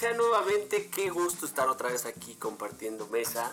Sean 0.00 0.16
nuevamente. 0.16 0.88
Qué 0.88 1.10
gusto 1.10 1.44
estar 1.44 1.68
otra 1.68 1.90
vez 1.90 2.06
aquí 2.06 2.34
compartiendo 2.36 3.06
mesa. 3.08 3.52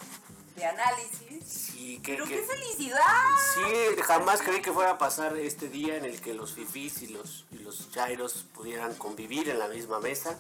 De 0.56 0.66
análisis. 0.66 1.44
Sí, 1.46 2.00
qué, 2.04 2.14
Pero 2.14 2.26
qué- 2.26 2.38
qué 2.38 2.44
felicidad. 2.44 3.02
Sí, 3.54 4.02
jamás 4.04 4.42
creí 4.42 4.62
que 4.62 4.72
fuera 4.72 4.92
a 4.92 4.98
pasar 4.98 5.38
este 5.38 5.68
día 5.70 5.98
en 5.98 6.06
el 6.06 6.20
que 6.22 6.34
los 6.34 6.54
fifís 6.54 7.02
y 7.04 7.08
los, 7.08 7.46
y 7.52 7.58
los 7.60 7.92
chairos 7.92 8.46
pudieran 8.54 8.96
convivir 8.96 9.50
en 9.50 9.60
la 9.60 9.68
misma 9.68 10.00
mesa 10.00 10.40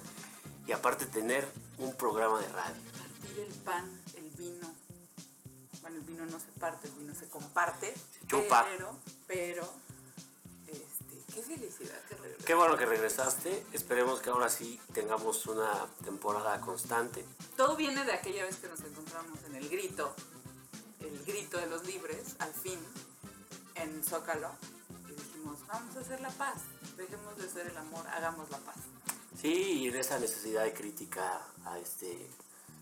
y 0.66 0.72
aparte 0.72 1.06
tener 1.06 1.48
un 1.78 1.94
programa 1.96 2.40
de 2.40 2.48
radio. 2.48 2.82
Partir 2.98 3.40
el 3.46 3.54
pan, 3.64 4.02
el 4.16 4.30
vino. 4.32 4.74
Bueno, 5.82 5.98
el 5.98 6.04
vino 6.04 6.26
no 6.26 6.40
se 6.40 6.52
parte, 6.60 6.88
el 6.88 6.94
vino 6.96 7.14
se 7.14 7.28
comparte. 7.30 7.94
chupa. 8.28 8.66
Pero, 8.72 8.96
pero, 9.28 9.74
qué 11.38 11.44
felicidad 11.44 12.02
que 12.10 12.16
regresó. 12.16 12.46
Qué 12.46 12.56
bueno 12.56 12.78
que 12.78 12.86
regresaste. 12.88 13.66
Esperemos 13.72 14.20
que 14.22 14.32
ahora 14.32 14.50
sí 14.50 14.80
tengamos 14.94 15.46
una 15.46 15.86
temporada 16.04 16.60
constante. 16.62 17.24
Todo 17.56 17.76
viene 17.76 18.04
de 18.06 18.14
aquella 18.14 18.44
vez 18.44 18.58
que 18.58 18.68
nos 18.68 18.80
encontramos 18.80 19.44
en 19.44 19.56
el 19.56 19.70
grito, 19.70 20.16
el 21.00 21.24
grito 21.26 21.60
de 21.60 21.68
los 21.68 21.86
libres, 21.86 22.36
al 22.40 22.54
fin, 22.54 22.80
en 23.76 24.04
Zócalo. 24.04 24.50
Y 25.08 25.12
dijimos, 25.12 25.60
vamos 25.68 25.96
a 25.96 26.00
hacer 26.00 26.20
la 26.22 26.32
paz. 26.32 26.62
Dejemos 26.98 27.38
de 27.38 27.46
hacer 27.46 27.68
el 27.68 27.78
amor, 27.78 28.08
hagamos 28.08 28.50
la 28.50 28.58
paz. 28.58 28.78
Sí, 29.40 29.84
y 29.84 29.88
en 29.90 29.96
esa 29.96 30.18
necesidad 30.18 30.64
de 30.64 30.74
crítica 30.74 31.46
a 31.66 31.78
este 31.78 32.32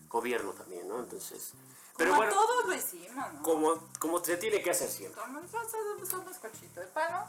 gobierno 0.08 0.52
también, 0.52 0.88
¿no? 0.88 1.00
Entonces, 1.00 1.52
pero 1.98 2.12
Como 2.12 2.22
bueno, 2.22 2.32
todos 2.32 2.66
lo 2.66 2.74
hicimos, 2.74 3.32
¿no? 3.34 3.42
como, 3.42 3.88
como 3.98 4.24
se 4.24 4.38
tiene 4.38 4.62
que 4.62 4.70
hacer 4.70 4.88
siempre. 4.88 5.20
Como 5.20 5.40
nosotros 5.40 6.08
somos 6.08 6.38
cochito 6.38 6.80
de 6.80 6.86
palo, 6.86 7.26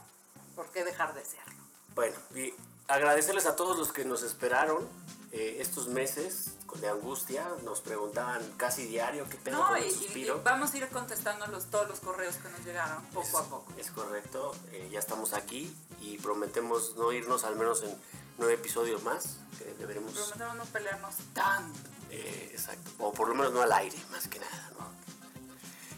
¿por 0.57 0.65
qué 0.71 0.83
dejar 0.83 1.13
de 1.13 1.23
serlo? 1.23 1.53
Bueno, 1.95 2.15
y 2.35 2.53
agradecerles 2.89 3.45
a 3.45 3.55
todos 3.55 3.77
los 3.77 3.93
que 3.93 4.03
nos 4.03 4.23
esperaron 4.23 4.85
eh, 5.31 5.57
estos 5.59 5.87
meses 5.87 6.51
de 6.81 6.89
angustia. 6.89 7.47
Nos 7.63 7.79
preguntaban 7.81 8.41
casi 8.57 8.85
diario 8.85 9.25
qué 9.29 9.37
pedo 9.37 9.57
No, 9.59 9.67
con 9.69 9.77
y, 9.77 9.81
el 9.83 9.87
y- 9.87 9.93
suspiro. 9.93 10.37
y 10.37 10.41
vamos 10.43 10.73
a 10.73 10.77
ir 10.77 10.87
contestando 10.89 11.47
los, 11.47 11.67
todos 11.67 11.87
los 11.87 11.99
correos 12.01 12.35
que 12.35 12.49
nos 12.49 12.59
llegaron 12.65 13.03
poco 13.13 13.37
a 13.37 13.43
poco. 13.45 13.71
Es 13.77 13.89
correcto, 13.91 14.53
eh, 14.71 14.89
ya 14.91 14.99
estamos 14.99 15.33
aquí 15.33 15.73
y 16.01 16.17
prometemos 16.17 16.95
no 16.97 17.11
irnos 17.11 17.43
al 17.45 17.55
menos 17.55 17.83
en 17.83 17.95
nueve 18.37 18.55
episodios 18.55 19.03
más. 19.03 19.37
Que 19.59 19.73
deberemos, 19.79 20.11
Prometemos 20.13 20.55
no 20.55 20.65
pelearnos 20.65 21.15
tanto. 21.33 21.79
eh, 22.11 22.49
exacto, 22.51 22.91
o 22.99 23.11
por 23.13 23.27
lo 23.29 23.35
menos 23.35 23.53
no 23.53 23.61
al 23.61 23.71
aire, 23.73 23.97
más 24.11 24.27
que 24.27 24.39
nada. 24.39 24.71
¿no? 24.79 24.87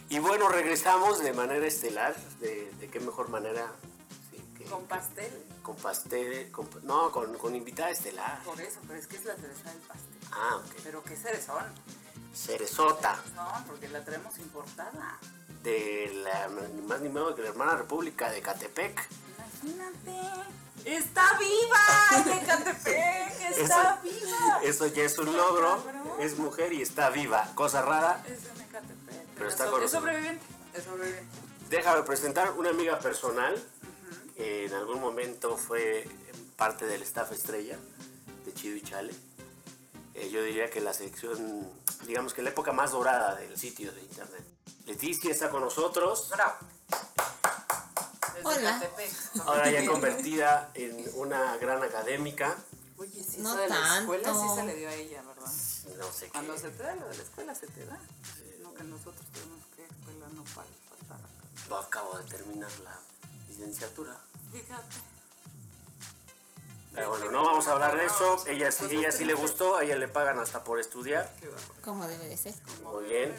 Y 0.08 0.18
bueno, 0.18 0.48
regresamos 0.48 1.20
de 1.22 1.32
manera 1.32 1.66
estelar. 1.66 2.16
¿De, 2.40 2.70
de 2.80 2.88
qué 2.88 2.98
mejor 3.00 3.28
manera? 3.28 3.70
Con 4.70 4.84
pastel, 4.86 5.44
con 5.62 5.76
pastel, 5.76 6.50
con- 6.52 6.68
no, 6.82 7.10
con, 7.10 7.36
con 7.38 7.54
invitada 7.56 7.90
estelar. 7.90 8.42
por 8.44 8.60
eso, 8.60 8.78
pero 8.86 8.98
es 8.98 9.06
que 9.06 9.16
es 9.16 9.24
la 9.24 9.34
cereza 9.36 9.68
del 9.70 9.78
pastel. 9.80 10.18
Ah, 10.32 10.56
ok. 10.56 10.74
Pero 10.84 11.02
qué 11.02 11.16
cerezón. 11.16 11.64
Cerezota. 12.34 13.18
No, 13.34 13.64
porque 13.66 13.88
la 13.88 14.04
traemos 14.04 14.38
importada. 14.38 15.18
de 15.62 16.10
la 16.24 16.48
ni 16.48 16.80
más 16.82 17.00
ni 17.00 17.08
menos 17.10 17.34
que 17.34 17.42
la 17.42 17.48
hermana 17.48 17.76
república 17.76 18.30
de 18.30 18.40
Catepec. 18.40 18.98
Imagínate. 19.62 20.20
¡Está 20.86 21.36
viva! 21.38 22.36
¡Ecatepec! 22.42 23.40
¡Está 23.50 23.98
Eso- 24.00 24.02
viva! 24.02 24.60
Eso 24.62 24.86
ya 24.86 25.02
es 25.02 25.18
un 25.18 25.36
logro. 25.36 25.84
Es 26.18 26.38
mujer 26.38 26.72
y 26.72 26.80
está 26.80 27.10
viva. 27.10 27.50
Cosa 27.54 27.82
rara. 27.82 28.22
Es 28.26 28.44
de 28.44 28.64
Ecatepec. 28.64 29.26
Pero 29.36 29.48
está 29.50 29.64
es, 29.64 29.70
con 29.70 29.82
es 29.82 29.90
sobreviviente. 29.90 30.44
Es 30.72 30.84
sobreviviente. 30.84 31.26
Déjame 31.68 32.02
presentar 32.04 32.52
una 32.52 32.70
amiga 32.70 32.98
personal. 32.98 33.62
Que 34.40 34.64
en 34.64 34.72
algún 34.72 35.00
momento 35.02 35.58
fue 35.58 36.08
parte 36.56 36.86
del 36.86 37.02
staff 37.02 37.30
estrella 37.32 37.78
de 38.46 38.54
Chido 38.54 38.74
y 38.74 38.80
Chale. 38.80 39.14
Eh, 40.14 40.30
yo 40.30 40.42
diría 40.42 40.70
que 40.70 40.80
la 40.80 40.94
sección, 40.94 41.70
digamos 42.06 42.32
que 42.32 42.40
la 42.40 42.48
época 42.48 42.72
más 42.72 42.92
dorada 42.92 43.34
del 43.34 43.58
sitio 43.58 43.92
de 43.92 44.00
internet. 44.00 44.42
Leticia 44.86 45.30
está 45.30 45.50
con 45.50 45.60
nosotros. 45.60 46.30
Bravo. 46.30 46.54
Hola. 48.42 48.82
Ahora 49.44 49.70
ya 49.70 49.86
convertida 49.86 50.70
en 50.72 51.04
una 51.16 51.58
gran 51.58 51.82
académica. 51.82 52.56
Oye, 52.96 53.22
sí, 53.22 53.42
No 53.42 53.50
eso 53.52 53.60
de 53.60 53.68
la 53.68 53.98
escuela 53.98 54.24
sí 54.32 54.38
tanto. 54.38 54.56
se 54.56 54.64
le 54.64 54.74
dio 54.76 54.88
a 54.88 54.94
ella, 54.94 55.22
¿verdad? 55.22 55.52
No 55.98 56.12
sé 56.12 56.24
qué. 56.26 56.30
Cuando 56.32 56.56
se 56.58 56.70
te 56.70 56.82
da 56.82 56.94
lo 56.94 57.08
de 57.08 57.16
la 57.18 57.22
escuela, 57.22 57.54
se 57.54 57.66
te 57.66 57.84
da. 57.84 58.00
No 58.62 58.72
que 58.72 58.84
nosotros 58.84 59.26
tenemos 59.34 59.60
que 59.76 59.84
escuela 59.84 60.28
no 60.34 60.44
para 60.44 60.66
faltar 60.88 61.18
acá. 61.18 61.68
Yo 61.68 61.76
acabo 61.76 62.16
de 62.16 62.24
terminar 62.24 62.70
la 62.82 62.98
licenciatura. 63.48 64.18
Fíjate. 64.52 64.96
Bueno, 66.94 67.30
no 67.30 67.44
vamos 67.44 67.66
a 67.68 67.72
hablar 67.72 67.96
de 67.96 68.04
eso. 68.06 68.44
Ella 68.46 68.72
sí, 68.72 68.84
ella 68.90 69.12
sí 69.12 69.24
le 69.24 69.34
gustó, 69.34 69.76
a 69.76 69.84
ella 69.84 69.96
le 69.96 70.08
pagan 70.08 70.38
hasta 70.38 70.64
por 70.64 70.80
estudiar. 70.80 71.32
Como 71.84 72.06
debe 72.08 72.26
de 72.28 72.36
ser. 72.36 72.54
Muy 72.82 73.04
bien. 73.04 73.34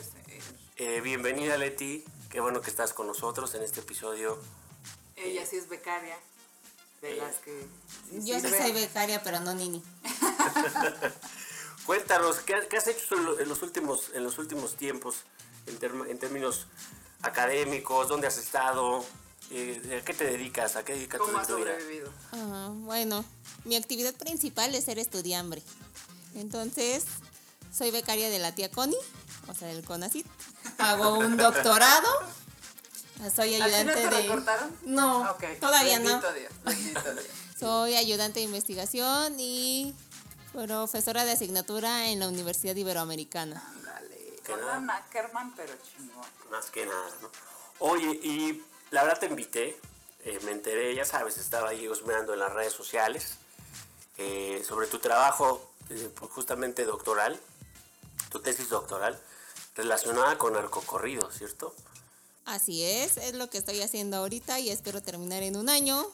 Eh, 0.78 1.02
bienvenida 1.02 1.58
Leti, 1.58 2.04
qué 2.30 2.40
bueno 2.40 2.62
que 2.62 2.70
estás 2.70 2.94
con 2.94 3.08
nosotros 3.08 3.54
en 3.56 3.62
este 3.64 3.82
episodio. 3.82 4.40
Ella 5.16 5.46
sí 5.46 5.58
es 5.58 5.68
becaria. 5.70 6.18
De 7.02 7.16
las 7.18 7.36
que. 7.38 7.66
sí 8.10 8.20
Yo 8.26 8.40
sí 8.40 8.48
soy 8.50 8.72
becaria, 8.72 9.22
pero 9.24 9.40
no 9.42 9.54
nini. 9.54 9.84
Cuéntanos, 11.86 12.38
¿qué, 12.40 12.56
qué 12.70 12.78
has 12.78 12.88
hecho 12.88 13.16
en 13.16 13.26
lo- 13.26 13.40
en 13.40 13.50
los 13.50 13.62
últimos, 13.64 14.12
en 14.14 14.24
los 14.24 14.38
últimos 14.38 14.76
tiempos 14.78 15.24
en, 15.66 15.80
term- 15.80 16.08
en 16.10 16.18
términos 16.20 16.68
académicos? 17.24 18.08
¿Dónde 18.08 18.28
has 18.28 18.38
estado? 18.38 19.04
Eh, 19.54 20.00
¿A 20.02 20.06
qué 20.06 20.14
te 20.14 20.24
dedicas? 20.26 20.76
¿A 20.78 20.86
qué 20.86 20.94
dedicas 20.94 21.20
¿Cómo 21.20 21.34
tu 21.34 21.38
has 21.38 21.48
tu 21.48 21.58
vida? 21.58 21.76
bueno, 22.86 23.26
mi 23.66 23.76
actividad 23.76 24.14
principal 24.16 24.74
es 24.76 24.86
ser 24.86 24.98
estudiambre. 24.98 25.62
Entonces, 26.36 27.04
soy 27.74 27.92
becaria 27.92 28.30
de 28.30 28.40
la 28.40 28.56
tía 28.56 28.72
Connie, 28.72 28.98
o 29.48 29.54
sea, 29.54 29.68
del 29.68 29.84
CONACIT. 29.84 30.26
Hago 30.78 31.18
un 31.20 31.36
doctorado. 31.38 32.08
Soy 33.36 33.56
¿A 33.56 33.58
ti 33.58 33.60
no 33.60 33.66
ayudante 33.66 33.94
te 33.94 34.00
de... 34.02 34.10
recortaron? 34.10 34.78
No, 34.84 35.24
Ah, 35.26 35.38
todavía 35.60 36.00
no. 36.00 36.06
Bendito 36.22 36.34
Dios, 36.34 36.52
bendito 36.64 37.14
Dios. 37.14 37.26
Soy 37.60 37.96
ayudante 37.96 38.40
de 38.40 38.46
investigación 38.46 39.36
y 39.38 39.94
profesora 40.54 41.24
de 41.26 41.32
asignatura 41.34 42.08
en 42.10 42.20
la 42.20 42.28
Universidad 42.30 42.76
Iberoamericana. 42.76 43.62
Ándale. 43.76 44.38
Que 44.44 44.56
nada. 44.56 44.98
Ackerman, 44.98 45.54
pero 45.56 45.74
chingón. 45.84 46.26
Más 46.50 46.72
que 46.72 46.86
nada, 46.86 47.06
¿no? 47.22 47.30
Oye, 47.80 48.20
y 48.24 48.64
la 48.92 49.04
verdad 49.04 49.20
te 49.20 49.26
invité, 49.26 49.80
eh, 50.24 50.40
me 50.44 50.52
enteré, 50.52 50.94
ya 50.94 51.06
sabes, 51.06 51.38
estaba 51.38 51.70
ahí 51.70 51.88
husmeando 51.88 52.34
en 52.34 52.40
las 52.40 52.54
redes 52.54 52.74
sociales 52.74 53.38
eh, 54.18 54.64
sobre 54.68 54.88
tu 54.88 55.00
trabajo 55.00 55.72
eh, 55.90 56.10
justamente 56.30 56.86
doctoral, 56.86 57.40
tu 58.30 58.40
tesis 58.40 58.70
doctoral, 58.70 59.20
relacionada 59.76 60.38
con 60.38 60.54
narcocorridos, 60.54 61.36
¿cierto? 61.36 61.74
Así 62.46 62.84
es, 62.84 63.18
es 63.18 63.34
lo 63.34 63.50
que 63.50 63.58
estoy 63.58 63.82
haciendo 63.82 64.18
ahorita 64.18 64.60
y 64.60 64.70
espero 64.70 65.02
terminar 65.02 65.42
en 65.44 65.56
un 65.56 65.70
año, 65.70 66.06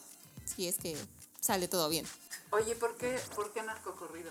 si 0.44 0.68
es 0.68 0.78
que 0.78 0.96
sale 1.40 1.66
todo 1.68 1.88
bien. 1.88 2.06
Oye, 2.50 2.74
¿por 2.76 2.96
qué, 2.96 3.20
por 3.34 3.52
qué 3.52 3.62
narcocorrido? 3.62 4.30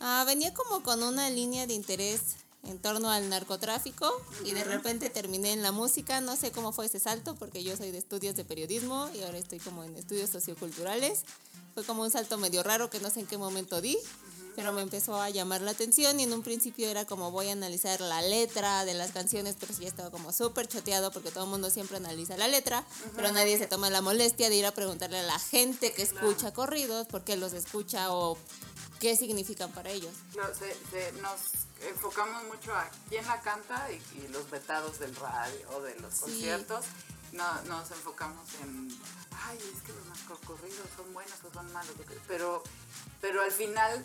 Ah, 0.00 0.24
venía 0.26 0.54
como 0.54 0.82
con 0.82 1.02
una 1.02 1.28
línea 1.28 1.66
de 1.66 1.74
interés 1.74 2.36
en 2.64 2.78
torno 2.78 3.10
al 3.10 3.28
narcotráfico 3.28 4.10
y 4.44 4.52
de 4.52 4.64
repente 4.64 5.10
terminé 5.10 5.52
en 5.52 5.62
la 5.62 5.72
música, 5.72 6.20
no 6.20 6.36
sé 6.36 6.50
cómo 6.52 6.72
fue 6.72 6.86
ese 6.86 6.98
salto 7.00 7.34
porque 7.36 7.62
yo 7.62 7.76
soy 7.76 7.90
de 7.90 7.98
estudios 7.98 8.36
de 8.36 8.44
periodismo 8.44 9.08
y 9.14 9.22
ahora 9.22 9.38
estoy 9.38 9.58
como 9.58 9.84
en 9.84 9.96
estudios 9.96 10.30
socioculturales. 10.30 11.22
Fue 11.74 11.84
como 11.84 12.02
un 12.02 12.10
salto 12.10 12.38
medio 12.38 12.62
raro 12.64 12.90
que 12.90 12.98
no 12.98 13.08
sé 13.08 13.20
en 13.20 13.26
qué 13.26 13.38
momento 13.38 13.80
di, 13.80 13.96
pero 14.56 14.72
me 14.72 14.82
empezó 14.82 15.20
a 15.20 15.30
llamar 15.30 15.60
la 15.60 15.70
atención 15.70 16.18
y 16.18 16.24
en 16.24 16.32
un 16.32 16.42
principio 16.42 16.88
era 16.88 17.04
como 17.04 17.30
voy 17.30 17.48
a 17.48 17.52
analizar 17.52 18.00
la 18.00 18.20
letra 18.20 18.84
de 18.84 18.94
las 18.94 19.12
canciones, 19.12 19.54
pero 19.60 19.72
sí 19.72 19.86
estaba 19.86 20.10
como 20.10 20.32
súper 20.32 20.66
choteado 20.66 21.12
porque 21.12 21.30
todo 21.30 21.44
el 21.44 21.50
mundo 21.50 21.70
siempre 21.70 21.98
analiza 21.98 22.36
la 22.36 22.48
letra, 22.48 22.84
pero 23.14 23.30
nadie 23.30 23.56
se 23.58 23.68
toma 23.68 23.88
la 23.90 24.00
molestia 24.00 24.48
de 24.50 24.56
ir 24.56 24.66
a 24.66 24.72
preguntarle 24.72 25.20
a 25.20 25.22
la 25.22 25.38
gente 25.38 25.92
que 25.92 26.02
escucha 26.02 26.52
corridos 26.52 27.06
por 27.06 27.22
qué 27.22 27.36
los 27.36 27.52
escucha 27.52 28.12
o 28.12 28.36
qué 28.98 29.14
significan 29.14 29.70
para 29.70 29.90
ellos. 29.92 30.10
No, 30.36 30.42
se- 30.48 30.76
se- 30.90 31.12
nos 31.22 31.38
enfocamos 31.82 32.44
mucho 32.44 32.74
a 32.74 32.88
quién 33.08 33.26
la 33.26 33.40
canta 33.40 33.90
y, 33.92 33.96
y 34.18 34.28
los 34.28 34.48
vetados 34.50 34.98
del 34.98 35.14
radio 35.16 35.70
o 35.76 35.80
de 35.82 35.94
los 36.00 36.14
Sí. 36.14 36.20
conciertos. 36.20 36.84
No, 37.32 37.62
nos 37.64 37.90
enfocamos 37.90 38.46
en, 38.62 38.88
ay, 39.46 39.58
es 39.58 39.82
que 39.82 39.92
los 39.92 40.06
narcocorridos 40.06 40.86
son 40.96 41.12
buenos 41.12 41.34
o 41.48 41.52
son 41.52 41.70
malos. 41.72 41.92
Pero, 42.26 42.62
pero 43.20 43.42
al 43.42 43.52
final, 43.52 44.02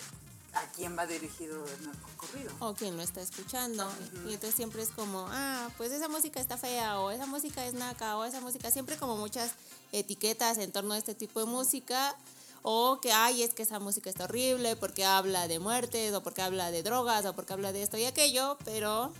¿a 0.53 0.61
quién 0.73 0.97
va 0.97 1.07
dirigido 1.07 1.65
el 1.65 1.85
narcocorrido? 1.87 2.53
o 2.59 2.73
quien 2.73 2.97
lo 2.97 3.03
está 3.03 3.21
escuchando. 3.21 3.89
Y 4.27 4.33
entonces 4.33 4.55
siempre 4.55 4.81
es 4.81 4.89
como, 4.89 5.25
ah, 5.29 5.69
pues 5.77 5.91
esa 5.93 6.09
música 6.09 6.39
está 6.41 6.57
fea, 6.57 6.99
o 6.99 7.11
esa 7.11 7.25
música 7.25 7.65
es 7.65 7.73
naca, 7.73 8.17
o 8.17 8.25
esa 8.25 8.41
música, 8.41 8.69
siempre 8.71 8.97
como 8.97 9.15
muchas 9.17 9.51
etiquetas 9.93 10.57
en 10.57 10.71
torno 10.71 10.93
a 10.93 10.97
este 10.97 11.15
tipo 11.15 11.39
de 11.39 11.45
música. 11.45 12.15
O 12.63 12.99
que, 13.01 13.11
ay, 13.11 13.43
es 13.43 13.53
que 13.53 13.63
esa 13.63 13.79
música 13.79 14.09
está 14.09 14.23
horrible 14.23 14.75
porque 14.75 15.05
habla 15.05 15.47
de 15.47 15.59
muertes, 15.59 16.13
o 16.13 16.23
porque 16.23 16.41
habla 16.41 16.71
de 16.71 16.81
drogas, 16.81 17.25
o 17.25 17.33
porque 17.33 17.53
habla 17.53 17.71
de 17.73 17.83
esto 17.83 17.97
y 17.97 18.05
aquello, 18.05 18.57
pero 18.65 19.11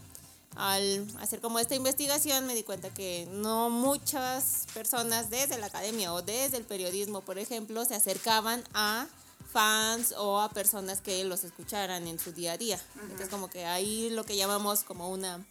al 0.56 1.06
hacer 1.20 1.42
como 1.42 1.60
esta 1.60 1.76
investigación 1.76 2.46
me 2.46 2.56
di 2.56 2.64
cuenta 2.64 2.94
que 2.94 3.28
no 3.32 3.70
muchas 3.70 4.66
personas 4.74 5.30
desde 5.30 5.58
la 5.58 5.68
academia 5.68 6.14
o 6.14 6.22
desde 6.22 6.58
el 6.58 6.64
periodismo, 6.64 7.22
por 7.22 7.38
ejemplo, 7.38 7.84
se 7.86 7.96
acercaban 7.96 8.64
a 8.74 9.08
fans 9.52 10.14
o 10.18 10.40
a 10.40 10.50
personas 10.50 11.02
que 11.02 11.24
los 11.26 11.44
escucharan 11.44 12.08
en 12.08 12.20
su 12.20 12.32
día 12.32 12.54
a 12.54 12.58
día. 12.58 12.80
Entonces 13.02 13.30
como 13.30 13.50
que 13.50 13.66
ahí 13.66 14.10
lo 14.10 14.24
que 14.24 14.36
llamamos 14.36 14.84
como 14.84 15.10
una 15.10 15.46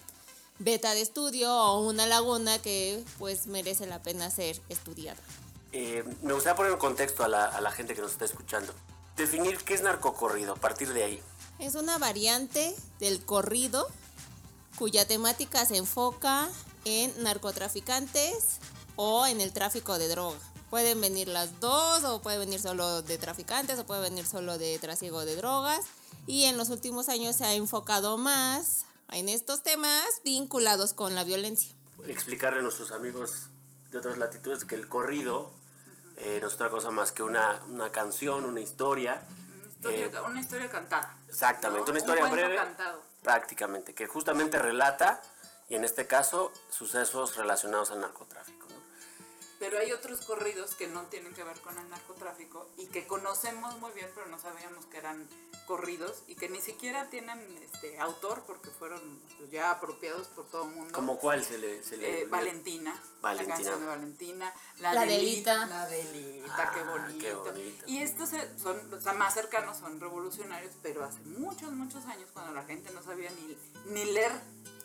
beta 0.58 0.94
de 0.94 1.02
estudio 1.02 1.54
o 1.54 1.86
una 1.86 2.06
laguna 2.06 2.58
que 2.60 3.04
pues 3.18 3.46
merece 3.46 3.86
la 3.86 4.02
pena 4.02 4.30
ser 4.30 4.60
estudiada. 4.68 5.20
Eh, 5.72 6.04
me 6.22 6.32
gustaría 6.32 6.56
poner 6.56 6.72
en 6.72 6.78
contexto 6.78 7.24
a 7.24 7.28
la, 7.28 7.46
a 7.46 7.60
la 7.60 7.70
gente 7.70 7.94
que 7.94 8.02
nos 8.02 8.12
está 8.12 8.24
escuchando. 8.24 8.72
Definir 9.16 9.58
qué 9.58 9.74
es 9.74 9.82
narcocorrido, 9.82 10.52
a 10.52 10.56
partir 10.56 10.92
de 10.92 11.04
ahí. 11.04 11.22
Es 11.58 11.74
una 11.74 11.98
variante 11.98 12.74
del 12.98 13.24
corrido 13.24 13.88
cuya 14.78 15.06
temática 15.06 15.64
se 15.64 15.76
enfoca 15.76 16.48
en 16.84 17.22
narcotraficantes 17.22 18.58
o 18.96 19.26
en 19.26 19.40
el 19.40 19.52
tráfico 19.52 19.98
de 19.98 20.08
droga. 20.08 20.38
Pueden 20.70 21.00
venir 21.00 21.28
las 21.28 21.60
dos 21.60 22.02
o 22.04 22.22
puede 22.22 22.38
venir 22.38 22.60
solo 22.60 23.02
de 23.02 23.18
traficantes 23.18 23.78
o 23.78 23.84
puede 23.84 24.00
venir 24.00 24.26
solo 24.26 24.58
de 24.58 24.78
trasiego 24.78 25.24
de 25.24 25.36
drogas. 25.36 25.84
Y 26.26 26.44
en 26.44 26.56
los 26.56 26.70
últimos 26.70 27.08
años 27.08 27.36
se 27.36 27.44
ha 27.44 27.54
enfocado 27.54 28.16
más 28.16 28.86
en 29.10 29.28
estos 29.28 29.62
temas 29.62 30.02
vinculados 30.24 30.94
con 30.94 31.14
la 31.14 31.24
violencia. 31.24 31.74
Explicarle 32.06 32.60
a 32.60 32.62
nuestros 32.62 32.90
amigos 32.90 33.48
de 33.90 33.98
otras 33.98 34.16
latitudes 34.16 34.64
que 34.64 34.74
el 34.74 34.88
corrido 34.88 35.50
eh, 36.16 36.38
no 36.40 36.48
es 36.48 36.54
otra 36.54 36.68
cosa 36.70 36.90
más 36.90 37.12
que 37.12 37.22
una, 37.22 37.60
una 37.68 37.90
canción, 37.90 38.44
una 38.44 38.60
historia. 38.60 39.22
Historia- 39.76 40.06
eh, 40.06 40.20
una 40.26 40.40
historia 40.40 40.70
cantada. 40.70 41.16
exactamente, 41.28 41.84
¿no? 41.86 41.90
una 41.90 41.98
historia 41.98 42.24
Un 42.24 42.30
breve. 42.30 42.56
cantado. 42.56 43.02
Prácticamente, 43.22 43.94
que 43.94 44.06
justamente 44.06 44.58
relata, 44.58 45.20
y 45.68 45.74
en 45.76 45.84
este 45.84 46.06
caso, 46.06 46.52
sucesos 46.70 47.36
relacionados 47.36 47.90
al 47.92 48.00
narcotráfico. 48.00 48.61
Pero 49.62 49.78
hay 49.78 49.92
otros 49.92 50.22
corridos 50.22 50.74
que 50.74 50.88
no 50.88 51.02
tienen 51.04 51.34
que 51.34 51.44
ver 51.44 51.56
con 51.60 51.78
el 51.78 51.88
narcotráfico 51.88 52.68
y 52.76 52.86
que 52.86 53.06
conocemos 53.06 53.78
muy 53.78 53.92
bien, 53.92 54.10
pero 54.12 54.26
no 54.26 54.36
sabíamos 54.40 54.86
que 54.86 54.96
eran 54.96 55.28
corridos 55.68 56.24
y 56.26 56.34
que 56.34 56.48
ni 56.48 56.60
siquiera 56.60 57.08
tienen 57.10 57.38
este 57.62 57.96
autor 58.00 58.42
porque 58.44 58.70
fueron 58.70 59.00
pues, 59.38 59.52
ya 59.52 59.70
apropiados 59.70 60.26
por 60.26 60.46
todo 60.46 60.64
el 60.64 60.74
mundo. 60.74 60.92
¿Como 60.92 61.16
cuál 61.16 61.44
se 61.44 61.58
le...? 61.58 61.80
Se 61.84 61.96
le 61.96 62.22
Eh, 62.22 62.26
Valentina, 62.26 63.00
Valentina. 63.20 63.50
la 63.50 63.54
canción 63.62 63.80
de 63.82 63.86
Valentina, 63.86 64.52
la, 64.80 64.94
La 64.94 65.00
Delita, 65.06 65.54
Delita. 65.54 65.66
la 65.78 65.86
Delita, 65.86 66.56
Ah, 66.58 66.70
qué, 66.74 66.80
qué 66.80 66.84
bonito. 66.84 67.44
bonito. 67.44 67.84
Y 67.86 68.02
estos 68.02 68.30
son 68.60 68.92
o 68.92 69.00
sea, 69.00 69.12
más 69.12 69.32
cercanos, 69.32 69.76
son 69.76 70.00
revolucionarios, 70.00 70.74
pero 70.82 71.04
hace 71.04 71.20
muchos, 71.20 71.70
muchos 71.70 72.04
años 72.06 72.28
cuando 72.32 72.52
la 72.52 72.64
gente 72.64 72.90
no 72.92 73.00
sabía 73.04 73.30
ni, 73.30 73.56
ni 73.92 74.12
leer 74.12 74.32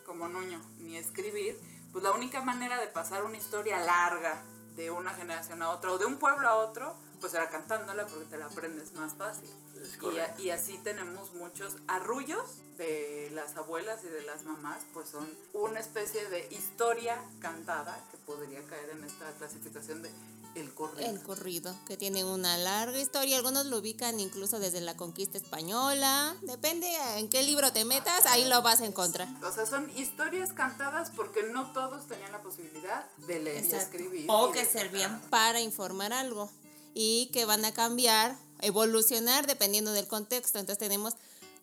como 0.05 0.27
Nuño, 0.27 0.61
ni 0.77 0.97
escribir, 0.97 1.59
pues 1.91 2.03
la 2.03 2.11
única 2.11 2.41
manera 2.43 2.79
de 2.79 2.85
pasar 2.85 3.23
una 3.23 3.37
historia 3.37 3.79
larga 3.79 4.39
de 4.77 4.91
una 4.91 5.11
generación 5.13 5.61
a 5.61 5.71
otra 5.71 5.91
o 5.91 5.97
de 5.97 6.05
un 6.05 6.17
pueblo 6.17 6.47
a 6.47 6.55
otro, 6.55 6.95
pues 7.19 7.33
era 7.33 7.49
cantándola 7.49 8.05
porque 8.05 8.25
te 8.25 8.37
la 8.37 8.45
aprendes 8.45 8.93
más 8.93 9.13
fácil. 9.15 9.49
Y, 10.37 10.43
y 10.43 10.49
así 10.51 10.77
tenemos 10.77 11.33
muchos 11.33 11.75
arrullos 11.87 12.61
de 12.77 13.29
las 13.33 13.57
abuelas 13.57 14.03
y 14.03 14.07
de 14.07 14.21
las 14.21 14.43
mamás, 14.45 14.85
pues 14.93 15.09
son 15.09 15.27
una 15.53 15.79
especie 15.79 16.29
de 16.29 16.47
historia 16.51 17.17
cantada 17.39 17.99
que 18.11 18.17
podría 18.19 18.63
caer 18.63 18.91
en 18.91 19.03
esta 19.03 19.31
clasificación 19.33 20.03
de 20.03 20.11
el 20.59 20.73
corrido. 20.73 21.09
El 21.09 21.21
corrido, 21.21 21.75
que 21.87 21.97
tiene 21.97 22.23
una 22.23 22.57
larga 22.57 22.99
historia. 22.99 23.37
Algunos 23.37 23.65
lo 23.67 23.77
ubican 23.77 24.19
incluso 24.19 24.59
desde 24.59 24.81
la 24.81 24.97
conquista 24.97 25.37
española. 25.37 26.35
Depende 26.41 26.87
en 27.17 27.29
qué 27.29 27.43
libro 27.43 27.71
te 27.71 27.85
metas, 27.85 28.25
ahí 28.25 28.45
lo 28.45 28.61
vas 28.61 28.81
a 28.81 28.85
encontrar. 28.85 29.27
O 29.43 29.51
sea, 29.51 29.65
son 29.65 29.89
historias 29.97 30.53
cantadas 30.53 31.11
porque 31.15 31.43
no 31.43 31.71
todos 31.71 32.07
tenían 32.07 32.31
la 32.31 32.41
posibilidad 32.41 33.05
de 33.27 33.39
leer 33.39 33.65
y 33.65 33.75
escribir. 33.75 34.25
O 34.29 34.49
y 34.49 34.51
que 34.53 34.65
servían 34.65 35.21
para 35.29 35.61
informar 35.61 36.13
algo 36.13 36.49
y 36.93 37.29
que 37.31 37.45
van 37.45 37.63
a 37.63 37.73
cambiar, 37.73 38.35
evolucionar 38.61 39.45
dependiendo 39.45 39.91
del 39.91 40.07
contexto. 40.07 40.59
Entonces 40.59 40.79
tenemos 40.79 41.13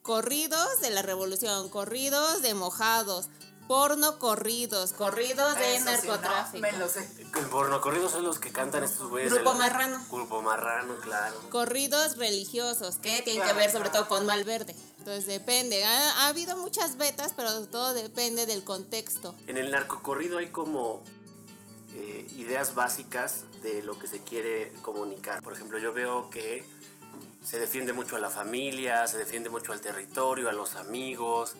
corridos 0.02 0.81
de 0.81 0.91
la 0.91 1.02
revolución, 1.02 1.69
corridos 1.70 2.43
de 2.43 2.55
mojados, 2.55 3.29
porno 3.69 4.19
corridos, 4.19 4.93
corridos 4.93 5.57
de 5.57 5.77
Eso 5.77 5.79
sí, 5.79 5.85
no, 5.85 5.91
narcotráfico. 6.17 6.63
me 6.63 6.73
lo 6.73 6.89
sé. 6.89 7.09
El 7.35 7.47
pornocorrido 7.47 8.09
son 8.09 8.23
los 8.25 8.39
que 8.39 8.53
cantan 8.53 8.85
estos 8.85 9.09
güeyes. 9.09 9.33
Grupo 9.33 9.53
el- 9.53 9.59
Marrano. 9.59 10.05
Grupo 10.11 10.43
Marrano, 10.43 10.97
claro. 10.97 11.35
Corridos 11.51 12.17
religiosos, 12.17 12.97
que 12.97 13.23
tienen 13.23 13.47
que 13.47 13.53
ver 13.55 13.71
sobre 13.73 13.91
todo 13.91 14.07
con 14.07 14.27
Malverde. 14.27 14.75
Entonces 14.99 15.27
depende. 15.27 15.85
Ha, 15.85 16.25
ha 16.25 16.29
habido 16.29 16.57
muchas 16.57 16.97
betas, 16.97 17.33
pero 17.35 17.67
todo 17.69 17.95
depende 17.95 18.47
del 18.47 18.65
contexto. 18.65 19.35
En 19.47 19.57
el 19.57 19.71
narcocorrido 19.71 20.39
hay 20.39 20.49
como 20.49 21.03
eh, 21.95 22.27
ideas 22.37 22.75
básicas 22.75 23.45
de 23.63 23.83
lo 23.83 23.99
que 23.99 24.07
se 24.09 24.21
quiere 24.21 24.73
comunicar. 24.83 25.43
Por 25.43 25.53
ejemplo, 25.55 25.79
yo 25.79 25.93
veo 25.93 26.29
que 26.31 26.67
se 27.43 27.59
defiende 27.59 27.93
mucho 27.93 28.17
a 28.17 28.19
la 28.19 28.31
familia, 28.31 29.07
se 29.07 29.19
defiende 29.19 29.49
mucho 29.51 29.73
al 29.73 29.81
territorio, 29.81 30.49
a 30.49 30.53
los 30.53 30.75
amigos, 30.77 31.55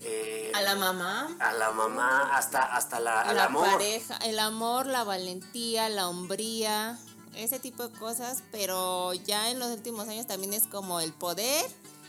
eh, 0.00 0.52
A 0.54 0.62
la 0.62 0.74
mamá, 0.76 1.36
a 1.40 1.52
la 1.52 1.70
mamá, 1.72 2.36
hasta, 2.36 2.62
hasta 2.76 3.00
la, 3.00 3.22
al 3.22 3.36
la 3.36 3.44
amor. 3.44 3.68
pareja, 3.70 4.16
el 4.18 4.38
amor, 4.38 4.86
la 4.86 5.04
valentía, 5.04 5.88
la 5.88 6.08
hombría, 6.08 6.98
ese 7.34 7.58
tipo 7.58 7.86
de 7.88 7.98
cosas, 7.98 8.42
pero 8.52 9.12
ya 9.14 9.50
en 9.50 9.58
los 9.58 9.70
últimos 9.70 10.08
años 10.08 10.26
también 10.26 10.52
es 10.54 10.66
como 10.66 11.00
el 11.00 11.12
poder 11.12 11.64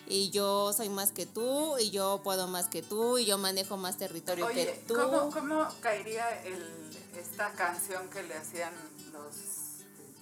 y 0.07 0.31
yo 0.31 0.73
soy 0.73 0.89
más 0.89 1.11
que 1.11 1.25
tú 1.27 1.77
y 1.77 1.91
yo 1.91 2.21
puedo 2.23 2.47
más 2.47 2.67
que 2.67 2.81
tú 2.81 3.17
y 3.19 3.25
yo 3.25 3.37
manejo 3.37 3.77
más 3.77 3.97
territorio 3.97 4.45
Oye, 4.47 4.65
que 4.65 4.83
tú. 4.87 4.95
¿cómo, 4.95 5.29
cómo 5.31 5.67
caería 5.81 6.41
el, 6.43 6.63
esta 7.15 7.51
canción 7.51 8.09
que 8.09 8.23
le 8.23 8.35
hacían 8.35 8.73
los 9.13 9.35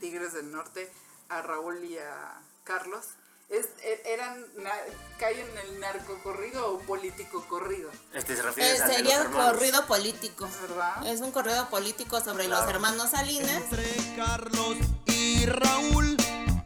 Tigres 0.02 0.34
del 0.34 0.52
Norte 0.52 0.92
a 1.30 1.42
Raúl 1.42 1.84
y 1.86 1.98
a 1.98 2.42
Carlos? 2.66 3.06
Es, 3.50 3.66
e- 3.82 4.02
eran, 4.14 4.42
na- 4.58 4.72
¿Cae 5.18 5.40
en 5.40 5.58
el 5.58 5.80
narcocorrido 5.80 6.74
o 6.74 6.80
político 6.80 7.46
corrido? 7.48 7.90
Este 8.14 8.36
se 8.36 8.42
Eh, 8.42 8.44
refiere 8.44 8.72
a 8.82 8.88
sería 8.88 9.22
un 9.22 9.32
corrido 9.32 9.86
político. 9.88 10.50
¿Verdad? 10.64 11.08
Es 11.08 11.22
un 11.22 11.32
corrido 11.32 11.70
político 11.70 12.20
sobre 12.22 12.48
los 12.50 12.68
hermanos 12.70 13.12
Salinas. 13.12 13.50
Entre 13.50 13.96
Carlos 14.18 14.76
y 15.06 15.46
Raúl 15.46 16.18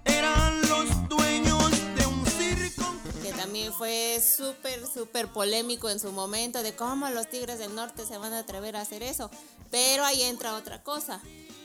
eran 0.06 0.60
los 0.70 1.08
dueños 1.08 1.70
de 1.96 2.06
un 2.08 2.26
circo. 2.26 2.84
que 3.22 3.32
también 3.34 3.72
fue 3.74 4.20
súper, 4.20 4.84
súper 4.88 5.28
polémico 5.32 5.88
en 5.88 6.00
su 6.00 6.12
momento 6.12 6.64
de 6.64 6.76
cómo 6.76 7.08
los 7.12 7.30
Tigres 7.30 7.60
del 7.60 7.76
Norte 7.76 8.06
se 8.08 8.18
van 8.18 8.34
a 8.34 8.40
atrever 8.40 8.76
a 8.76 8.82
hacer 8.82 9.04
eso. 9.04 9.30
Pero 9.70 10.04
ahí 10.04 10.24
entra 10.24 10.56
otra 10.56 10.82
cosa, 10.84 11.22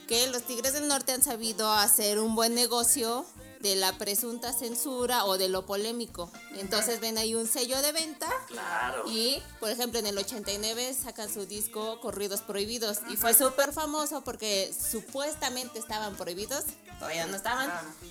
que 0.07 0.27
los 0.29 0.43
Tigres 0.43 0.75
del 0.75 0.87
Norte 0.89 1.13
han 1.13 1.23
sabido 1.23 1.73
hacer 1.73 2.19
un 2.21 2.35
buen 2.37 2.55
negocio 2.55 3.25
de 3.61 3.77
la 3.77 3.93
presunta 3.99 4.53
censura 4.53 5.25
o 5.25 5.39
de 5.39 5.49
lo 5.49 5.67
polémico. 5.67 6.31
Entonces 6.57 7.01
ven 7.01 7.19
ahí 7.19 7.35
un 7.35 7.47
sello 7.47 7.81
de 7.83 7.93
venta 7.93 8.29
Claro. 8.49 9.05
y, 9.09 9.43
por 9.61 9.71
ejemplo, 9.71 9.99
en 9.99 10.07
el 10.07 10.17
89 10.19 10.95
sacan 10.95 11.33
su 11.33 11.47
disco 11.47 12.01
Corridos 12.01 12.41
Prohibidos 12.43 12.99
y 13.09 13.17
fue 13.17 13.35
súper 13.35 13.73
famoso 13.73 14.23
porque 14.23 14.73
supuestamente 14.73 15.79
estaban 15.79 16.17
prohibidos, 16.17 16.65
todavía 16.99 17.27
no 17.27 17.37
estaban, 17.37 17.71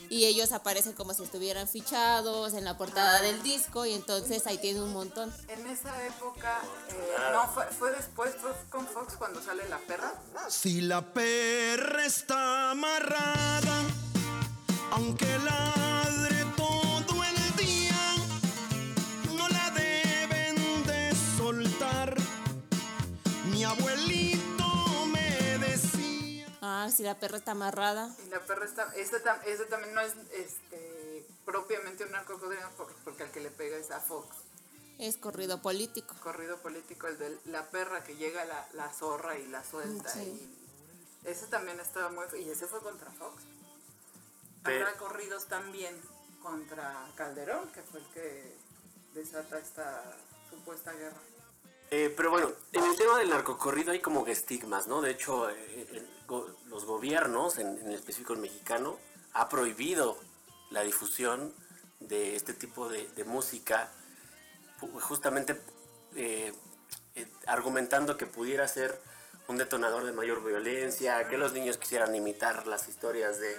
y 0.09 0.25
ellos 0.25 0.51
aparecen 0.51 0.93
como 0.93 1.13
si 1.13 1.23
estuvieran 1.23 1.67
fichados 1.67 2.53
en 2.53 2.63
la 2.65 2.77
portada 2.77 3.21
del 3.21 3.41
disco 3.43 3.85
y 3.85 3.93
entonces 3.93 4.45
ahí 4.47 4.57
tiene 4.57 4.81
un 4.81 4.93
montón. 4.93 5.33
En 5.47 5.65
esa 5.67 6.05
época, 6.05 6.61
eh, 6.89 7.15
no, 7.33 7.47
fue, 7.53 7.65
fue 7.67 7.91
después, 7.91 8.35
fue 8.41 8.51
con 8.69 8.87
Fox 8.87 9.15
cuando 9.17 9.41
sale 9.43 9.67
La 9.69 9.77
Perra. 9.79 10.13
Si 10.49 10.81
la 10.81 11.01
perra 11.13 12.05
está 12.05 12.71
amarrada, 12.71 13.81
aunque 14.91 15.37
ladre 15.39 16.45
todo 16.55 17.23
el 17.23 17.55
día, 17.57 18.15
no 19.35 19.47
la 19.47 19.71
deben 19.71 20.85
de 20.85 21.15
soltar. 21.37 22.15
Mi 23.51 23.63
abuelito 23.63 25.05
me 25.07 25.57
decía. 25.59 26.47
Ah, 26.61 26.89
si 26.95 27.03
la 27.03 27.19
perra 27.19 27.37
está 27.37 27.51
amarrada. 27.51 28.15
Y 28.25 28.29
La 28.29 28.39
Perra 28.41 28.65
está, 28.65 28.91
ese 28.95 29.65
también 29.65 29.93
no 29.93 30.01
es 30.01 30.13
este, 30.33 31.25
propiamente 31.45 32.03
un 32.03 32.11
narcocorrido 32.11 32.69
porque, 32.77 32.93
porque 33.03 33.23
al 33.23 33.31
que 33.31 33.41
le 33.41 33.49
pega 33.51 33.77
es 33.77 33.91
a 33.91 33.99
Fox. 33.99 34.27
Es 34.97 35.17
corrido 35.17 35.61
político. 35.61 36.15
corrido 36.23 36.57
político, 36.59 37.07
el 37.07 37.17
de 37.17 37.37
la 37.45 37.69
perra 37.69 38.03
que 38.05 38.15
llega 38.15 38.45
la, 38.45 38.65
la 38.73 38.89
zorra 38.93 39.37
y 39.37 39.45
la 39.47 39.61
suelta. 39.63 40.09
Sí. 40.09 40.21
Y 41.23 41.27
ese 41.27 41.47
también 41.47 41.79
estaba 41.81 42.09
muy... 42.09 42.23
Y 42.39 42.49
ese 42.49 42.65
fue 42.65 42.79
contra 42.79 43.11
Fox. 43.11 43.43
Habrá 44.65 44.93
corridos 44.97 45.45
también 45.45 45.99
contra 46.41 47.07
Calderón, 47.15 47.69
que 47.71 47.81
fue 47.81 47.99
el 47.99 48.05
que 48.07 48.57
desata 49.13 49.57
esta 49.59 50.17
supuesta 50.49 50.91
guerra. 50.93 51.19
Eh, 51.91 52.13
pero 52.15 52.31
bueno, 52.31 52.51
en 52.71 52.83
el 52.83 52.95
tema 52.95 53.19
del 53.19 53.29
narcocorrido 53.29 53.91
hay 53.91 53.99
como 53.99 54.25
que 54.25 54.31
estigmas, 54.31 54.87
¿no? 54.87 55.01
De 55.01 55.11
hecho, 55.11 55.49
eh, 55.49 55.87
el 55.91 56.15
los 56.67 56.85
gobiernos, 56.85 57.57
en, 57.57 57.79
en 57.79 57.91
específico 57.91 58.33
el 58.33 58.39
mexicano, 58.39 58.97
ha 59.33 59.49
prohibido 59.49 60.17
la 60.71 60.81
difusión 60.81 61.53
de 61.99 62.35
este 62.35 62.53
tipo 62.53 62.89
de, 62.89 63.07
de 63.09 63.23
música, 63.23 63.91
justamente 65.01 65.61
eh, 66.15 66.53
eh, 67.15 67.27
argumentando 67.47 68.17
que 68.17 68.25
pudiera 68.25 68.67
ser 68.67 68.99
un 69.47 69.57
detonador 69.57 70.03
de 70.05 70.11
mayor 70.11 70.43
violencia, 70.43 71.27
que 71.29 71.37
los 71.37 71.53
niños 71.53 71.77
quisieran 71.77 72.15
imitar 72.15 72.67
las 72.67 72.87
historias 72.87 73.39
de, 73.39 73.55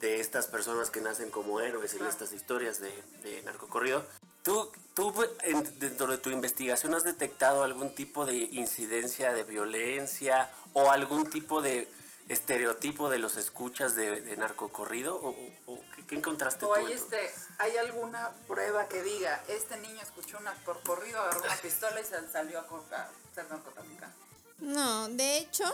de 0.00 0.20
estas 0.20 0.46
personas 0.48 0.90
que 0.90 1.00
nacen 1.00 1.30
como 1.30 1.60
héroes 1.60 1.94
en 1.94 2.04
estas 2.06 2.32
historias 2.32 2.80
de, 2.80 2.90
de 3.22 3.42
narcocorrido. 3.42 4.04
¿Tú, 4.42 4.70
tú 4.92 5.14
en- 5.42 5.78
dentro 5.78 6.06
de 6.08 6.18
tu 6.18 6.30
investigación 6.30 6.94
has 6.94 7.04
detectado 7.04 7.62
algún 7.62 7.94
tipo 7.94 8.26
de 8.26 8.34
incidencia 8.34 9.32
de 9.32 9.44
violencia 9.44 10.50
o 10.74 10.90
algún 10.90 11.30
tipo 11.30 11.62
de 11.62 11.88
estereotipo 12.28 13.08
de 13.10 13.18
los 13.18 13.36
escuchas 13.36 13.94
de, 13.94 14.20
de 14.20 14.36
narcocorrido? 14.36 15.16
¿O, 15.16 15.30
o- 15.66 15.80
qué, 15.96 16.06
qué 16.06 16.14
encontraste 16.16 16.64
O 16.66 16.68
tú? 16.68 16.74
hay, 16.74 16.84
en 16.86 16.92
este, 16.92 17.30
hay 17.58 17.76
alguna 17.78 18.32
prueba 18.46 18.88
que 18.88 19.02
diga, 19.02 19.42
este 19.48 19.78
niño 19.78 20.00
escuchó 20.02 20.38
una 20.38 20.52
por 20.64 20.82
corrido, 20.82 21.20
agarró 21.20 21.42
una 21.44 21.56
pistola 21.56 22.00
y 22.00 22.04
se 22.04 22.28
salió 22.30 22.58
a 22.60 22.66
cortar, 22.66 23.10
ser 23.34 23.48
narcotraficante. 23.48 24.16
No, 24.58 25.08
de 25.08 25.38
hecho, 25.38 25.64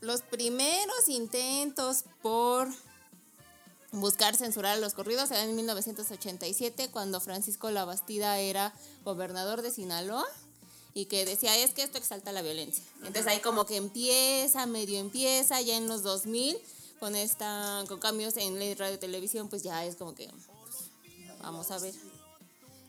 los 0.00 0.22
primeros 0.22 1.08
intentos 1.08 2.04
por 2.22 2.68
buscar 3.92 4.36
censurar 4.36 4.76
a 4.76 4.80
los 4.80 4.94
corridos 4.94 5.30
eran 5.30 5.50
en 5.50 5.56
1987, 5.56 6.90
cuando 6.90 7.20
Francisco 7.20 7.70
Labastida 7.70 8.38
era 8.38 8.74
gobernador 9.04 9.62
de 9.62 9.70
Sinaloa 9.70 10.26
y 10.94 11.06
que 11.06 11.24
decía, 11.24 11.56
es 11.58 11.72
que 11.72 11.82
esto 11.82 11.98
exalta 11.98 12.32
la 12.32 12.42
violencia. 12.42 12.82
Entonces 12.98 13.26
ahí 13.26 13.40
como 13.40 13.66
que 13.66 13.76
empieza, 13.76 14.66
medio 14.66 14.98
empieza, 14.98 15.60
ya 15.60 15.76
en 15.76 15.88
los 15.88 16.02
2000, 16.02 16.58
con, 16.98 17.14
esta, 17.14 17.84
con 17.88 18.00
cambios 18.00 18.36
en 18.36 18.58
ley 18.58 18.74
radio 18.74 18.98
televisión, 18.98 19.48
pues 19.48 19.62
ya 19.62 19.84
es 19.84 19.96
como 19.96 20.14
que, 20.14 20.30
vamos 21.42 21.70
a 21.70 21.78
ver. 21.78 21.94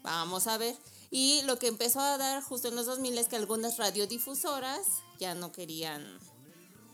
Vamos 0.04 0.48
a 0.48 0.58
ver. 0.58 0.76
Y 1.12 1.42
lo 1.44 1.60
que 1.60 1.68
empezó 1.68 2.00
a 2.00 2.18
dar 2.18 2.42
justo 2.42 2.70
en 2.70 2.76
los 2.76 2.86
2000 2.86 3.18
es 3.18 3.28
que 3.28 3.36
algunas 3.36 3.78
radiodifusoras 3.78 4.86
ya 5.20 5.36
no 5.36 5.52
querían 5.52 6.20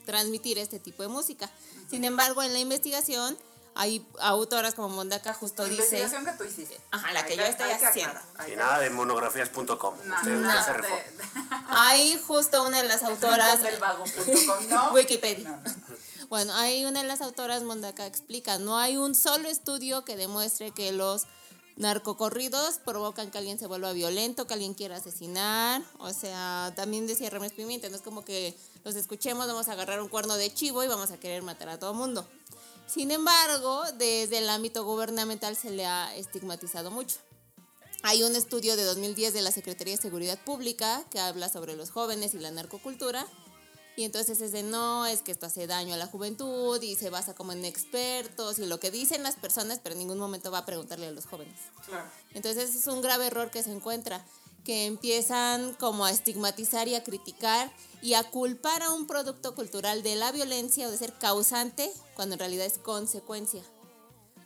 transmitir 0.05 0.57
este 0.57 0.79
tipo 0.79 1.03
de 1.03 1.09
música. 1.09 1.49
Sin 1.89 2.05
embargo, 2.05 2.41
en 2.41 2.53
la 2.53 2.59
investigación 2.59 3.37
hay 3.75 4.05
autoras 4.19 4.75
como 4.75 4.89
Mondaka 4.89 5.33
justo 5.33 5.63
dice... 5.63 5.75
Investigación 5.75 6.25
que 6.25 6.31
tú 6.33 6.43
hiciste. 6.43 6.79
Ajá, 6.91 7.11
la 7.13 7.25
que 7.25 7.33
Hay 7.33 7.39
yo 7.39 7.45
estoy 7.45 7.71
hay 7.71 7.83
haciendo. 7.83 8.19
hay 8.37 8.53
Y 8.53 8.55
nada 8.55 8.79
de 8.79 8.89
monografías.com. 8.89 9.95
No, 10.05 10.23
no, 10.23 10.49
Hay 11.69 12.21
justo 12.25 12.63
una 12.63 12.81
de 12.81 12.87
las 12.87 13.03
autoras... 13.03 13.61
del 13.63 13.79
vago.com, 13.79 14.69
¿no? 14.69 14.91
Wikipedia. 14.93 15.49
No, 15.49 15.57
no. 15.57 15.93
Bueno, 16.29 16.53
hay 16.55 16.85
una 16.85 17.01
de 17.01 17.07
las 17.07 17.21
autoras, 17.21 17.61
Mondaka, 17.63 18.07
explica, 18.07 18.57
no 18.57 18.77
hay 18.79 18.97
un 18.97 19.13
solo 19.13 19.47
estudio 19.49 20.03
que 20.03 20.15
demuestre 20.15 20.71
que 20.71 20.91
los 20.91 21.27
narcocorridos 21.75 22.79
provocan 22.79 23.31
que 23.31 23.37
alguien 23.37 23.59
se 23.59 23.67
vuelva 23.67 23.93
violento, 23.93 24.47
que 24.47 24.53
alguien 24.53 24.73
quiera 24.73 24.97
asesinar. 24.97 25.81
O 25.99 26.11
sea, 26.13 26.73
también 26.75 27.07
decía 27.07 27.29
Remes 27.29 27.51
Pimienta, 27.51 27.89
no 27.89 27.95
es 27.95 28.01
como 28.01 28.23
que 28.23 28.55
los 28.83 28.95
escuchemos, 28.95 29.47
vamos 29.47 29.67
a 29.67 29.73
agarrar 29.73 30.01
un 30.01 30.09
cuerno 30.09 30.35
de 30.35 30.53
chivo 30.53 30.83
y 30.83 30.87
vamos 30.87 31.11
a 31.11 31.19
querer 31.19 31.43
matar 31.43 31.69
a 31.69 31.79
todo 31.79 31.93
mundo. 31.93 32.27
Sin 32.87 33.11
embargo, 33.11 33.83
desde 33.97 34.39
el 34.39 34.49
ámbito 34.49 34.83
gubernamental 34.83 35.55
se 35.55 35.71
le 35.71 35.85
ha 35.85 36.15
estigmatizado 36.15 36.91
mucho. 36.91 37.17
Hay 38.05 38.21
un 38.23 38.35
estudio 38.35 38.75
de 38.75 38.83
2010 38.83 39.33
de 39.33 39.41
la 39.41 39.51
Secretaría 39.51 39.95
de 39.95 40.01
Seguridad 40.01 40.37
Pública 40.43 41.03
que 41.09 41.19
habla 41.19 41.47
sobre 41.47 41.75
los 41.75 41.89
jóvenes 41.89 42.33
y 42.33 42.39
la 42.39 42.51
narcocultura. 42.51 43.25
Y 43.95 44.03
entonces 44.03 44.41
es 44.41 44.51
de 44.51 44.63
no, 44.63 45.05
es 45.05 45.21
que 45.21 45.31
esto 45.31 45.45
hace 45.45 45.67
daño 45.67 45.93
a 45.93 45.97
la 45.97 46.07
juventud 46.07 46.81
y 46.81 46.95
se 46.95 47.09
basa 47.09 47.33
como 47.33 47.51
en 47.53 47.63
expertos 47.63 48.59
y 48.59 48.65
lo 48.65 48.79
que 48.79 48.91
dicen 48.91 49.23
las 49.23 49.35
personas, 49.35 49.79
pero 49.81 49.93
en 49.93 49.99
ningún 49.99 50.17
momento 50.17 50.51
va 50.51 50.59
a 50.59 50.65
preguntarle 50.65 51.07
a 51.07 51.11
los 51.11 51.25
jóvenes. 51.25 51.55
Claro. 51.85 52.09
Entonces 52.33 52.75
es 52.75 52.87
un 52.87 53.01
grave 53.01 53.27
error 53.27 53.51
que 53.51 53.63
se 53.63 53.71
encuentra, 53.71 54.25
que 54.65 54.85
empiezan 54.85 55.73
como 55.75 56.05
a 56.05 56.11
estigmatizar 56.11 56.87
y 56.87 56.95
a 56.95 57.03
criticar 57.03 57.71
y 58.03 58.15
a 58.15 58.23
culpar 58.29 58.83
a 58.83 58.91
un 58.91 59.07
producto 59.07 59.55
cultural 59.55 60.03
de 60.03 60.17
la 60.17 60.33
violencia 60.33 60.87
o 60.87 60.91
de 60.91 60.97
ser 60.97 61.13
causante 61.13 61.89
cuando 62.15 62.35
en 62.35 62.39
realidad 62.39 62.65
es 62.65 62.77
consecuencia. 62.77 63.63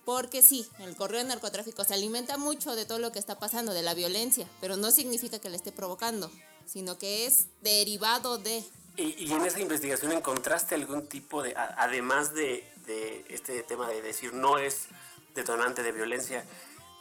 Porque 0.06 0.44
sí, 0.44 0.68
el 0.78 0.96
correo 0.96 1.24
de 1.24 1.28
narcotráfico 1.28 1.84
se 1.84 1.96
alimenta 1.96 2.38
mucho 2.38 2.76
de 2.76 2.86
todo 2.86 3.00
lo 3.00 3.12
que 3.12 3.18
está 3.18 3.40
pasando, 3.40 3.74
de 3.74 3.82
la 3.82 3.96
violencia, 3.96 4.48
pero 4.62 4.78
no 4.78 4.92
significa 4.92 5.40
que 5.40 5.50
la 5.50 5.56
esté 5.56 5.72
provocando, 5.72 6.32
sino 6.68 7.00
que 7.00 7.26
es 7.26 7.48
derivado 7.62 8.38
de... 8.38 8.64
¿Y, 8.96 9.26
y 9.26 9.34
en 9.34 9.44
esa 9.44 9.60
investigación 9.60 10.12
encontraste 10.12 10.76
algún 10.76 11.08
tipo 11.08 11.42
de, 11.42 11.56
además 11.56 12.36
de, 12.36 12.64
de 12.86 13.26
este 13.30 13.64
tema 13.64 13.90
de 13.90 14.04
decir 14.04 14.34
no 14.34 14.60
es 14.60 14.84
detonante 15.34 15.82
de 15.82 15.92
violencia, 15.92 16.46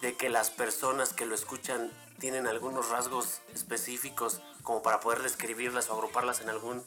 de 0.01 0.17
que 0.17 0.31
las 0.31 0.49
personas 0.49 1.13
que 1.13 1.27
lo 1.27 1.35
escuchan 1.35 1.93
tienen 2.19 2.47
algunos 2.47 2.89
rasgos 2.89 3.41
específicos 3.55 4.41
como 4.66 4.82
para 4.82 4.99
poder 4.99 5.23
describirlas 5.23 5.88
o 5.88 5.92
agruparlas 5.94 6.40
en 6.40 6.49
algún 6.49 6.82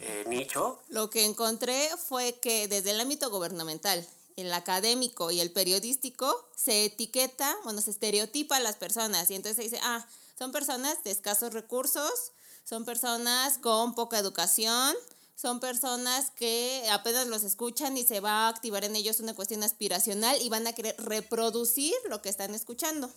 eh, 0.00 0.24
nicho? 0.26 0.80
Lo 0.88 1.10
que 1.10 1.26
encontré 1.26 1.90
fue 2.08 2.40
que 2.40 2.66
desde 2.66 2.92
el 2.92 3.00
ámbito 3.00 3.30
gubernamental, 3.30 4.04
el 4.36 4.50
académico 4.54 5.30
y 5.30 5.40
el 5.40 5.52
periodístico 5.52 6.48
se 6.56 6.86
etiqueta, 6.86 7.54
bueno, 7.62 7.82
se 7.82 7.90
estereotipa 7.90 8.56
a 8.56 8.60
las 8.60 8.76
personas 8.76 9.30
y 9.30 9.34
entonces 9.34 9.56
se 9.56 9.62
dice, 9.64 9.78
ah, 9.84 10.04
son 10.38 10.50
personas 10.50 11.04
de 11.04 11.10
escasos 11.10 11.52
recursos, 11.52 12.32
son 12.64 12.86
personas 12.86 13.58
con 13.58 13.94
poca 13.94 14.18
educación, 14.18 14.96
son 15.36 15.60
personas 15.60 16.30
que 16.30 16.88
apenas 16.90 17.26
los 17.26 17.44
escuchan 17.44 17.98
y 17.98 18.04
se 18.04 18.20
va 18.20 18.46
a 18.46 18.48
activar 18.48 18.84
en 18.84 18.96
ellos 18.96 19.20
una 19.20 19.34
cuestión 19.34 19.62
aspiracional 19.62 20.40
y 20.40 20.48
van 20.48 20.66
a 20.66 20.72
querer 20.72 20.96
reproducir 20.98 21.94
lo 22.08 22.22
que 22.22 22.30
están 22.30 22.54
escuchando. 22.54 23.10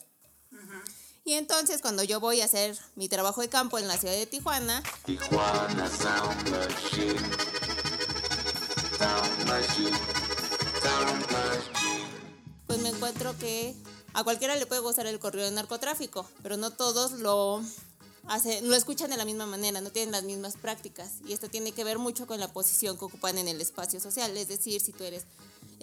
Y 1.26 1.34
entonces 1.34 1.82
cuando 1.82 2.04
yo 2.04 2.20
voy 2.20 2.42
a 2.42 2.46
hacer 2.46 2.78
mi 2.96 3.08
trabajo 3.08 3.40
de 3.40 3.48
campo 3.48 3.80
en 3.80 3.88
la 3.88 3.98
ciudad 3.98 4.14
de 4.14 4.26
Tijuana, 4.26 4.84
Tijuana 5.06 5.90
Sound 5.90 6.50
Machine. 6.50 7.20
Sound 8.98 9.48
Machine. 9.48 9.98
Sound 10.82 11.32
Machine. 11.32 12.08
pues 12.68 12.80
me 12.80 12.90
encuentro 12.90 13.38
que 13.40 13.74
a 14.14 14.26
cualquiera 14.26 14.58
le 14.58 14.66
puede 14.66 14.82
gustar 14.82 15.08
el 15.08 15.18
correo 15.18 15.46
de 15.46 15.52
narcotráfico, 15.52 16.30
pero 16.42 16.58
no 16.58 16.72
todos 16.72 17.14
lo 17.14 17.64
hacen, 18.28 18.68
lo 18.68 18.76
escuchan 18.76 19.10
de 19.10 19.16
la 19.16 19.24
misma 19.24 19.46
manera, 19.46 19.80
no 19.80 19.92
tienen 19.92 20.12
las 20.12 20.24
mismas 20.24 20.58
prácticas. 20.58 21.20
Y 21.26 21.32
esto 21.32 21.48
tiene 21.48 21.72
que 21.72 21.86
ver 21.86 22.00
mucho 22.00 22.28
con 22.28 22.42
la 22.42 22.52
posición 22.52 22.98
que 22.98 23.06
ocupan 23.06 23.38
en 23.38 23.48
el 23.48 23.62
espacio 23.62 24.02
social. 24.02 24.36
Es 24.36 24.50
decir, 24.50 24.82
si 24.82 24.92
tú 24.92 25.06
eres, 25.06 25.26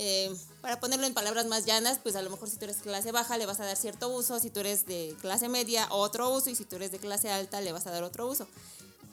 eh, 0.02 0.34
para 0.62 0.80
ponerlo 0.80 1.06
en 1.06 1.12
palabras 1.12 1.44
más 1.44 1.66
llanas, 1.66 1.98
pues 2.02 2.16
a 2.16 2.22
lo 2.22 2.30
mejor 2.30 2.48
si 2.48 2.56
tú 2.56 2.64
eres 2.64 2.78
clase 2.78 3.12
baja 3.12 3.36
le 3.36 3.44
vas 3.44 3.60
a 3.60 3.66
dar 3.66 3.76
cierto 3.76 4.08
uso, 4.08 4.40
si 4.40 4.48
tú 4.48 4.60
eres 4.60 4.86
de 4.86 5.14
clase 5.20 5.46
media 5.50 5.88
otro 5.90 6.30
uso 6.30 6.48
y 6.48 6.54
si 6.54 6.64
tú 6.64 6.76
eres 6.76 6.90
de 6.90 6.98
clase 6.98 7.28
alta 7.28 7.60
le 7.60 7.70
vas 7.70 7.86
a 7.86 7.90
dar 7.90 8.02
otro 8.02 8.26
uso. 8.26 8.48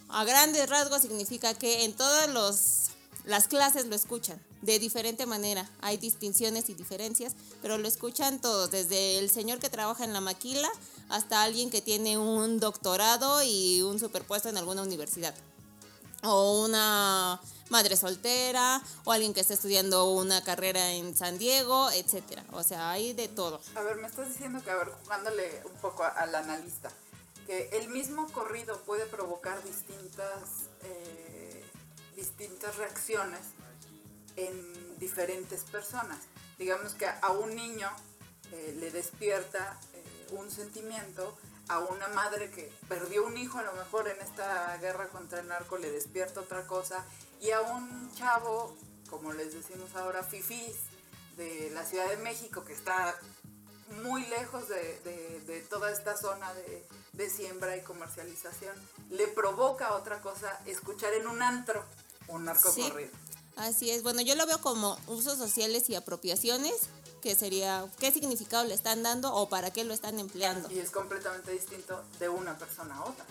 A 0.08 0.24
grandes 0.24 0.70
rasgos 0.70 1.02
significa 1.02 1.54
que 1.56 1.84
en 1.84 1.94
todas 1.94 2.30
los, 2.30 2.96
las 3.26 3.50
clases 3.50 3.88
lo 3.88 3.98
escuchan 3.98 4.42
de 4.62 4.80
diferente 4.80 5.26
manera. 5.26 5.70
Hay 5.82 5.98
distinciones 5.98 6.70
y 6.70 6.74
diferencias, 6.74 7.34
pero 7.62 7.78
lo 7.78 7.90
escuchan 7.90 8.40
todos, 8.40 8.72
desde 8.72 9.20
el 9.20 9.30
señor 9.30 9.60
que 9.60 9.70
trabaja 9.70 10.06
en 10.06 10.14
la 10.14 10.22
maquila 10.22 10.70
hasta 11.10 11.44
alguien 11.44 11.70
que 11.70 11.82
tiene 11.82 12.18
un 12.18 12.62
doctorado 12.62 13.44
y 13.44 13.82
un 13.82 14.00
superpuesto 14.00 14.48
en 14.48 14.56
alguna 14.56 14.84
universidad. 14.84 15.36
O 16.24 16.64
una 16.64 17.42
madre 17.70 17.96
soltera, 17.96 18.82
o 19.04 19.12
alguien 19.12 19.34
que 19.34 19.42
está 19.42 19.54
estudiando 19.54 20.12
una 20.12 20.44
carrera 20.44 20.92
en 20.92 21.16
San 21.16 21.38
Diego, 21.38 21.90
etcétera. 21.92 22.44
O 22.52 22.64
sea, 22.64 22.92
hay 22.92 23.14
de 23.14 23.28
todo. 23.28 23.62
A 23.76 23.82
ver, 23.82 23.98
me 23.98 24.08
estás 24.08 24.30
diciendo 24.30 24.62
que, 24.64 24.72
a 24.72 24.76
ver, 24.76 24.90
jugándole 25.04 25.62
un 25.66 25.80
poco 25.80 26.04
al 26.04 26.36
analista, 26.36 26.92
que 27.46 27.70
el 27.74 27.90
mismo 27.90 28.28
corrido 28.32 28.82
puede 28.84 29.06
provocar 29.06 29.64
distintas, 29.64 30.70
eh, 30.84 31.64
distintas 32.16 32.76
reacciones 32.76 33.40
en 34.36 35.00
diferentes 35.00 35.64
personas. 35.64 36.20
Digamos 36.58 36.94
que 36.94 37.08
a 37.08 37.32
un 37.32 37.56
niño 37.56 37.90
eh, 38.52 38.76
le 38.80 38.92
despierta 38.92 39.80
eh, 39.94 40.28
un 40.32 40.50
sentimiento, 40.50 41.38
a 41.70 41.80
una 41.80 42.08
madre 42.10 42.50
que 42.50 42.72
perdió 42.88 43.26
un 43.26 43.38
hijo 43.38 43.60
a 43.60 43.64
lo 43.64 43.74
mejor 43.74 44.08
en 44.08 44.20
esta 44.22 44.78
guerra 44.78 45.10
contra 45.10 45.42
el 45.42 45.48
narco 45.48 45.78
le 45.78 45.92
despierta 45.92 46.40
otra 46.40 46.66
cosa, 46.66 47.04
y 47.42 47.52
a 47.52 47.62
un 47.62 48.12
chavo, 48.16 48.76
como 49.10 49.34
les 49.34 49.54
decimos 49.54 49.96
ahora, 49.96 50.24
fifís, 50.24 50.76
de 51.36 51.70
la 51.74 51.86
Ciudad 51.86 52.10
de 52.10 52.18
México, 52.18 52.64
que 52.66 52.74
está 52.74 53.16
muy 54.04 54.26
lejos 54.28 54.68
de, 54.68 55.00
de- 55.02 55.40
de 55.46 55.62
toda 55.62 55.92
esta 55.92 56.18
zona 56.18 56.54
de, 56.54 56.86
de 57.14 57.30
siembra 57.30 57.78
y 57.78 57.82
comercialización, 57.84 58.76
le 59.12 59.28
provoca 59.28 59.94
otra 59.94 60.22
cosa 60.22 60.60
escuchar 60.66 61.14
en 61.14 61.28
un 61.28 61.42
antro 61.42 61.84
un 62.28 62.44
narcocorrido. 62.46 63.12
Así 63.56 63.90
es, 63.90 64.04
bueno, 64.04 64.22
yo 64.22 64.36
lo 64.36 64.46
veo 64.46 64.60
como 64.62 64.98
usos 65.08 65.38
sociales 65.38 65.90
y 65.90 65.96
apropiaciones, 65.96 66.74
que 67.22 67.36
sería 67.36 67.88
qué 68.00 68.12
significado 68.12 68.64
le 68.66 68.74
están 68.76 69.02
dando 69.04 69.34
o 69.34 69.48
para 69.50 69.72
qué 69.72 69.84
lo 69.84 69.94
están 69.94 70.20
empleando. 70.20 70.70
Y 70.72 70.80
es 70.80 70.92
completamente 70.92 71.52
distinto 71.52 72.04
de 72.20 72.30
una 72.30 72.58
persona 72.58 72.98
a 72.98 73.06
otra. 73.06 73.26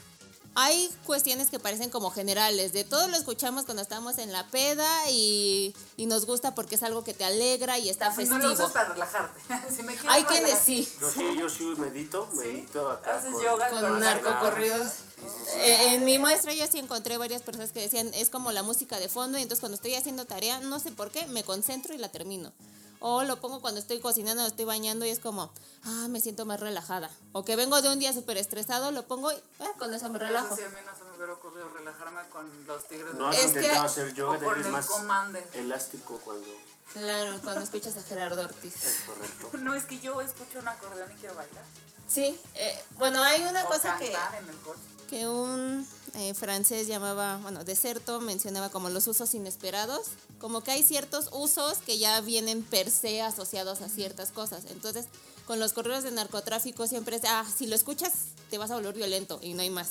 Hay 0.59 0.91
cuestiones 1.05 1.51
que 1.51 1.59
parecen 1.59 1.91
como 1.91 2.11
generales, 2.11 2.73
de 2.73 2.83
todo 2.83 3.09
lo 3.09 3.17
escuchamos 3.17 3.65
cuando 3.67 3.83
estamos 3.83 4.17
en 4.17 4.33
la 4.33 4.47
peda 4.49 4.89
y, 5.11 5.75
y 5.99 6.07
nos 6.07 6.25
gusta 6.25 6.55
porque 6.55 6.77
es 6.77 6.83
algo 6.83 7.05
que 7.05 7.13
te 7.13 7.25
alegra 7.27 7.79
y 7.79 7.91
está 7.91 8.07
No 8.07 8.11
lo 8.13 8.17
festivo. 8.17 8.53
usas 8.55 8.73
para 8.73 8.89
relajarte. 8.95 9.39
si 9.77 9.83
me 9.83 9.93
quieres 9.95 10.11
Hay 10.11 10.25
quienes 10.25 10.59
sí, 10.59 10.89
Yo 10.99 11.11
sí, 11.11 11.25
yo 11.39 11.49
sí 11.51 11.65
medito, 11.77 12.27
medito 12.35 12.91
acá. 12.91 13.17
Haces 13.19 13.33
con- 13.33 13.43
yoga 13.45 13.69
con 13.69 14.01
narcocorridos. 14.01 14.93
Eh, 15.59 15.95
en 15.95 16.05
mi 16.07 16.19
muestra 16.19 16.55
yo 16.55 16.67
sí 16.67 16.79
encontré 16.79 17.19
varias 17.19 17.43
personas 17.43 17.71
que 17.73 17.81
decían, 17.81 18.13
es 18.15 18.31
como 18.31 18.51
la 18.51 18.63
música 18.63 18.99
de 18.99 19.09
fondo 19.11 19.37
y 19.39 19.43
entonces 19.43 19.61
cuando 19.61 19.77
estoy 19.77 19.95
haciendo 19.95 20.25
tarea, 20.25 20.61
no 20.61 20.79
sé 20.81 20.91
por 20.91 21.11
qué, 21.11 21.27
me 21.27 21.45
concentro 21.45 21.95
y 21.95 21.99
la 21.99 22.09
termino. 22.09 22.53
O 23.00 23.23
lo 23.25 23.41
pongo 23.41 23.61
cuando 23.61 23.81
estoy 23.81 24.00
cocinando, 24.00 24.43
o 24.45 24.47
estoy 24.47 24.65
bañando 24.65 25.05
y 25.05 25.11
es 25.11 25.21
como, 25.21 25.53
ah, 25.85 26.07
me 26.09 26.21
siento 26.21 26.47
más 26.47 26.59
relajada. 26.61 27.11
O 27.33 27.45
que 27.45 27.55
vengo 27.57 27.81
de 27.83 27.91
un 27.91 27.99
día 27.99 28.12
súper 28.12 28.37
estresado, 28.38 28.91
lo 28.91 29.07
pongo 29.07 29.31
y 29.33 29.37
ah, 29.61 29.71
con 29.79 29.93
eso 29.95 30.09
me 30.09 30.19
relajo. 30.19 30.47
Eso 30.55 30.57
sí, 30.57 30.62
a 30.62 30.69
mí 30.71 30.76
no 30.87 30.97
se 30.97 31.05
me 31.05 31.17
hubiera 31.17 31.33
ocurrido 31.35 31.69
relajarme 31.71 32.21
con 32.31 32.67
los 32.67 32.88
tigres. 32.88 33.15
No 33.15 33.29
has 33.29 33.37
Es 33.38 33.45
intentado 33.49 33.81
que- 33.83 33.87
hacer 33.87 34.15
yoga, 34.15 34.38
o 34.47 34.53
el 34.55 34.65
más 34.69 34.87
Commander. 34.87 35.49
elástico 35.55 36.19
cuando 36.25 36.47
Claro, 36.93 37.38
cuando 37.43 37.61
escuchas 37.62 37.97
a 37.97 38.03
Gerardo 38.03 38.43
Ortiz. 38.43 38.75
es 38.85 39.00
correcto. 39.07 39.50
No, 39.59 39.75
es 39.75 39.85
que 39.85 39.99
yo 40.00 40.21
escucho 40.21 40.59
un 40.61 40.69
acordeón 40.69 41.11
y 41.12 41.15
quiero 41.17 41.35
bailar. 41.35 41.65
Sí, 42.09 42.41
eh, 42.55 42.85
bueno, 42.97 43.23
hay 43.23 43.43
una 43.43 43.65
o 43.65 43.69
cosa 43.69 43.99
que, 43.99 44.12
cantar 44.12 44.43
en 44.43 44.49
el 44.49 44.57
coche. 44.59 44.81
Que 45.07 45.29
un 45.29 45.87
eh, 46.15 46.35
francés 46.35 46.87
llamaba, 46.87 47.39
bueno, 47.43 47.65
Deserto 47.65 48.21
mencionaba 48.21 48.71
como 48.71 48.91
los 48.91 49.07
usos 49.07 49.35
inesperados, 49.35 50.07
como 50.39 50.63
que 50.63 50.73
hay 50.73 50.83
ciertos 50.83 51.29
usos 51.33 51.79
que 51.79 51.99
ya 51.99 52.21
vienen 52.21 52.63
per 52.63 52.91
se 52.91 53.23
asociados 53.23 53.81
a 53.81 53.89
ciertas 53.89 54.31
cosas. 54.31 54.65
Entonces, 54.71 55.07
con 55.47 55.61
los 55.61 55.73
correos 55.73 56.05
de 56.05 56.11
narcotráfico 56.11 56.87
siempre 56.87 57.17
es, 57.17 57.23
ah, 57.27 57.45
si 57.57 57.67
lo 57.67 57.77
escuchas 57.77 58.13
te 58.51 58.59
vas 58.59 58.71
a 58.71 58.77
volver 58.77 58.95
violento 58.95 59.39
y 59.43 59.55
no 59.55 59.63
hay 59.63 59.71
más. 59.71 59.91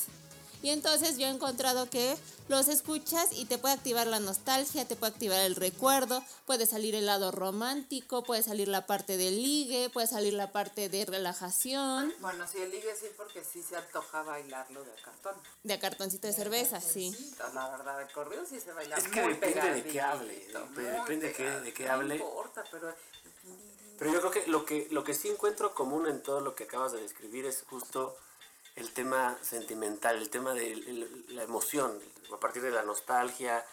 Y 0.66 0.72
entonces 0.72 1.20
yo 1.20 1.28
he 1.28 1.30
encontrado 1.30 1.88
que 1.92 2.18
los 2.48 2.70
escuchas 2.70 3.28
y 3.34 3.46
te 3.46 3.60
puede 3.60 3.76
activar 3.76 4.08
la 4.08 4.20
nostalgia, 4.20 4.84
te 4.88 4.96
puede 4.96 5.14
activar 5.14 5.40
el 5.42 5.56
recuerdo, 5.56 6.24
puede 6.48 6.66
salir 6.66 6.96
el 6.96 7.06
lado 7.06 7.30
romántico, 7.32 8.24
puede 8.24 8.42
salir 8.42 8.68
la 8.68 8.88
parte 8.88 9.16
del 9.16 9.44
ligue, 9.44 9.92
puede 9.92 10.08
salir 10.08 10.34
la 10.34 10.52
parte 10.52 10.90
de 10.90 11.06
relajación, 11.06 12.12
Bueno, 12.20 12.48
sí, 12.52 12.58
el 12.58 12.72
ligue 12.72 12.96
sí, 13.00 13.06
porque 13.16 13.44
sí 13.44 13.62
se 13.62 13.76
antoja 13.78 14.24
bailarlo 14.24 14.84
de 14.84 14.92
cartón. 15.04 15.36
de 15.62 15.78
cartoncito 15.78 16.26
de 16.26 16.34
cerveza, 16.34 16.82
sí. 16.82 17.16
La 17.54 17.70
verdad, 17.70 18.02
el 18.02 18.12
corrido 18.12 18.44
sí 18.50 18.60
se 18.60 18.72
baila 18.74 18.96
Es 18.98 19.08
que 19.08 19.22
muy 19.22 19.34
depende 19.34 19.72
de 19.72 19.84
qué 19.84 20.02
hable, 20.02 20.48
depende 20.76 21.28
de 21.28 21.34
qué- 21.34 21.44
de 21.62 21.74
qué 21.76 21.88
hable. 21.90 22.18
No 22.18 22.26
importa, 22.26 22.64
pero 22.72 22.92
Pero 24.00 24.12
yo 24.12 24.20
creo 24.20 24.32
que 24.32 24.48
lo 24.48 24.66
que 24.66 24.88
lo 24.90 25.04
que 25.04 25.14
sí 25.14 25.30
encuentro 25.30 25.76
común 25.76 26.08
en 26.08 26.24
todo 26.24 26.42
lo 26.42 26.56
que 26.56 26.64
acabas 26.64 26.92
de 26.92 27.02
describir 27.02 27.46
es 27.46 27.64
justo 27.70 28.18
el 28.76 28.92
tema 28.92 29.38
sentimental, 29.42 30.18
el 30.18 30.30
tema 30.30 30.54
de 30.54 31.26
la 31.30 31.44
emoción, 31.44 32.00
a 32.34 32.40
partir 32.40 32.62
de 32.62 32.72
la 32.72 32.84
nostalgia, 32.84 33.66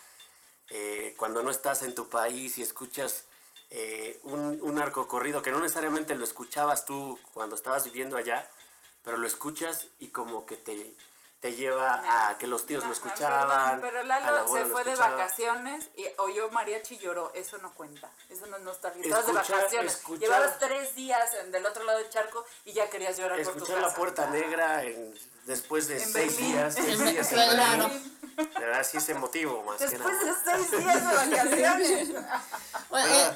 eh, 0.71 1.15
cuando 1.17 1.43
no 1.43 1.51
estás 1.51 1.83
en 1.83 1.95
tu 1.95 2.09
país 2.09 2.59
y 2.59 2.63
escuchas 2.63 3.25
eh, 3.71 4.21
un, 4.25 4.59
un 4.63 4.79
arco 4.79 5.09
corrido 5.09 5.43
que 5.43 5.51
no 5.51 5.61
necesariamente 5.61 6.15
lo 6.15 6.25
escuchabas 6.25 6.85
tú 6.85 7.19
cuando 7.35 7.57
estabas 7.57 7.85
viviendo 7.85 8.17
allá, 8.17 8.49
pero 9.03 9.17
lo 9.17 9.27
escuchas 9.27 9.89
y 9.99 10.09
como 10.09 10.47
que 10.47 10.57
te, 10.57 10.95
te 11.43 11.57
lleva 11.57 12.29
a 12.31 12.39
que 12.39 12.47
los 12.47 12.67
tíos 12.67 12.85
lo 12.85 12.93
escuchaban. 12.93 13.81
Pero, 13.81 14.05
la 14.05 14.21
Lalo 14.21 14.47
se 14.47 14.65
fue 14.67 14.85
de 14.85 14.95
vacaciones 14.95 15.91
y 15.97 16.05
oyó 16.19 16.49
mariachi 16.53 16.95
y 16.95 16.99
lloró. 16.99 17.33
Eso 17.35 17.59
no 17.59 17.75
cuenta. 17.75 18.09
Eso 18.31 18.47
no 18.47 18.59
es 18.59 18.63
nostalgia. 18.63 19.03
Estabas 19.03 19.27
de 19.27 19.33
vacaciones. 19.33 19.93
escuchar- 19.95 20.21
Llevabas 20.21 20.59
tres 20.61 20.95
días 20.95 21.35
en- 21.43 21.51
del 21.51 21.67
otro 21.67 21.83
lado 21.83 21.99
del 21.99 22.09
charco 22.11 22.45
y 22.65 22.73
ya 22.73 22.89
querías 22.89 23.17
llorar 23.19 23.43
por 23.43 23.55
tu 23.55 23.59
Escuchar 23.59 23.83
la 23.83 23.93
puerta 23.93 24.31
negra 24.31 24.85
en- 24.85 25.13
después 25.47 25.89
de 25.89 26.01
En 26.01 26.09
seis 26.13 26.33
Berlín. 26.37 26.53
días, 26.53 26.75
seis 26.77 26.99
días 27.05 27.33
en 27.33 27.51
Claro. 27.51 27.91
De 28.37 28.61
verdad 28.61 28.87
sí 28.89 28.99
es 28.99 29.09
emotivo 29.09 29.65
más 29.65 29.79
que 29.79 29.89
Después 29.89 30.15
nada. 30.15 30.57
de 30.57 30.65
seis 30.65 30.71
días 30.71 31.09
de 31.11 31.37
vacaciones. 31.37 32.09
Bueno, 32.89 33.09
eh, 33.15 33.33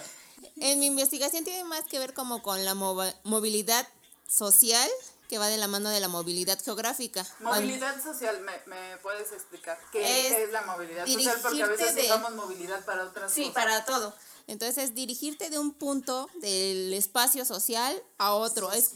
en 0.61 0.79
mi 0.79 0.87
investigación 0.87 1.43
tiene 1.43 1.65
más 1.65 1.83
que 1.85 1.99
ver 1.99 2.15
como 2.15 2.41
con 2.41 2.65
la 2.65 2.75
mova- 2.75 3.13
movilidad 3.25 3.87
social 4.29 4.89
que 5.28 5.38
va 5.38 5.49
de 5.49 5.56
la 5.56 5.66
mano 5.68 5.90
de 5.90 6.00
la 6.00 6.09
movilidad 6.09 6.59
geográfica. 6.62 7.26
Movilidad 7.40 8.02
social, 8.02 8.40
¿me, 8.40 8.52
me 8.66 8.97
puedes 8.99 9.33
explicar 9.33 9.78
qué 9.93 10.00
Es 10.28 10.34
qué 10.34 10.45
es, 10.45 10.52
la 10.52 10.62
movilidad 10.62 11.06
social? 11.06 11.39
Porque 11.43 11.62
a 11.62 11.67
veces 11.67 12.04
usamos 12.04 12.34
movilidad 12.34 12.84
para 12.84 13.04
otras 13.04 13.32
Sí, 13.32 13.43
cosas. 13.49 13.54
para 13.54 13.84
todo. 13.84 14.15
Entonces, 14.47 14.95
dirigirte 14.95 15.50
de 15.50 15.58
un 15.58 15.73
punto 15.73 16.28
del 16.36 16.93
espacio 16.95 17.45
social 17.45 18.00
a 18.19 18.34
otro. 18.34 18.71
Es, 18.73 18.93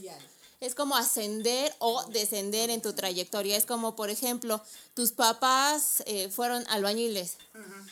es 0.60 0.74
como 0.76 0.96
ascender 0.96 1.74
o 1.80 2.04
descender 2.10 2.70
en 2.70 2.80
tu 2.82 2.92
trayectoria. 2.92 3.56
Es 3.56 3.66
como, 3.66 3.96
por 3.96 4.10
ejemplo, 4.10 4.60
tus 4.94 5.10
papás 5.12 6.02
eh, 6.06 6.30
fueron 6.30 6.64
albañiles. 6.68 7.36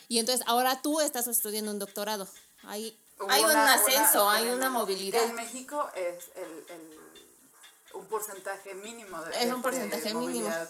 Y 0.08 0.18
entonces 0.20 0.46
ahora 0.46 0.80
tú 0.82 1.00
estás 1.00 1.26
estudiando 1.26 1.70
un 1.72 1.78
doctorado. 1.80 2.28
Hay, 2.64 2.96
Hubo 3.18 3.28
hay 3.30 3.42
un 3.42 3.50
ascenso, 3.50 4.24
una- 4.26 4.36
hay 4.36 4.48
una 4.50 4.70
movilidad. 4.70 5.24
En 5.24 5.34
México 5.34 5.88
es 5.96 6.26
el, 6.36 6.64
el- 6.68 6.97
un 7.94 8.06
porcentaje 8.06 8.74
mínimo 8.74 9.20
de, 9.22 9.42
Es 9.44 9.52
un 9.52 9.62
porcentaje 9.62 10.02
de 10.02 10.14
mínimo. 10.14 10.20
movilidad 10.26 10.68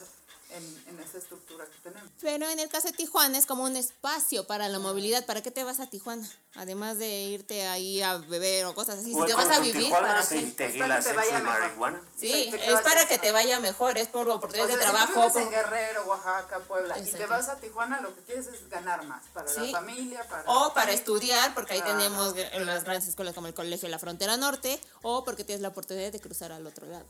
En, 0.50 0.84
en 0.88 0.98
esa 1.00 1.18
estructura 1.18 1.66
que 1.66 1.78
tenemos. 1.82 2.10
Pero 2.22 2.48
en 2.48 2.58
el 2.58 2.70
caso 2.70 2.88
de 2.88 2.94
Tijuana 2.94 3.36
es 3.36 3.44
como 3.44 3.64
un 3.64 3.76
espacio 3.76 4.46
para 4.46 4.68
la 4.70 4.78
movilidad. 4.78 5.26
¿Para 5.26 5.42
qué 5.42 5.50
te 5.50 5.62
vas 5.62 5.78
a 5.78 5.90
Tijuana? 5.90 6.26
Además 6.54 6.96
de 6.98 7.06
irte 7.24 7.66
ahí 7.68 8.00
a 8.00 8.16
beber 8.16 8.64
o 8.64 8.74
cosas 8.74 9.00
así. 9.00 9.12
Si 9.12 9.20
O 9.20 9.26
te 9.26 9.34
vas 9.34 9.50
a 9.50 9.60
vivir, 9.60 9.82
Tijuana 9.84 10.08
¿para 10.08 10.22
se 10.22 10.40
para 10.54 10.98
mejor. 10.98 11.42
marihuana. 11.42 12.02
Sí, 12.18 12.50
es 12.62 12.80
para 12.80 13.06
que 13.06 13.18
te 13.18 13.30
vaya 13.30 13.60
mejor, 13.60 13.98
es 13.98 14.08
por 14.08 14.26
O 14.28 14.36
oportunidades 14.36 14.74
sea, 14.74 14.78
de 14.78 14.84
si 14.98 15.06
tú 15.06 15.12
trabajo. 15.12 15.32
por- 15.34 15.42
en 15.42 15.50
Guerrero, 15.50 16.04
Oaxaca, 16.06 16.58
Puebla, 16.60 16.98
y 16.98 17.02
te 17.02 17.10
Exacto. 17.10 17.28
vas 17.28 17.48
a 17.50 17.56
Tijuana, 17.60 18.00
lo 18.00 18.14
que 18.14 18.22
quieres 18.22 18.46
es 18.46 18.68
ganar 18.70 19.04
más 19.04 19.22
para 19.34 19.48
Sí. 19.48 19.70
la 19.70 19.78
familia, 19.80 20.26
para 20.28 20.44
O 20.46 20.72
para 20.72 20.92
estudiar, 20.92 21.52
porque 21.54 21.74
ahí 21.74 21.80
Ajá. 21.80 21.88
tenemos 21.96 22.34
en 22.36 22.64
las 22.64 22.84
grandes 22.84 23.06
escuelas 23.06 23.34
como 23.34 23.48
el 23.48 23.54
Colegio 23.54 23.86
de 23.86 23.90
la 23.92 23.98
Frontera 23.98 24.38
Norte, 24.38 24.80
o 25.02 25.24
porque 25.24 25.44
tienes 25.44 25.60
la 25.60 25.68
oportunidad 25.68 26.10
de 26.10 26.20
cruzar 26.20 26.52
al 26.52 26.66
otro 26.66 26.86
lado. 26.86 27.04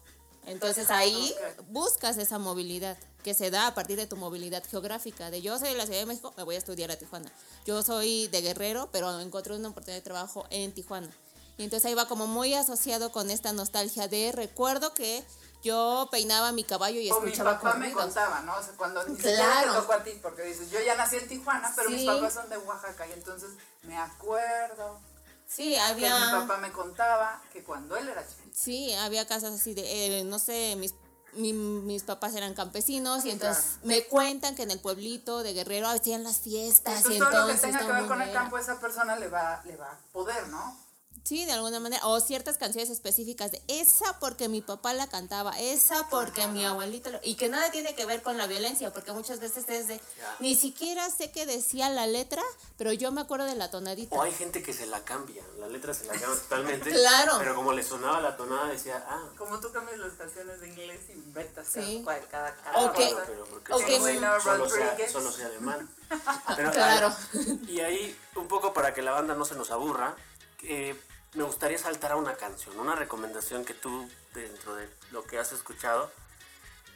Entonces 0.49 0.91
ahí 0.91 1.35
Ok. 1.59 1.67
buscas 1.69 2.17
esa 2.19 2.39
movilidad 2.39 2.97
que 3.23 3.35
se 3.35 3.51
da 3.51 3.67
a 3.67 3.75
partir 3.75 3.97
de 3.97 4.07
tu 4.07 4.17
movilidad 4.17 4.63
geográfica. 4.69 5.31
De 5.31 5.43
yo 5.43 5.59
soy 5.59 5.69
de 5.71 5.75
la 5.77 5.85
Ciudad 5.85 6.01
de 6.01 6.07
México, 6.07 6.33
me 6.37 6.43
voy 6.43 6.55
a 6.55 6.59
estudiar 6.59 6.91
a 6.91 6.97
Tijuana. 6.97 7.31
Yo 7.67 7.83
soy 7.83 8.29
de 8.29 8.41
Guerrero, 8.41 8.89
pero 8.93 9.19
encontré 9.21 9.55
una 9.55 9.69
oportunidad 9.69 9.99
de 9.99 10.03
trabajo 10.05 10.47
en 10.51 10.73
Tijuana. 10.73 11.11
Y 11.59 11.65
entonces 11.65 11.87
ahí 11.87 11.95
va 11.95 12.07
como 12.07 12.27
muy 12.27 12.55
asociado 12.55 13.11
con 13.13 13.31
esta 13.31 13.53
nostalgia 13.53 14.07
de 14.09 14.31
recuerdo 14.33 14.95
que 14.95 15.25
yo 15.63 16.09
peinaba 16.13 16.53
mi 16.53 16.63
caballo 16.63 17.01
y 17.01 17.11
O 17.11 17.21
mi 17.21 17.33
escuchaba 17.33 17.59
papá 17.61 17.75
me 17.75 17.93
contaba, 17.93 18.41
¿no? 18.43 18.57
O 18.57 18.63
sea, 18.63 18.75
cuando 18.77 19.05
Claro. 19.17 19.75
tocó 19.75 19.93
a 19.95 20.05
ti, 20.05 20.13
porque 20.23 20.43
dices, 20.43 20.71
yo 20.71 20.79
ya 20.81 20.95
nací 20.95 21.17
en 21.17 21.27
Tijuana, 21.27 21.73
pero 21.75 21.91
mis 21.91 22.05
papás 22.07 22.35
son 22.35 22.49
de 22.49 22.59
Oaxaca, 22.59 23.09
y 23.09 23.13
entonces 23.13 23.51
me 23.83 23.99
acuerdo 23.99 25.01
Sí, 25.49 25.71
que 25.73 25.81
había... 25.81 26.15
mi 26.27 26.31
papá 26.31 26.59
me 26.59 26.71
contaba 26.71 27.43
que 27.53 27.65
cuando 27.65 27.97
él 27.97 28.09
era 28.09 28.25
chiquito, 28.27 28.51
Sí, 28.55 28.93
había 28.95 29.27
casas 29.27 29.55
así 29.55 29.73
de, 29.75 30.19
eh, 30.21 30.25
no 30.25 30.39
sé, 30.39 30.77
mis, 30.77 30.95
mi- 31.33 31.53
mis 31.55 32.03
papás 32.03 32.35
eran 32.35 32.55
campesinos 32.55 33.25
y 33.25 33.31
entonces 33.31 33.65
Claro. 33.65 33.79
me 33.87 34.05
cuentan 34.05 34.55
que 34.55 34.63
en 34.65 34.71
el 34.71 34.79
pueblito 34.81 35.43
de 35.43 35.55
Guerrero 35.55 35.89
hacían 35.89 36.23
las 36.23 36.41
fiestas 36.41 37.05
y 37.07 37.15
entonces 37.15 37.19
todo 37.19 37.31
lo 37.31 37.47
que 37.47 37.53
entonces 37.55 37.61
tenga 37.81 37.87
que 37.87 37.93
ver 38.01 38.07
con 38.09 38.21
el 38.23 38.33
campo, 38.33 38.59
esa 38.59 38.79
persona 38.79 39.17
le 39.17 39.29
va, 39.29 39.63
le 39.65 39.77
va 39.77 39.87
a 39.93 39.99
poder, 40.13 40.49
¿no? 40.49 40.77
Sí, 41.29 41.45
de 41.45 41.53
alguna 41.53 41.79
manera. 41.79 42.07
O 42.07 42.21
ciertas 42.21 42.57
canciones 42.57 42.89
específicas 42.89 43.53
de 43.53 43.61
esa 43.69 44.19
porque 44.19 44.49
mi 44.49 44.63
papá 44.63 44.95
la 44.95 45.09
cantaba, 45.09 45.59
esa 45.61 46.09
porque 46.09 46.47
mi 46.47 46.65
abuelito... 46.65 47.11
lo-". 47.11 47.21
Y 47.23 47.35
que 47.35 47.51
nada 47.51 47.71
tiene 47.71 47.95
que 47.95 48.07
ver 48.07 48.23
con 48.23 48.39
la 48.39 48.47
violencia, 48.47 48.95
porque 48.95 49.13
muchas 49.13 49.39
veces 49.39 49.69
es 49.69 49.89
de... 49.89 50.01
Ni 50.41 50.55
siquiera 50.57 51.11
sé 51.11 51.31
qué 51.31 51.45
decía 51.45 51.91
la 51.91 52.07
letra, 52.07 52.43
pero 52.79 52.95
yo 52.95 53.13
me 53.13 53.21
acuerdo 53.21 53.45
de 53.45 53.57
la 53.57 53.71
tonadita. 53.71 54.17
O 54.17 54.23
hay 54.23 54.33
gente 54.33 54.63
que 54.63 54.73
se 54.73 54.87
la 54.87 55.05
cambia, 55.05 55.43
la 55.59 55.69
letra 55.69 55.93
se 55.93 56.07
la 56.07 56.13
cambia 56.15 56.29
totalmente. 56.41 56.91
Claro. 57.09 57.35
Pero 57.39 57.55
como 57.55 57.73
le 57.75 57.83
sonaba 57.83 58.23
la 58.23 58.35
tonada, 58.39 58.69
decía, 58.69 59.05
ah, 59.07 59.29
Como 59.37 59.61
tú 59.61 59.71
cambias 59.71 59.99
las 59.99 60.15
canciones 60.15 60.61
de 60.63 60.69
inglés 60.69 61.01
y 61.11 61.13
inventas 61.13 61.67
Sí. 61.69 62.03
cada, 62.07 62.21
cada, 62.29 62.55
cada 62.57 62.87
Ok. 62.87 62.95
bueno, 62.97 63.11
cosa. 63.13 63.25
pero 63.27 63.45
porque 63.45 63.73
Ok. 63.75 63.81
solo, 63.83 64.41
solo 64.41 64.69
sea, 64.71 65.09
solo 65.11 65.31
sea 65.33 65.47
alemán. 65.47 65.91
Pero, 66.57 66.71
Claro. 66.73 67.09
ah, 67.09 67.39
y 67.69 67.81
ahí, 67.81 68.19
un 68.37 68.49
poco 68.49 68.73
para 68.73 68.95
que 68.95 69.03
la 69.03 69.11
banda 69.13 69.35
no 69.35 69.45
se 69.45 69.57
nos 69.57 69.71
aburra, 69.71 70.17
eh, 70.63 70.99
me 71.35 71.45
gustaría 71.45 71.79
saltar 71.79 72.13
a 72.13 72.17
una 72.17 72.35
canción, 72.37 72.79
una 72.79 72.95
recomendación 72.95 73.65
que 73.65 73.75
tú, 73.75 74.09
dentro 74.35 74.75
de 74.75 74.89
lo 75.11 75.25
que 75.25 75.39
has 75.39 75.53
escuchado, 75.53 76.11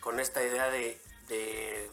con 0.00 0.20
esta 0.20 0.42
idea 0.42 0.70
de, 0.70 1.00
de, 1.28 1.84
eh, 1.84 1.90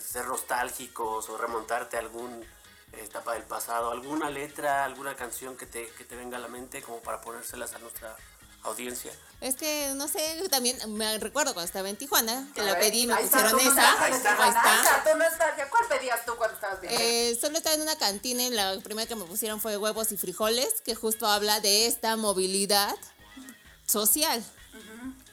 ser 0.00 0.26
nostálgicos 0.26 1.28
o 1.28 1.38
remontarte 1.38 1.96
a 1.96 2.00
algún 2.00 2.44
etapa 2.92 3.34
del 3.34 3.44
pasado, 3.44 3.90
alguna 3.90 4.28
letra, 4.28 4.84
alguna 4.84 5.14
canción 5.14 5.56
que 5.56 5.66
te, 5.66 5.88
que 5.92 6.04
te 6.04 6.16
venga 6.16 6.36
a 6.36 6.40
la 6.40 6.48
mente 6.48 6.82
como 6.82 7.00
para 7.00 7.20
ponérselas 7.20 7.74
a 7.74 7.78
nuestra 7.78 8.16
audiencia. 8.62 9.12
Es 9.40 9.56
que, 9.56 9.92
no 9.96 10.06
sé, 10.06 10.48
también 10.50 10.78
me 10.94 11.18
recuerdo 11.18 11.52
cuando 11.52 11.66
estaba 11.66 11.88
en 11.88 11.96
Tijuana, 11.96 12.48
que 12.54 12.62
la 12.62 12.78
pedí 12.78 13.02
y 13.02 13.06
me 13.08 13.16
pusieron 13.16 13.58
esa. 13.58 14.04
Ahí 14.04 14.12
está. 14.12 14.32
Está. 14.32 15.68
¿Cuál 15.68 15.88
pedías 15.88 16.24
tú 16.24 16.36
cuando 16.36 16.54
estabas 16.54 16.80
bien? 16.80 16.92
Eh, 16.96 17.36
solo 17.40 17.56
estaba 17.56 17.74
en 17.74 17.82
una 17.82 17.96
cantina 17.96 18.44
y 18.44 18.50
la 18.50 18.78
primera 18.84 19.08
que 19.08 19.16
me 19.16 19.24
pusieron 19.24 19.60
fue 19.60 19.76
huevos 19.76 20.12
y 20.12 20.16
frijoles, 20.16 20.80
que 20.82 20.94
justo 20.94 21.26
habla 21.26 21.58
de 21.58 21.86
esta 21.86 22.16
movilidad 22.16 22.94
social. 23.86 24.44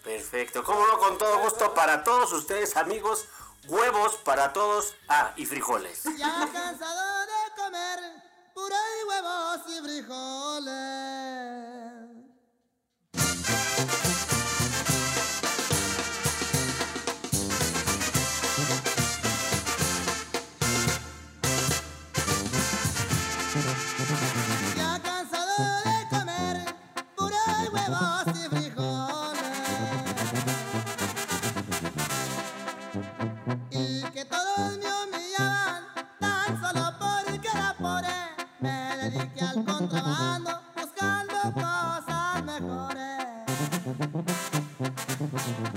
Perfecto, 0.04 0.64
como 0.64 0.88
no, 0.88 0.98
con 0.98 1.20
todo 1.20 1.40
gusto 1.42 1.74
para 1.76 2.04
todos 2.04 2.34
ustedes, 2.34 2.78
amigos, 2.78 3.26
huevos 3.68 4.16
para 4.24 4.54
todos, 4.54 4.96
ah, 5.08 5.34
y 5.36 5.46
frijoles. 5.46 6.04
Ya 6.18 6.50
cansado 6.52 7.20
de 7.28 7.62
comer 7.62 8.00
puré 8.56 8.76
y 8.76 9.08
huevos 9.08 9.60
y 9.68 9.82
frijoles. 9.82 10.80
Ya 24.78 25.00
cansado 25.04 25.58
de 25.86 26.10
comer 26.10 26.76
pura 27.18 27.38
y 27.64 27.68
huevos 27.74 28.26
y 28.28 28.50
frijoles, 28.50 29.42
y 33.72 34.04
que 34.12 34.26
todos 34.26 34.78
me 34.78 34.90
humillaban 35.04 35.84
tan 36.20 36.62
solo 36.62 36.98
por 37.00 37.34
el 37.34 37.42
que 37.42 37.50
la 37.54 37.76
poré. 37.80 38.20
Me 38.62 38.96
dediqué 38.98 39.42
al 39.46 39.64
contrabando 39.66 40.62
buscando 40.76 41.54
cosas. 41.54 42.09
Mm-hmm. 45.48 45.69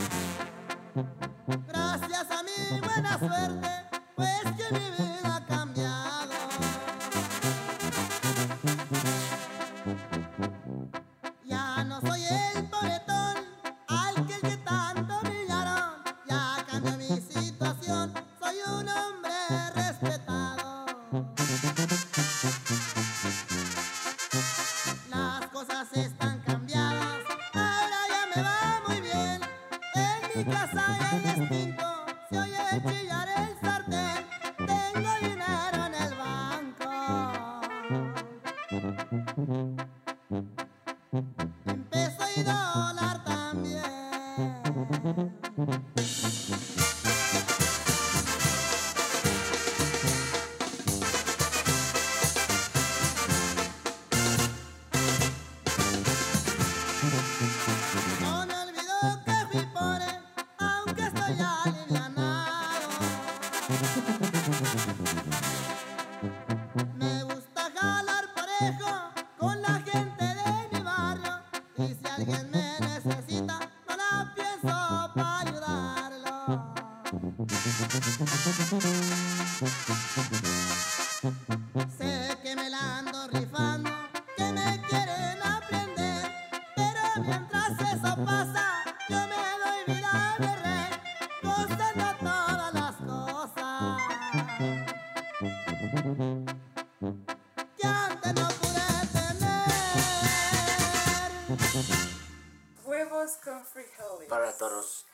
Para 104.29 104.57
todos. 104.57 105.05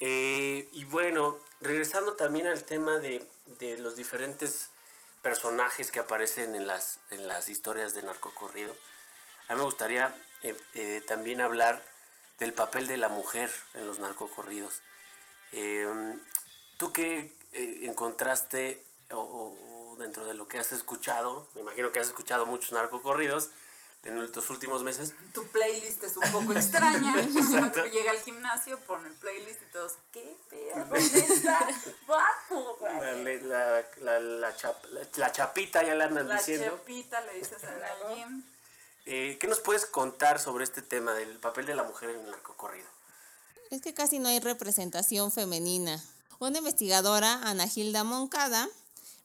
Eh, 0.00 0.68
y 0.72 0.84
bueno, 0.84 1.38
regresando 1.60 2.14
también 2.14 2.46
al 2.46 2.64
tema 2.64 2.98
de, 2.98 3.24
de 3.58 3.78
los 3.78 3.96
diferentes 3.96 4.70
personajes 5.22 5.90
que 5.90 6.00
aparecen 6.00 6.54
en 6.54 6.66
las, 6.66 6.98
en 7.10 7.26
las 7.28 7.48
historias 7.48 7.94
de 7.94 8.02
narcocorrido, 8.02 8.74
a 9.48 9.54
mí 9.54 9.58
me 9.58 9.64
gustaría 9.64 10.14
eh, 10.42 10.56
eh, 10.74 11.02
también 11.06 11.40
hablar 11.40 11.82
del 12.38 12.52
papel 12.52 12.86
de 12.86 12.96
la 12.96 13.08
mujer 13.08 13.50
en 13.74 13.86
los 13.86 13.98
narcocorridos. 14.00 14.82
Eh, 15.52 15.86
¿Tú 16.78 16.92
qué 16.92 17.32
eh, 17.52 17.80
encontraste 17.82 18.84
o- 19.12 19.16
o 19.92 19.96
dentro 19.96 20.24
de 20.26 20.34
lo 20.34 20.48
que 20.48 20.58
has 20.58 20.72
escuchado? 20.72 21.48
Me 21.54 21.60
imagino 21.60 21.92
que 21.92 22.00
has 22.00 22.08
escuchado 22.08 22.46
muchos 22.46 22.72
narcocorridos 22.72 23.50
en 24.04 24.18
estos 24.22 24.48
últimos 24.50 24.82
meses. 24.82 25.12
Tu 25.32 25.46
playlist 25.48 26.02
es 26.04 26.16
un 26.16 26.30
poco 26.32 26.52
extraña. 26.52 27.14
Exacto. 27.20 27.84
Llega 27.86 28.10
al 28.10 28.18
gimnasio, 28.20 28.78
pone 28.80 29.08
el 29.08 29.14
playlist 29.14 29.62
y 29.62 29.72
todos, 29.72 29.92
¿qué 30.12 30.36
pedo? 30.50 30.84
¿Dónde 30.84 30.98
está? 31.18 31.58
Guapo, 32.06 32.78
La, 32.82 33.14
güey. 33.14 33.40
la, 33.42 33.84
la, 34.02 34.20
la 34.20 34.56
chap- 34.56 34.84
la- 34.90 35.06
la 35.16 35.32
chapita 35.32 35.82
ya 35.82 35.94
la 35.94 36.04
andas 36.04 36.26
La 36.26 36.36
diciendo. 36.36 36.76
chepita 36.78 37.20
le 37.22 37.34
dices 37.34 37.62
en 37.62 37.70
el 37.70 38.16
gym. 38.16 38.44
Eh, 39.06 39.36
¿Qué 39.40 39.46
nos 39.46 39.60
puedes 39.60 39.84
contar 39.86 40.40
sobre 40.40 40.64
este 40.64 40.80
tema 40.82 41.12
del 41.14 41.38
papel 41.38 41.66
de 41.66 41.74
la 41.74 41.82
mujer 41.82 42.10
en 42.10 42.20
el 42.20 42.30
narcocorrido? 42.30 42.88
Es 43.70 43.82
que 43.82 43.92
casi 43.94 44.18
no 44.18 44.28
hay 44.28 44.40
representación 44.40 45.32
femenina. 45.32 46.02
Una 46.38 46.58
investigadora, 46.58 47.40
Ana 47.42 47.66
Gilda 47.68 48.04
Moncada, 48.04 48.68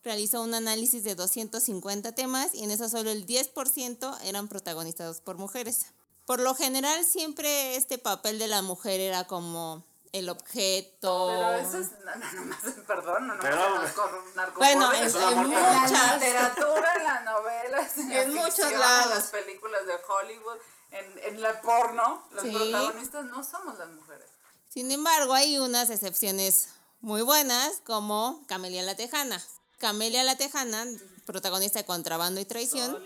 realizó 0.03 0.41
un 0.41 0.53
análisis 0.53 1.03
de 1.03 1.15
250 1.15 2.13
temas 2.13 2.53
y 2.53 2.63
en 2.63 2.71
eso 2.71 2.87
solo 2.89 3.11
el 3.11 3.25
10% 3.25 4.17
eran 4.23 4.47
protagonizados 4.47 5.21
por 5.21 5.37
mujeres. 5.37 5.87
Por 6.25 6.39
lo 6.39 6.53
general 6.55 7.03
siempre 7.05 7.75
este 7.75 7.97
papel 7.97 8.39
de 8.39 8.47
la 8.47 8.61
mujer 8.61 8.99
era 8.99 9.25
como 9.25 9.83
el 10.11 10.29
objeto. 10.29 11.27
Pero 11.29 11.53
eso 11.53 11.77
es, 11.79 11.91
no, 12.03 12.15
no, 12.15 12.31
no 12.33 12.45
más, 12.45 12.59
perdón, 12.87 13.27
no, 13.27 13.35
no 13.35 13.41
Pero- 13.41 13.55
más 13.57 13.81
narco, 13.83 14.09
narco- 14.35 14.57
Bueno, 14.59 14.91
en 14.93 15.03
en- 15.03 15.15
en 15.15 15.21
la 15.51 15.81
muchas- 15.81 16.13
literatura, 16.15 16.93
en 16.97 17.03
la 17.03 17.19
novela, 17.21 17.89
en, 17.97 18.09
la 18.09 18.21
En 18.23 18.33
muchos 18.33 18.55
ficción, 18.55 18.79
lados. 18.79 19.05
en 19.05 19.09
las 19.17 19.27
películas 19.27 19.85
de 19.85 19.93
Hollywood, 19.93 20.57
en, 20.91 21.19
en 21.33 21.41
la 21.41 21.61
porno, 21.61 22.23
los 22.31 22.43
Sí. 22.43 22.51
protagonistas 22.51 23.25
no 23.25 23.43
somos 23.43 23.77
las 23.77 23.89
mujeres. 23.89 24.27
Sin 24.69 24.91
embargo, 24.91 25.33
hay 25.33 25.59
unas 25.59 25.89
excepciones 25.91 26.69
muy 27.01 27.21
buenas, 27.21 27.81
como 27.85 28.43
Camelia 28.47 28.81
la 28.83 28.95
Tejana. 28.95 29.43
Camelia 29.79 30.23
la 30.23 30.35
Tejana, 30.35 30.85
protagonista 31.25 31.79
de 31.79 31.85
Contrabando 31.85 32.41
y 32.41 32.45
Traición, 32.45 32.97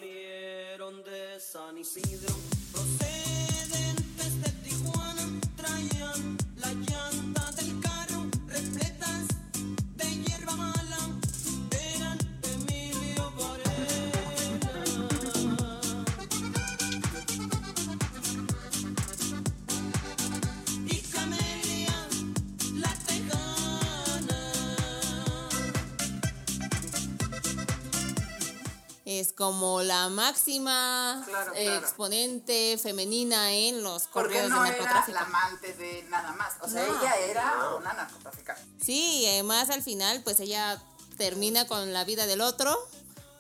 es 29.19 29.33
como 29.33 29.81
la 29.81 30.09
máxima 30.09 31.23
Claro, 31.27 31.53
eh, 31.55 31.65
claro. 31.65 31.79
exponente 31.79 32.77
femenina 32.81 33.51
en 33.53 33.83
los 33.83 34.03
Porque 34.07 34.29
correos 34.35 34.49
no 34.49 34.63
de 34.63 34.69
era 34.69 34.77
narcotráfico. 34.77 35.13
la 35.19 35.21
amante 35.25 35.73
de 35.73 36.03
nada 36.09 36.31
más. 36.33 36.53
O 36.61 36.67
sea, 36.69 36.85
No. 36.85 36.99
ella 37.01 37.15
era 37.17 37.75
una 37.77 37.93
narcotraficante. 37.93 38.61
Sí, 38.83 39.21
y 39.21 39.25
además 39.27 39.69
al 39.69 39.81
final 39.83 40.21
pues 40.23 40.39
ella 40.39 40.81
termina 41.17 41.67
con 41.67 41.93
la 41.93 42.03
vida 42.03 42.25
del 42.25 42.41
otro. 42.41 42.77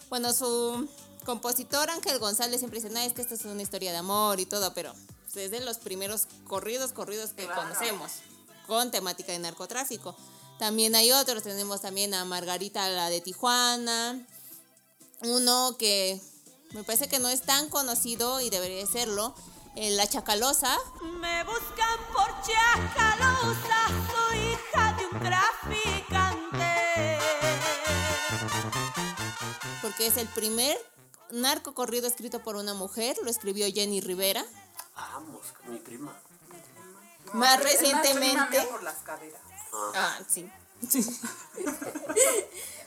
Bueno, 0.09 0.31
su 0.33 0.87
compositor 1.25 1.89
Ángel 1.89 2.19
González 2.19 2.59
siempre 2.59 2.79
dice, 2.81 2.93
no, 2.93 2.99
es 2.99 3.13
que 3.13 3.21
esto 3.21 3.35
es 3.35 3.45
una 3.45 3.61
historia 3.61 3.91
de 3.91 3.97
amor 3.97 4.39
y 4.39 4.45
todo, 4.45 4.73
pero 4.73 4.93
pues, 5.23 5.45
es 5.45 5.51
de 5.51 5.59
los 5.61 5.77
primeros 5.77 6.27
corridos, 6.47 6.91
corridos 6.93 7.31
que 7.31 7.45
Claro. 7.45 7.61
conocemos 7.61 8.11
con 8.67 8.91
temática 8.91 9.31
de 9.31 9.39
narcotráfico. 9.39 10.15
También 10.59 10.93
hay 10.95 11.11
otros, 11.11 11.43
tenemos 11.43 11.81
también 11.81 12.13
a 12.13 12.23
Margarita 12.25 12.87
la 12.89 13.09
de 13.09 13.21
Tijuana, 13.21 14.19
uno 15.21 15.75
que 15.77 16.19
me 16.73 16.83
parece 16.83 17.07
que 17.07 17.19
no 17.19 17.29
es 17.29 17.41
tan 17.41 17.69
conocido 17.69 18.41
y 18.41 18.49
debería 18.49 18.85
serlo, 18.85 19.33
eh, 19.75 19.91
La 19.91 20.07
Chacalosa, 20.07 20.77
Me 21.19 21.43
buscan 21.43 21.99
por 22.13 22.29
chacalosa, 22.41 23.87
soy 24.13 24.37
hija 24.39 24.93
de 24.93 25.05
un 25.05 25.19
traficante. 25.19 27.19
porque 29.81 30.07
es 30.07 30.17
el 30.17 30.27
primer 30.29 30.77
narco 31.31 31.73
corrido 31.73 32.07
escrito 32.07 32.41
por 32.43 32.55
una 32.55 32.73
mujer, 32.73 33.17
lo 33.23 33.29
escribió 33.29 33.65
Jenny 33.71 34.01
Rivera. 34.01 34.45
Vamos, 34.95 35.41
mi 35.67 35.77
prima. 35.79 36.17
Más 37.33 37.57
Es 37.59 37.63
recientemente- 37.63 38.59
mía 38.59 38.69
por 38.69 38.83
las 38.83 38.97
caderas. 38.99 39.41
Ah, 39.95 40.19
sí. 40.27 40.49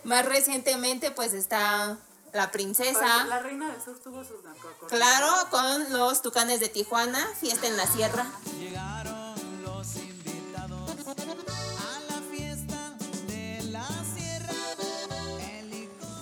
Más 0.05 0.25
recientemente 0.25 1.11
pues 1.11 1.33
está 1.33 1.99
la 2.37 2.51
Princesa. 2.51 3.25
La 3.25 3.39
Reina 3.39 3.67
del 3.69 3.83
Sur 3.83 3.99
tuvo 3.99 4.23
sus 4.23 4.45
narcocorridos. 4.45 4.91
Claro, 4.91 5.33
con 5.51 5.91
los 5.91 6.21
Tucanes 6.21 6.61
de 6.61 6.69
Tijuana, 6.69 7.27
Fiesta 7.41 7.67
en 7.67 7.79
la 7.79 7.87
Sierra. 7.87 8.27
Llegaron 8.59 9.63
los 9.63 9.97
invitados 9.97 10.91
a 11.07 12.13
la 12.13 12.21
fiesta 12.31 12.93
de 13.27 13.63
la 13.71 13.89
Sierra. 14.15 14.53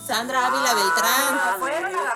Sandra 0.06 0.46
Ávila 0.46 0.70
ah, 0.70 0.74
Beltrán. 0.74 1.58
Fueron 1.58 1.96
a 1.96 2.14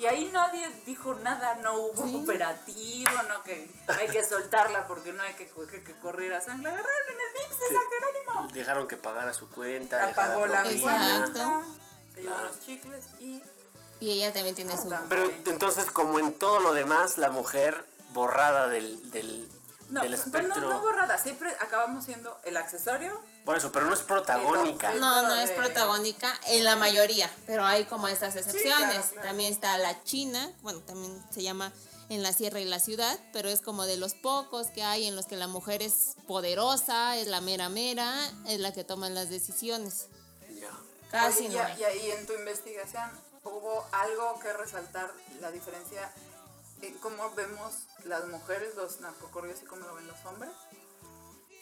y 0.00 0.06
ahí 0.06 0.30
nadie 0.32 0.66
dijo 0.86 1.14
nada, 1.16 1.56
no 1.56 1.74
hubo 1.74 2.06
Sí. 2.06 2.16
operativo, 2.22 3.10
no 3.28 3.42
que 3.42 3.70
hay 3.86 4.08
que 4.08 4.24
soltarla 4.24 4.86
porque 4.86 5.12
no 5.12 5.22
hay 5.22 5.34
que, 5.34 5.46
que, 5.46 5.82
que 5.84 5.98
correr 5.98 6.32
a 6.32 6.40
sangre. 6.40 6.70
Agarraron 6.70 7.08
en 7.08 7.20
el 7.20 7.32
Vips 7.34 7.60
de 7.60 7.66
San 7.66 7.84
Jerónimo. 7.90 8.52
Dejaron 8.54 8.88
que 8.88 8.96
pagara 8.96 9.34
su 9.34 9.50
cuenta. 9.50 10.02
Apagó 10.06 10.46
la 10.46 10.62
cuenta, 10.62 11.62
se 12.14 12.22
llevó 12.22 12.40
los 12.40 12.60
chicles 12.60 13.04
y 13.18 13.42
Y 14.00 14.10
ella 14.12 14.32
también 14.32 14.54
tiene 14.54 14.74
su... 14.78 14.88
Pero 15.10 15.30
entonces, 15.44 15.90
como 15.90 16.18
en 16.18 16.32
todo 16.32 16.60
lo 16.60 16.72
demás, 16.72 17.18
la 17.18 17.28
mujer 17.30 17.84
borrada 18.14 18.68
del, 18.68 19.10
del, 19.10 19.46
no, 19.90 20.00
del 20.00 20.18
pero 20.32 20.48
no, 20.48 20.54
espectro. 20.54 20.70
no 20.70 20.80
borrada, 20.80 21.18
siempre 21.18 21.54
acabamos 21.60 22.06
siendo 22.06 22.40
el 22.44 22.56
accesorio. 22.56 23.20
Por 23.44 23.56
eso, 23.56 23.72
pero 23.72 23.86
no 23.86 23.94
es 23.94 24.00
protagónica. 24.00 24.92
Sí, 24.92 24.98
No, 25.00 25.22
no 25.22 25.34
es 25.36 25.50
protagónica 25.50 26.32
en 26.48 26.62
la 26.64 26.76
mayoría, 26.76 27.30
pero 27.46 27.64
hay 27.64 27.84
como 27.86 28.06
estas 28.08 28.36
excepciones. 28.36 28.88
claro, 28.88 29.08
claro. 29.12 29.28
También 29.28 29.52
está 29.52 29.76
la 29.78 30.02
China, 30.04 30.52
bueno, 30.62 30.80
también 30.80 31.22
se 31.32 31.42
llama 31.42 31.72
en 32.10 32.22
la 32.22 32.32
sierra 32.32 32.60
y 32.60 32.64
la 32.64 32.80
ciudad, 32.80 33.18
pero 33.32 33.48
es 33.48 33.60
como 33.60 33.86
de 33.86 33.96
los 33.96 34.14
pocos 34.14 34.66
que 34.68 34.82
hay 34.82 35.06
en 35.06 35.16
los 35.16 35.26
que 35.26 35.36
la 35.36 35.46
mujer 35.46 35.80
es 35.82 36.16
poderosa, 36.26 37.16
es 37.16 37.28
la 37.28 37.40
mera 37.40 37.68
mera, 37.68 38.12
es 38.46 38.60
la 38.60 38.72
que 38.72 38.84
toma 38.84 39.08
las 39.08 39.30
decisiones. 39.30 40.08
Ya. 40.60 40.70
Casi 41.10 41.46
Oye, 41.46 41.48
no 41.48 41.54
y, 41.54 41.58
hay. 41.58 41.80
y 41.80 41.84
ahí 41.84 42.10
en 42.10 42.26
tu 42.26 42.34
investigación 42.34 43.10
hubo 43.44 43.86
algo 43.92 44.38
que 44.40 44.52
resaltar 44.52 45.10
la 45.40 45.50
diferencia 45.50 46.12
en 46.82 46.94
cómo 46.98 47.30
vemos 47.34 47.72
las 48.04 48.26
mujeres 48.28 48.74
los 48.76 49.00
narcocorridos 49.00 49.62
y 49.62 49.66
cómo 49.66 49.86
lo 49.86 49.94
ven 49.94 50.06
los 50.06 50.24
hombres. 50.26 50.50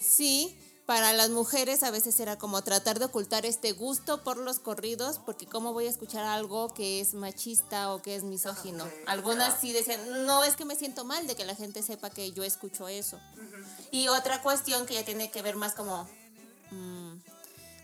Sí, 0.00 0.56
para 0.88 1.12
las 1.12 1.28
mujeres 1.28 1.82
a 1.82 1.90
veces 1.90 2.18
era 2.18 2.38
como 2.38 2.62
tratar 2.62 2.98
de 2.98 3.04
ocultar 3.04 3.44
este 3.44 3.72
gusto 3.72 4.22
por 4.24 4.38
los 4.38 4.58
corridos, 4.58 5.18
porque 5.18 5.44
cómo 5.44 5.74
voy 5.74 5.84
a 5.84 5.90
escuchar 5.90 6.24
algo 6.24 6.72
que 6.72 7.02
es 7.02 7.12
machista 7.12 7.92
o 7.92 8.00
que 8.00 8.16
es 8.16 8.22
misógino. 8.22 8.88
Algunas 9.06 9.60
sí 9.60 9.74
decían, 9.74 10.00
no, 10.24 10.44
es 10.44 10.56
que 10.56 10.64
me 10.64 10.76
siento 10.76 11.04
mal 11.04 11.26
de 11.26 11.36
que 11.36 11.44
la 11.44 11.54
gente 11.54 11.82
sepa 11.82 12.08
que 12.08 12.32
yo 12.32 12.42
escucho 12.42 12.88
eso. 12.88 13.20
Y 13.90 14.08
otra 14.08 14.40
cuestión 14.40 14.86
que 14.86 14.94
ya 14.94 15.04
tiene 15.04 15.30
que 15.30 15.42
ver 15.42 15.56
más 15.56 15.74
como 15.74 16.08
mm, 16.70 17.16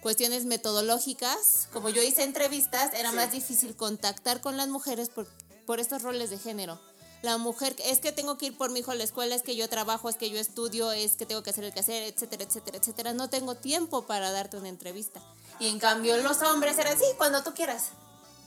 cuestiones 0.01 0.47
metodológicas, 0.47 1.69
como 1.75 1.90
yo 1.90 2.03
hice 2.03 2.23
entrevistas, 2.23 2.95
era 2.95 3.12
más 3.12 3.33
difícil 3.33 3.77
contactar 3.77 4.40
con 4.40 4.57
las 4.57 4.69
mujeres 4.69 5.11
por, 5.11 5.27
por 5.67 5.79
estos 5.79 6.01
roles 6.01 6.31
de 6.31 6.38
género. 6.38 6.81
La 7.25 7.39
mujer, 7.39 7.75
es 7.87 8.01
que 8.01 8.13
tengo 8.13 8.37
que 8.37 8.49
ir 8.49 8.59
por 8.59 8.71
mi 8.71 8.81
hijo 8.81 8.91
a 8.91 8.95
la 8.95 9.03
escuela, 9.03 9.35
es 9.35 9.41
que 9.41 9.57
yo 9.57 9.67
trabajo, 9.67 10.11
es 10.11 10.17
que 10.17 10.29
yo 10.29 10.39
estudio, 10.39 10.93
es 10.93 11.17
que 11.17 11.25
tengo 11.25 11.43
que 11.43 11.49
hacer 11.49 11.65
el 11.65 11.73
quehacer, 11.73 12.03
etcétera, 12.03 12.45
etcétera, 12.45 12.77
etcétera. 12.77 13.13
No 13.15 13.31
tengo 13.31 13.55
tiempo 13.55 14.03
para 14.03 14.31
darte 14.31 14.59
una 14.59 14.69
entrevista. 14.69 15.23
Y 15.59 15.69
en 15.69 15.79
cambio 15.79 16.19
los 16.19 16.43
hombres 16.43 16.77
eran, 16.77 16.99
sí, 16.99 17.07
cuando 17.17 17.43
tú 17.43 17.55
quieras. 17.55 17.93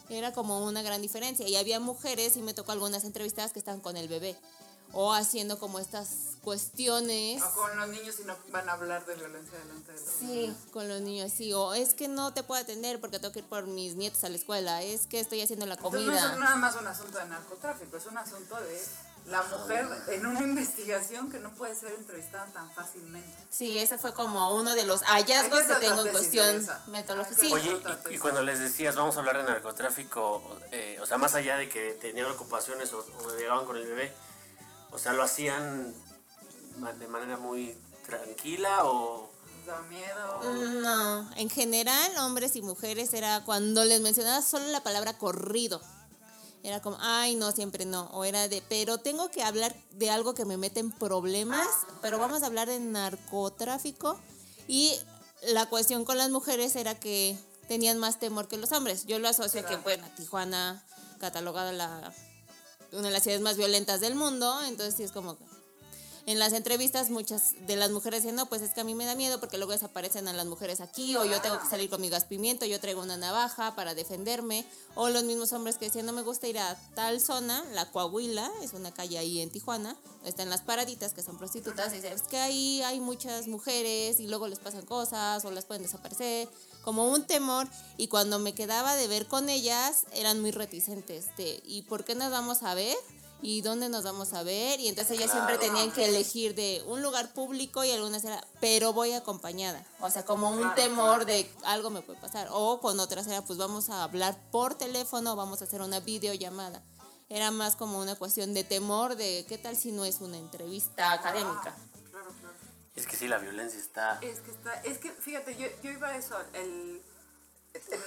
Era 0.10 0.32
como 0.32 0.63
una 0.63 0.84
gran 0.84 1.02
diferencia. 1.02 1.48
Y 1.48 1.56
había 1.56 1.80
mujeres, 1.80 2.38
y 2.38 2.44
me 2.44 2.54
tocó 2.54 2.72
algunas 2.72 3.04
entrevistas 3.04 3.52
que 3.52 3.58
estaban 3.58 3.82
con 3.82 3.98
el 3.98 4.08
bebé. 4.08 4.36
O 4.94 5.12
haciendo 5.12 5.58
como 5.58 5.80
estas 5.80 6.37
cuestiones. 6.47 7.43
O 7.43 7.51
con 7.51 7.75
los 7.77 7.89
niños 7.89 8.15
y 8.21 8.23
no 8.23 8.33
van 8.51 8.69
a 8.69 8.71
hablar 8.71 9.05
de 9.05 9.15
violencia 9.15 9.60
delante 9.60 9.91
de 9.91 9.99
los 9.99 10.10
Sí, 10.17 10.25
niños. 10.27 10.57
con 10.71 10.88
los 10.88 11.01
niños, 11.01 11.29
sí. 11.36 11.51
O 11.51 11.73
es 11.73 11.93
que 11.93 12.07
no 12.07 12.33
te 12.33 12.41
puedo 12.41 12.62
atender 12.62 13.01
porque 13.01 13.19
tengo 13.19 13.33
que 13.33 13.39
ir 13.39 13.45
por 13.45 13.67
mis 13.67 13.95
nietos 13.95 14.23
a 14.23 14.29
la 14.29 14.38
escuela. 14.38 14.81
Es 14.81 15.07
que 15.07 15.19
estoy 15.19 15.41
haciendo 15.41 15.65
la 15.65 15.73
Entonces 15.73 16.01
no 16.05 16.07
comida. 16.07 16.33
es 16.33 16.39
nada 16.39 16.55
más 16.55 16.77
un 16.77 16.88
asunto 16.88 17.17
de 17.17 17.25
narcotráfico, 17.25 17.97
es 17.97 18.05
un 18.05 18.17
asunto 18.17 18.55
de 18.62 18.81
la 19.25 19.43
mujer 19.43 19.89
en 20.07 20.25
una 20.25 20.39
investigación 20.51 21.29
que 21.29 21.39
no 21.39 21.51
puede 21.53 21.75
ser 21.75 21.91
entrevistada 21.91 22.45
tan 22.53 22.71
fácilmente. 22.71 23.27
Sí, 23.49 23.77
ese 23.77 23.97
fue 23.97 24.13
como 24.13 24.55
uno 24.55 24.73
de 24.73 24.86
los 24.86 25.03
hallazgos 25.03 25.63
que 25.63 25.75
tengo 25.75 26.05
en 26.05 26.12
cuestión 26.13 26.65
metodológica. 26.88 27.41
Sí, 27.41 27.51
Oye, 27.51 27.77
y, 28.10 28.19
cuando 28.19 28.41
les 28.41 28.60
decías, 28.60 28.95
vamos 28.95 29.17
a 29.17 29.19
hablar 29.19 29.36
de 29.36 29.43
narcotráfico, 29.43 30.41
eh, 30.71 30.97
o 31.01 31.05
sea, 31.05 31.17
más 31.17 31.36
allá 31.36 31.57
de 31.57 31.67
que 31.67 31.91
tenían 31.99 32.31
ocupaciones 32.31 32.93
o, 32.93 33.05
o 33.25 33.36
llegaban 33.36 33.65
con 33.65 33.75
el 33.75 33.86
bebé, 33.86 34.13
o 34.91 34.97
sea, 34.97 35.12
lo 35.12 35.23
hacían 35.23 35.93
de 37.00 37.08
manera 37.08 37.38
muy 37.38 37.76
tranquila 38.06 38.86
o... 38.86 39.30
Da 39.66 39.82
miedo. 39.82 40.54
no. 40.82 41.30
En 41.36 41.50
general, 41.50 42.18
hombres 42.20 42.56
y 42.56 42.62
mujeres 42.62 43.13
era 43.13 43.44
cuando 43.44 43.84
les 43.84 44.00
mencionaba 44.00 44.42
solo 44.42 44.66
la 44.68 44.82
palabra 44.82 45.18
corrido. 45.18 45.82
Era 46.63 46.82
como, 46.82 46.98
ay, 47.02 47.36
no, 47.36 47.52
siempre 47.52 47.86
no. 47.86 48.06
O 48.13 48.24
era 48.24 48.48
de, 48.48 48.63
pero 48.70 48.98
tengo 48.98 49.30
que 49.30 49.44
hablar 49.44 49.76
de 49.92 50.10
algo 50.10 50.34
que 50.34 50.46
me 50.46 50.56
mete 50.56 50.80
en 50.80 50.92
problemas, 50.92 51.68
pero 52.02 52.18
vamos 52.18 52.44
a 52.44 52.46
hablar 52.46 52.70
de 52.70 52.80
narcotráfico. 52.80 54.18
Y 54.68 54.94
la 55.42 55.68
cuestión 55.68 56.06
con 56.06 56.18
las 56.18 56.30
mujeres 56.30 56.76
era 56.78 56.98
que 56.98 57.38
tenían 57.68 57.98
más 57.98 58.20
temor 58.20 58.48
que 58.48 58.58
los 58.58 58.72
hombres. 58.72 59.06
Yo 59.06 59.20
lo 59.20 59.28
asocio 59.28 59.62
a 59.62 59.66
que, 59.66 59.76
bueno, 59.78 60.06
Tijuana, 60.16 60.84
catalogada 61.20 61.74
la, 61.74 62.13
una 62.94 63.04
de 63.04 63.12
las 63.12 63.24
ciudades 63.24 63.42
más 63.42 63.58
violentas 63.58 64.00
del 64.00 64.16
mundo, 64.16 64.62
entonces 64.63 64.96
sí 64.96 65.04
es 65.04 65.12
como... 65.12 65.38
En 66.28 66.40
las 66.40 66.52
entrevistas 66.52 67.10
muchas 67.10 67.54
de 67.68 67.78
las 67.78 67.90
mujeres 67.90 68.22
decían, 68.22 68.36
no, 68.36 68.48
pues 68.48 68.62
es 68.62 68.74
que 68.74 68.82
a 68.82 68.84
mí 68.84 68.94
me 68.94 69.06
da 69.06 69.16
miedo 69.16 69.40
porque 69.40 69.58
luego 69.58 69.72
desaparecen 69.72 70.28
a 70.28 70.34
las 70.34 70.46
mujeres 70.46 70.82
aquí, 70.82 71.16
o 71.16 71.24
yo 71.24 71.40
tengo 71.42 71.58
que 71.58 71.70
salir 71.70 71.90
con 71.90 72.02
mi 72.02 72.10
gas 72.10 72.26
pimiento, 72.26 72.66
yo 72.66 72.82
traigo 72.82 73.02
una 73.02 73.16
navaja 73.16 73.76
para 73.76 73.96
defenderme, 73.96 74.66
o 74.96 75.08
los 75.08 75.24
mismos 75.24 75.54
hombres 75.54 75.78
que 75.78 75.86
decían, 75.86 76.06
no 76.06 76.12
me 76.12 76.24
gusta 76.24 76.46
ir 76.50 76.60
a 76.60 76.78
tal 76.96 77.22
zona, 77.22 77.63
la 77.72 77.90
Coahuila, 77.92 78.52
es 78.62 78.74
una 78.74 78.94
calle 78.94 79.18
ahí 79.18 79.40
en 79.40 79.50
Tijuana, 79.50 79.96
están 80.26 80.50
las 80.50 80.63
paraditas 80.63 81.13
que 81.13 81.24
son 81.24 81.38
prostitutas, 81.38 81.94
y 81.94 81.96
dicen, 81.96 82.12
es 82.12 82.24
que 82.24 82.40
ahí 82.40 82.82
hay 82.82 83.00
muchas 83.00 83.48
mujeres 83.48 84.20
y 84.20 84.28
luego 84.28 84.50
les 84.50 84.60
pasan 84.60 84.86
cosas 84.86 85.46
o 85.46 85.52
las 85.52 85.63
pueden 85.63 85.84
desaparecer, 85.84 86.50
como 86.84 87.10
un 87.10 87.26
temor, 87.26 87.70
y 87.96 88.10
cuando 88.10 88.38
me 88.38 88.54
quedaba 88.54 88.98
de 88.98 89.08
ver 89.08 89.28
con 89.28 89.48
ellas, 89.48 90.04
eran 90.12 90.42
muy 90.42 90.52
reticentes 90.52 91.28
¿y 91.38 91.84
por 91.84 92.04
qué 92.04 92.16
nos 92.16 92.32
vamos 92.32 92.63
a 92.63 92.74
ver? 92.74 92.98
¿Y 93.41 93.62
dónde 93.62 93.88
nos 93.88 94.04
vamos 94.04 94.34
a 94.34 94.41
ver? 94.41 94.80
Y 94.80 94.88
entonces 94.88 95.17
ellas 95.17 95.32
siempre 95.32 95.58
tenían 95.60 95.91
que 95.91 96.06
elegir 96.06 96.56
de 96.56 96.84
un 96.88 97.04
lugar 97.04 97.34
público 97.34 97.84
y 97.84 97.91
algunas 97.91 98.23
era, 98.23 98.43
pero 98.60 98.93
voy 98.93 99.13
acompañada. 99.13 99.86
O 100.00 100.10
sea, 100.10 100.26
como 100.26 100.50
un 100.50 100.73
temor 100.73 101.26
de 101.26 101.52
algo 101.63 101.91
me 101.91 102.02
puede 102.02 102.19
pasar. 102.19 102.47
O 102.52 102.80
con 102.82 103.00
otras 103.00 103.28
era, 103.28 103.43
pues 103.43 103.60
vamos 103.60 103.89
a 103.91 104.04
hablar 104.04 104.39
por 104.52 104.76
teléfono, 104.76 105.36
vamos 105.36 105.62
a 105.62 105.65
hacer 105.65 105.82
una 105.82 106.00
videollamada. 106.00 106.84
Era 107.30 107.52
más 107.52 107.76
como 107.76 108.00
una 108.00 108.15
cuestión 108.15 108.54
de 108.56 108.63
temor 108.63 109.15
de 109.15 109.45
qué 109.47 109.58
tal 109.58 109.76
si 109.78 109.91
no 109.91 110.04
es 110.06 110.19
una 110.21 110.38
entrevista 110.38 111.12
académica. 111.12 111.76
Claro, 112.10 112.30
claro. 112.41 112.56
Es 112.95 113.06
que 113.06 113.15
sí, 113.17 113.28
la 113.28 113.38
violencia 113.38 113.78
está... 113.80 114.17
Es 114.21 114.39
que 114.39 114.50
está, 114.50 114.73
es 114.82 114.97
que 114.97 115.12
fíjate, 115.12 115.56
yo, 115.58 115.67
yo 115.84 115.91
iba 115.91 116.08
a 116.08 116.17
eso, 116.17 116.36
el, 116.54 117.04
el- 117.76 118.00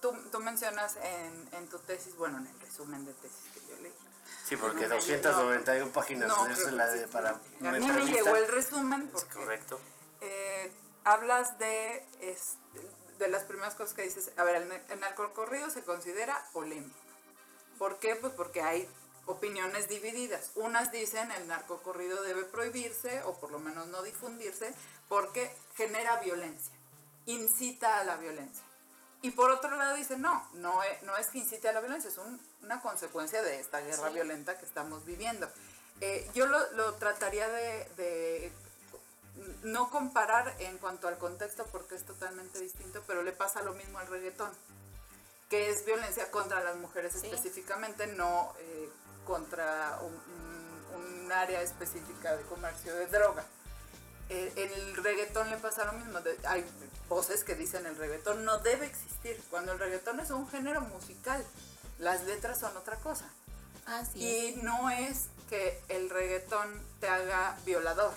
tú, 0.00 0.12
tú 0.32 0.40
mencionas 0.40 0.96
en, 0.96 1.48
en 1.58 1.68
tu 1.68 1.78
tesis, 1.78 2.16
bueno, 2.16 2.38
en 2.38 2.46
el 2.48 2.60
resumen 2.60 3.04
de 3.04 3.12
tesis. 3.12 3.43
Sí, 4.44 4.56
porque 4.56 4.86
No, 4.88 4.96
291 4.96 5.92
páginas 5.92 6.28
No, 6.28 6.46
es 6.46 6.70
la 6.72 6.86
de 6.88 7.08
para 7.08 7.30
A 7.30 7.34
mí 7.72 7.80
me 7.80 8.04
llegó 8.04 8.36
el 8.36 8.46
resumen 8.48 9.10
Es 9.14 9.24
correcto. 9.24 9.80
eh, 10.20 10.70
hablas 11.04 11.58
de, 11.58 12.04
es- 12.20 12.56
de 13.18 13.28
las 13.28 13.44
primeras 13.44 13.74
cosas 13.74 13.94
que 13.94 14.02
dices. 14.02 14.32
A 14.36 14.44
ver, 14.44 14.56
el 14.88 15.00
narcocorrido 15.00 15.70
se 15.70 15.82
considera 15.82 16.44
polémico. 16.52 16.96
¿Por 17.78 17.98
qué? 17.98 18.16
Pues 18.16 18.32
porque 18.34 18.60
hay 18.60 18.88
opiniones 19.26 19.88
divididas. 19.88 20.50
Unas 20.56 20.92
dicen 20.92 21.30
el 21.32 21.46
narcocorrido 21.46 22.22
debe 22.22 22.44
prohibirse 22.44 23.22
o 23.22 23.38
por 23.38 23.50
lo 23.50 23.58
menos 23.58 23.86
no 23.86 24.02
difundirse 24.02 24.74
porque 25.08 25.54
genera 25.76 26.20
violencia, 26.20 26.74
incita 27.26 27.98
a 28.00 28.04
la 28.04 28.16
violencia. 28.16 28.64
Y 29.22 29.30
por 29.30 29.50
otro 29.50 29.74
lado 29.76 29.96
dicen, 29.96 30.20
no, 30.20 30.46
no 30.54 30.82
es, 30.82 31.02
no 31.04 31.16
es 31.16 31.28
que 31.28 31.38
incite 31.38 31.68
a 31.68 31.72
la 31.72 31.80
violencia, 31.80 32.10
es 32.10 32.18
un- 32.18 32.38
una 32.64 32.80
consecuencia 32.80 33.42
de 33.42 33.60
esta 33.60 33.80
guerra 33.80 34.08
violenta 34.14 34.58
que 34.58 34.64
estamos 34.66 35.04
viviendo. 35.04 35.48
Eh, 36.00 36.28
yo 36.34 36.46
lo, 36.46 36.72
lo 36.72 36.94
trataría 36.94 37.48
de, 37.48 37.88
de 37.96 38.52
no 39.62 39.90
comparar 39.90 40.54
en 40.60 40.78
cuanto 40.78 41.08
al 41.08 41.18
contexto 41.18 41.66
porque 41.66 41.94
es 41.94 42.04
totalmente 42.04 42.58
distinto, 42.58 43.02
pero 43.06 43.22
le 43.22 43.32
pasa 43.32 43.62
lo 43.62 43.74
mismo 43.74 43.98
al 43.98 44.06
reggaetón, 44.08 44.50
que 45.50 45.70
es 45.70 45.84
violencia 45.84 46.30
contra 46.30 46.62
las 46.62 46.76
mujeres 46.76 47.14
específicamente, 47.16 48.06
no 48.08 48.54
eh, 48.58 48.88
contra 49.26 49.98
un, 50.02 50.12
un- 50.14 50.74
un 51.24 51.32
área 51.32 51.62
específica 51.62 52.36
de 52.36 52.42
comercio 52.44 52.94
de 52.94 53.06
droga. 53.06 53.44
Eh, 54.30 54.52
el 54.56 54.96
reggaetón 55.02 55.50
le 55.50 55.56
pasa 55.58 55.84
lo 55.84 55.92
mismo. 55.92 56.20
de- 56.20 56.38
hay 56.46 56.64
voces 57.08 57.44
que 57.44 57.54
dicen 57.54 57.84
el 57.86 57.96
reggaetón 57.96 58.44
no 58.44 58.58
debe 58.58 58.86
existir, 58.86 59.40
cuando 59.50 59.72
el 59.72 59.78
reggaetón 59.78 60.20
es 60.20 60.30
un 60.30 60.48
género 60.48 60.80
musical, 60.82 61.44
las 61.98 62.24
letras 62.24 62.60
son 62.60 62.76
otra 62.76 62.96
cosa. 62.96 63.26
Así 63.86 64.26
es. 64.26 64.56
Y 64.56 64.62
no 64.62 64.90
es 64.90 65.28
que 65.48 65.82
el 65.88 66.10
reggaetón 66.10 66.82
te 67.00 67.08
haga 67.08 67.56
violador 67.66 68.12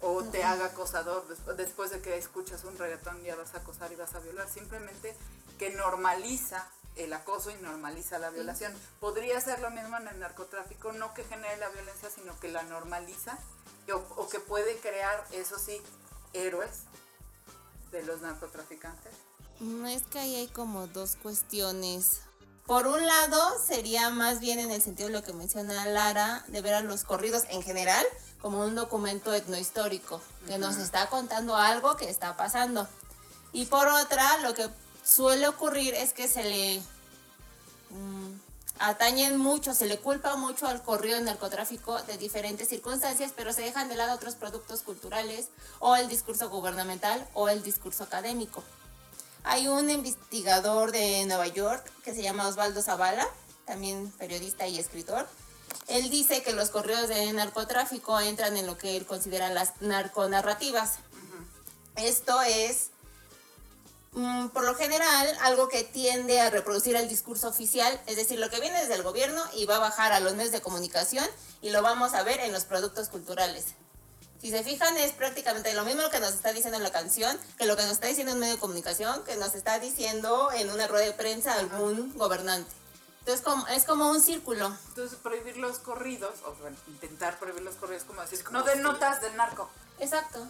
o 0.00 0.22
te 0.24 0.44
haga 0.44 0.66
acosador. 0.66 1.26
Después, 1.56 1.90
de 1.90 2.00
que 2.00 2.16
escuchas 2.18 2.64
un 2.64 2.76
reggaetón 2.76 3.22
ya 3.22 3.36
vas 3.36 3.54
a 3.54 3.58
acosar 3.58 3.92
y 3.92 3.96
vas 3.96 4.14
a 4.14 4.20
violar. 4.20 4.48
Simplemente 4.48 5.16
que 5.58 5.70
normaliza 5.70 6.66
el 6.96 7.12
acoso 7.12 7.50
y 7.50 7.54
normaliza 7.56 8.18
la 8.18 8.30
violación. 8.30 8.72
Podría 9.00 9.40
ser 9.40 9.60
lo 9.60 9.70
mismo 9.70 9.96
en 9.98 10.08
el 10.08 10.18
narcotráfico, 10.18 10.92
no 10.92 11.14
que 11.14 11.24
genere 11.24 11.56
la 11.58 11.68
violencia, 11.68 12.10
sino 12.10 12.38
que 12.40 12.48
la 12.48 12.62
normaliza 12.64 13.38
o, 13.92 13.96
o 14.20 14.28
que 14.28 14.40
puede 14.40 14.76
crear, 14.78 15.24
eso 15.32 15.58
sí, 15.58 15.80
héroes 16.32 16.82
de 17.92 18.02
los 18.02 18.20
narcotraficantes 18.20 19.12
Mm, 19.60 19.86
Es 19.86 20.02
que 20.02 20.18
ahí 20.18 20.34
hay 20.34 20.48
como 20.48 20.86
dos 20.86 21.16
cuestiones. 21.16 22.20
Por 22.66 22.88
un 22.88 23.06
lado, 23.06 23.40
sería 23.64 24.10
más 24.10 24.40
bien 24.40 24.58
en 24.58 24.72
el 24.72 24.82
sentido 24.82 25.08
de 25.08 25.14
lo 25.14 25.22
que 25.22 25.32
menciona 25.32 25.86
Lara, 25.86 26.44
de 26.48 26.60
ver 26.62 26.74
a 26.74 26.80
los 26.80 27.04
corridos 27.04 27.44
en 27.48 27.62
general 27.62 28.04
como 28.42 28.64
un 28.64 28.74
documento 28.74 29.32
etnohistórico, 29.32 30.20
que 30.48 30.58
nos 30.58 30.76
está 30.76 31.08
contando 31.08 31.56
algo 31.56 31.96
que 31.96 32.10
está 32.10 32.36
pasando. 32.36 32.88
Y 33.52 33.66
por 33.66 33.86
otra, 33.86 34.38
lo 34.38 34.52
que 34.54 34.68
suele 35.04 35.46
ocurrir 35.46 35.94
es 35.94 36.12
que 36.12 36.26
se 36.26 36.42
le 36.42 36.80
mm, 37.90 38.32
atañen 38.80 39.38
mucho, 39.38 39.72
se 39.72 39.86
le 39.86 39.98
culpa 39.98 40.34
mucho 40.34 40.66
al 40.66 40.82
corrido 40.82 41.16
del 41.16 41.24
narcotráfico 41.24 42.02
de 42.02 42.18
diferentes 42.18 42.68
circunstancias, 42.68 43.32
pero 43.36 43.52
se 43.52 43.62
dejan 43.62 43.88
de 43.88 43.94
lado 43.94 44.14
otros 44.14 44.34
productos 44.34 44.82
culturales 44.82 45.48
o 45.78 45.94
el 45.94 46.08
discurso 46.08 46.50
gubernamental 46.50 47.24
o 47.34 47.48
el 47.48 47.62
discurso 47.62 48.02
académico. 48.02 48.64
Hay 49.48 49.68
un 49.68 49.88
investigador 49.90 50.90
de 50.90 51.24
Nueva 51.24 51.46
York 51.46 51.88
que 52.04 52.12
se 52.12 52.20
llama 52.20 52.48
Osvaldo 52.48 52.82
Zavala, 52.82 53.28
también 53.64 54.10
periodista 54.18 54.66
y 54.66 54.76
escritor. 54.76 55.24
Él 55.86 56.10
dice 56.10 56.42
que 56.42 56.52
los 56.52 56.70
corridos 56.70 57.08
de 57.08 57.32
narcotráfico 57.32 58.18
entran 58.18 58.56
en 58.56 58.66
lo 58.66 58.76
que 58.76 58.96
él 58.96 59.06
considera 59.06 59.48
las 59.50 59.80
narconarrativas. 59.80 60.94
Esto 61.94 62.42
es, 62.42 62.90
mm, 64.14 64.48
por 64.48 64.64
lo 64.64 64.74
general, 64.74 65.38
algo 65.42 65.68
que 65.68 65.84
tiende 65.84 66.40
a 66.40 66.50
reproducir 66.50 66.96
el 66.96 67.08
discurso 67.08 67.46
oficial, 67.46 68.00
es 68.06 68.16
decir, 68.16 68.40
lo 68.40 68.50
que 68.50 68.58
viene 68.58 68.80
desde 68.80 68.94
el 68.94 69.04
gobierno 69.04 69.40
y 69.54 69.64
va 69.64 69.76
a 69.76 69.78
bajar 69.78 70.12
a 70.12 70.18
los 70.18 70.34
medios 70.34 70.52
de 70.52 70.60
comunicación 70.60 71.24
y 71.62 71.70
lo 71.70 71.82
vamos 71.82 72.14
a 72.14 72.24
ver 72.24 72.40
en 72.40 72.52
los 72.52 72.64
productos 72.64 73.10
culturales. 73.10 73.76
Si 74.40 74.50
se 74.50 74.62
fijan, 74.62 74.96
es 74.98 75.12
prácticamente 75.12 75.72
lo 75.74 75.84
mismo 75.84 76.08
que 76.10 76.20
nos 76.20 76.34
está 76.34 76.52
diciendo 76.52 76.76
en 76.76 76.82
la 76.82 76.92
canción, 76.92 77.38
que 77.58 77.64
lo 77.66 77.76
que 77.76 77.82
nos 77.82 77.92
está 77.92 78.06
diciendo 78.06 78.32
en 78.32 78.38
medio 78.38 78.54
de 78.54 78.60
comunicación, 78.60 79.24
que 79.24 79.36
nos 79.36 79.54
está 79.54 79.78
diciendo 79.78 80.50
en 80.52 80.70
una 80.70 80.86
rueda 80.86 81.06
de 81.06 81.12
prensa 81.12 81.54
algún 81.54 82.12
gobernante. 82.16 82.70
Entonces, 83.20 83.44
como, 83.44 83.66
es 83.68 83.84
como 83.84 84.08
un 84.10 84.20
círculo. 84.20 84.76
Entonces, 84.88 85.18
prohibir 85.20 85.56
los 85.56 85.78
corridos, 85.80 86.34
o 86.44 86.52
bueno, 86.60 86.76
intentar 86.86 87.38
prohibir 87.38 87.62
los 87.62 87.74
corridos, 87.76 88.04
como 88.04 88.20
decir, 88.22 88.44
como 88.44 88.58
no 88.60 88.64
de 88.64 88.74
si- 88.74 88.78
notas 88.80 89.20
del 89.20 89.34
narco. 89.36 89.68
Exacto. 89.98 90.46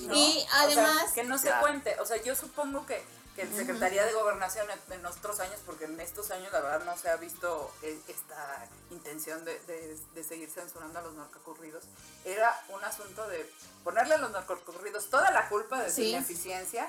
¿no? 0.00 0.14
Y 0.14 0.38
O 0.38 0.40
sea, 0.40 0.60
además, 0.62 1.12
que 1.14 1.24
no 1.24 1.36
se 1.36 1.48
Ya. 1.48 1.60
cuente. 1.60 1.96
O 2.00 2.06
sea, 2.06 2.22
yo 2.22 2.34
supongo 2.34 2.86
que, 2.86 3.04
que 3.34 3.42
en 3.42 3.54
Secretaría 3.56 4.04
de 4.06 4.12
Gobernación 4.12 4.66
en, 4.90 5.06
otros 5.06 5.40
años, 5.40 5.58
porque 5.66 5.84
en 5.86 5.98
estos 6.00 6.30
años 6.30 6.52
la 6.52 6.60
verdad 6.60 6.84
no 6.84 6.96
se 6.96 7.08
ha 7.10 7.16
visto 7.16 7.70
eh, 7.82 7.98
esta 8.08 8.66
intención 8.90 9.44
de, 9.44 9.58
de- 9.60 9.98
de 10.14 10.24
seguir 10.24 10.50
censurando 10.50 10.98
a 10.98 11.02
los 11.02 11.14
narcocorridos, 11.14 11.84
era 12.24 12.54
un 12.68 12.82
asunto 12.84 13.26
de 13.28 13.50
ponerle 13.82 14.14
a 14.14 14.18
los 14.18 14.30
narcocorridos 14.30 15.10
toda 15.10 15.30
la 15.32 15.48
culpa 15.48 15.82
de 15.82 15.90
su 15.90 15.96
Sí. 15.96 16.10
ineficiencia 16.10 16.88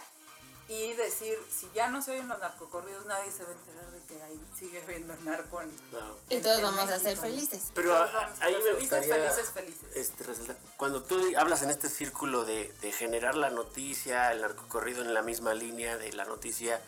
y 0.68 0.94
decir, 0.94 1.38
si 1.52 1.70
ya 1.76 1.90
no 1.90 2.02
se 2.02 2.12
oyen 2.12 2.28
los 2.28 2.40
narcocorridos, 2.40 3.06
nadie 3.06 3.32
se 3.32 3.44
va 3.44 3.50
a 3.50 3.54
enterar 3.54 3.92
de 3.92 4.00
que 4.08 4.22
ahí 4.24 4.40
sigue 4.58 4.82
habiendo 4.82 5.16
narco 5.18 5.62
en, 5.62 5.70
Claro. 5.92 6.18
y 6.30 6.40
todos 6.40 6.58
en 6.58 6.64
vamos 6.64 6.90
a 6.90 7.00
ser 7.00 7.18
felices. 7.18 7.66
Pero 7.76 7.96
a- 7.96 8.06
vamos 8.12 8.42
ahí 8.42 8.56
me 8.64 8.74
gustaría 8.80 9.14
felices, 9.16 9.50
felices. 9.52 9.96
este, 9.96 10.24
resaltar, 10.24 10.58
cuando 10.78 11.04
tú 11.04 11.22
hablas 11.38 11.62
en 11.62 11.70
este 11.70 11.88
círculo 11.88 12.46
de, 12.46 12.74
de 12.82 12.92
generar 12.92 13.36
la 13.36 13.52
noticia, 13.52 14.32
el 14.32 14.42
narcocorrido 14.42 15.04
en 15.04 15.14
la 15.14 15.22
misma 15.22 15.54
línea 15.54 15.98
de 15.98 16.12
la 16.14 16.26
noticia, 16.26 16.82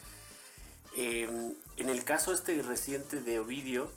eh, 0.96 1.30
en 1.78 1.90
el 1.90 2.04
caso 2.04 2.34
este 2.34 2.60
reciente 2.64 3.22
de 3.22 3.40
Ovidio, 3.40 3.92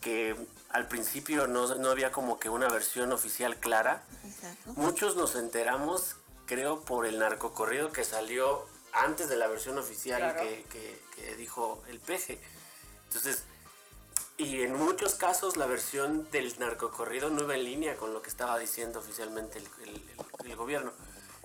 que 0.00 0.34
al 0.70 0.88
principio 0.88 1.46
no, 1.46 1.74
no 1.74 1.90
había 1.90 2.10
como 2.12 2.38
que 2.40 2.48
una 2.48 2.68
versión 2.68 3.12
oficial 3.12 3.56
clara, 3.60 4.02
Exacto. 4.24 4.72
muchos 4.74 5.16
nos 5.16 5.36
enteramos, 5.36 6.16
creo, 6.46 6.80
por 6.80 7.04
el 7.06 7.18
narcocorrido 7.18 7.92
que 7.92 8.04
salió 8.04 8.66
antes 8.92 9.28
de 9.28 9.36
la 9.36 9.48
versión 9.48 9.78
oficial 9.78 10.18
Claro. 10.20 10.40
que, 10.40 10.64
que- 10.70 11.02
que 11.16 11.36
dijo 11.36 11.82
el 11.88 12.00
peje. 12.00 12.40
Entonces, 13.08 13.42
y 14.38 14.62
en 14.62 14.74
muchos 14.74 15.14
casos 15.14 15.56
la 15.56 15.66
versión 15.66 16.28
del 16.30 16.58
narcocorrido 16.58 17.30
no 17.30 17.42
iba 17.42 17.54
en 17.54 17.64
línea 17.64 17.96
con 17.96 18.12
lo 18.12 18.22
que 18.22 18.30
estaba 18.30 18.58
diciendo 18.58 18.98
oficialmente 19.00 19.58
el, 19.58 19.68
el- 19.82 19.96
el- 20.42 20.50
el 20.50 20.56
gobierno. 20.56 20.92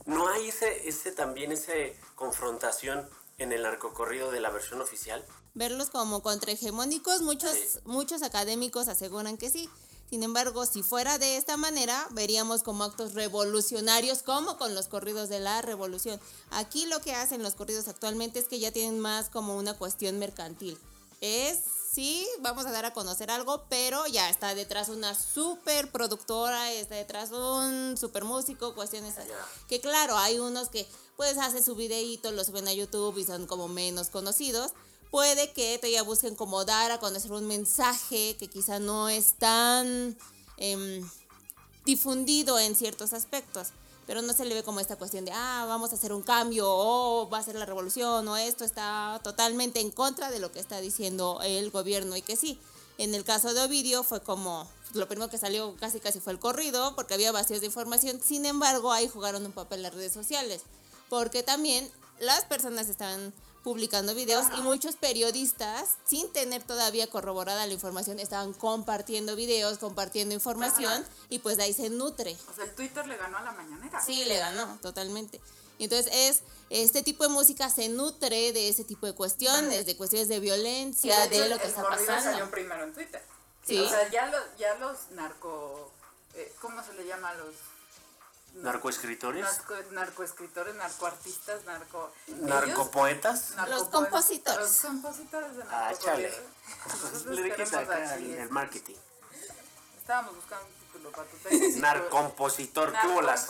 ¿No 0.05 0.29
hay 0.29 0.49
ese, 0.49 0.87
ese 0.87 1.11
también 1.11 1.51
esa 1.51 1.73
confrontación 2.15 3.09
en 3.37 3.51
el 3.51 3.63
narcocorrido 3.63 4.31
de 4.31 4.39
la 4.41 4.49
versión 4.49 4.81
oficial? 4.81 5.23
verlos 5.53 5.89
como 5.89 6.21
contrahegemónicos, 6.21 7.21
muchos, 7.23 7.51
Sí. 7.51 7.79
muchos 7.85 8.21
académicos 8.21 8.87
aseguran 8.89 9.37
que 9.37 9.49
sí. 9.49 9.67
Sin 10.09 10.23
embargo, 10.23 10.65
si 10.65 10.83
fuera 10.83 11.17
de 11.17 11.35
esta 11.35 11.57
manera, 11.57 12.07
veríamos 12.11 12.63
como 12.63 12.85
actos 12.85 13.13
revolucionarios, 13.13 14.23
como 14.23 14.57
con 14.57 14.73
los 14.73 14.87
corridos 14.87 15.27
de 15.27 15.39
la 15.39 15.61
revolución. 15.61 16.19
Aquí 16.51 16.85
lo 16.85 17.01
que 17.01 17.13
hacen 17.13 17.43
los 17.43 17.55
corridos 17.55 17.89
actualmente 17.89 18.39
es 18.39 18.47
que 18.47 18.59
ya 18.59 18.71
tienen 18.71 18.99
más 18.99 19.29
como 19.29 19.57
una 19.57 19.73
cuestión 19.73 20.17
mercantil. 20.17 20.77
Es, 21.19 21.59
sí, 21.91 22.25
vamos 22.39 22.65
a 22.65 22.71
dar 22.71 22.85
a 22.85 22.93
conocer 22.93 23.31
algo, 23.31 23.65
pero 23.69 24.07
ya 24.07 24.29
está 24.29 24.55
detrás 24.55 24.87
una 24.87 25.13
super 25.13 25.91
productora, 25.91 26.71
está 26.71 26.95
detrás 26.95 27.31
un 27.31 27.97
super 27.97 28.23
músico, 28.23 28.75
cuestiones 28.75 29.17
así. 29.17 29.29
Que 29.67 29.81
claro, 29.81 30.17
hay 30.17 30.39
unos 30.39 30.69
que 30.69 30.87
pues 31.17 31.37
hacen 31.37 31.65
su 31.65 31.75
videíto, 31.75 32.31
lo 32.31 32.45
suben 32.45 32.67
a 32.69 32.73
YouTube 32.73 33.17
y 33.17 33.25
son 33.25 33.45
como 33.45 33.67
menos 33.67 34.09
conocidos. 34.09 34.71
Puede 35.11 35.51
que 35.53 35.77
todavía 35.77 36.03
busquen 36.03 36.35
como 36.35 36.65
dar 36.65 36.91
a 36.91 36.99
conocer 36.99 37.31
un 37.31 37.47
mensaje 37.47 38.35
que 38.37 38.49
quizá 38.49 38.79
no 38.79 39.09
es 39.09 39.33
tan 39.33 40.17
em, 40.57 41.09
difundido 41.85 42.59
en 42.59 42.75
ciertos 42.75 43.13
aspectos, 43.13 43.69
pero 44.05 44.21
no 44.21 44.33
se 44.33 44.45
le 44.45 44.55
ve 44.55 44.63
como 44.63 44.79
esta 44.79 44.97
cuestión 44.97 45.25
de, 45.25 45.31
ah, 45.33 45.65
vamos 45.67 45.91
a 45.91 45.95
hacer 45.95 46.11
un 46.11 46.23
cambio, 46.23 46.65
o 46.67 47.29
va 47.29 47.39
a 47.39 47.43
ser 47.43 47.55
la 47.55 47.65
revolución, 47.65 48.27
o 48.27 48.37
esto 48.37 48.65
está 48.65 49.19
totalmente 49.23 49.79
en 49.79 49.91
contra 49.91 50.29
de 50.29 50.39
lo 50.39 50.51
que 50.51 50.59
está 50.59 50.81
diciendo 50.81 51.39
el 51.43 51.71
gobierno, 51.71 52.15
y 52.17 52.21
que 52.21 52.35
sí, 52.35 52.59
en 52.97 53.15
el 53.15 53.23
caso 53.23 53.53
de 53.53 53.61
Ovidio 53.61 54.03
fue 54.03 54.21
como, 54.21 54.67
lo 54.93 55.07
primero 55.07 55.29
que 55.29 55.37
salió 55.37 55.75
casi 55.77 55.99
casi 55.99 56.19
fue 56.19 56.33
el 56.33 56.39
corrido, 56.39 56.95
porque 56.95 57.13
había 57.13 57.31
vacíos 57.31 57.61
de 57.61 57.67
información, 57.67 58.19
sin 58.21 58.45
embargo, 58.45 58.91
ahí 58.91 59.07
jugaron 59.07 59.45
un 59.45 59.53
papel 59.53 59.83
las 59.83 59.93
redes 59.93 60.13
sociales, 60.13 60.61
porque 61.09 61.43
también 61.43 61.89
las 62.19 62.43
personas 62.45 62.89
estaban 62.89 63.33
publicando 63.67 64.15
videos 64.15 64.45
y 64.57 64.61
muchos 64.61 64.95
periodistas, 64.95 65.97
sin 66.05 66.31
tener 66.31 66.63
todavía 66.63 67.09
corroborada 67.09 67.67
la 67.67 67.73
información, 67.73 68.17
estaban 68.17 68.53
compartiendo 68.53 69.35
videos, 69.35 69.77
compartiendo 69.77 70.33
información 70.33 71.05
y 71.27 71.39
pues 71.39 71.57
de 71.57 71.63
ahí 71.63 71.73
se 71.73 71.89
nutre. 71.89 72.37
O 72.49 72.53
sea, 72.53 72.63
el 72.63 72.73
Twitter 72.75 73.05
le 73.05 73.17
ganó 73.17 73.39
a 73.39 73.41
la 73.41 73.51
mañanera. 73.51 73.99
Sí, 73.99 74.23
le 74.23 74.37
ganó 74.37 74.77
totalmente. 74.81 75.41
Y 75.79 75.83
entonces 75.83 76.09
es, 76.13 76.43
este 76.69 77.03
tipo 77.03 77.25
de 77.25 77.29
música 77.29 77.69
se 77.69 77.89
nutre 77.89 78.53
de 78.53 78.69
ese 78.69 78.85
tipo 78.85 79.05
de 79.05 79.11
cuestiones, 79.11 79.85
de 79.85 79.97
cuestiones 79.97 80.29
de 80.29 80.39
violencia, 80.39 81.27
de 81.27 81.49
lo 81.49 81.57
que 81.57 81.63
el 81.63 81.69
está 81.71 81.81
corrido 81.81 82.05
salió 82.05 82.21
pasando. 82.23 82.51
primero 82.51 82.85
en 82.85 82.93
Twitter. 82.93 83.21
Sí. 83.65 83.79
O 83.79 83.89
sea, 83.89 84.09
ya 84.09 84.27
los, 84.27 84.43
ya 84.57 84.75
los 84.75 85.11
narco... 85.11 85.91
eh, 86.35 86.53
¿Cómo 86.61 86.81
se 86.85 86.93
le 86.93 87.05
llama 87.05 87.31
a 87.31 87.33
los...? 87.33 87.53
¿Narcoescritores? 88.63 89.43
Narco, 89.43 89.75
narcoescritores, 89.91 90.75
narcoartistas, 90.75 91.63
narco... 91.65 92.11
¿Narcopoetas? 92.27 93.51
ellos- 93.51 93.69
Los 93.69 93.83
compositores. 93.89 94.59
Los 94.59 94.77
compositores 94.81 95.55
de 95.57 95.63
Ah, 95.69 95.93
chale. 95.99 96.31
Le 97.25 97.43
dije 97.43 98.41
el, 98.41 98.49
marketing. 98.49 98.95
Estábamos 99.99 100.35
buscando 100.35 100.65
un 100.65 100.73
título 100.87 101.11
para 101.11 101.27
tu 101.29 101.37
tesis. 101.37 101.77
Narcompositor, 101.77 102.93
¿qué 103.01 103.07
bolas? 103.07 103.47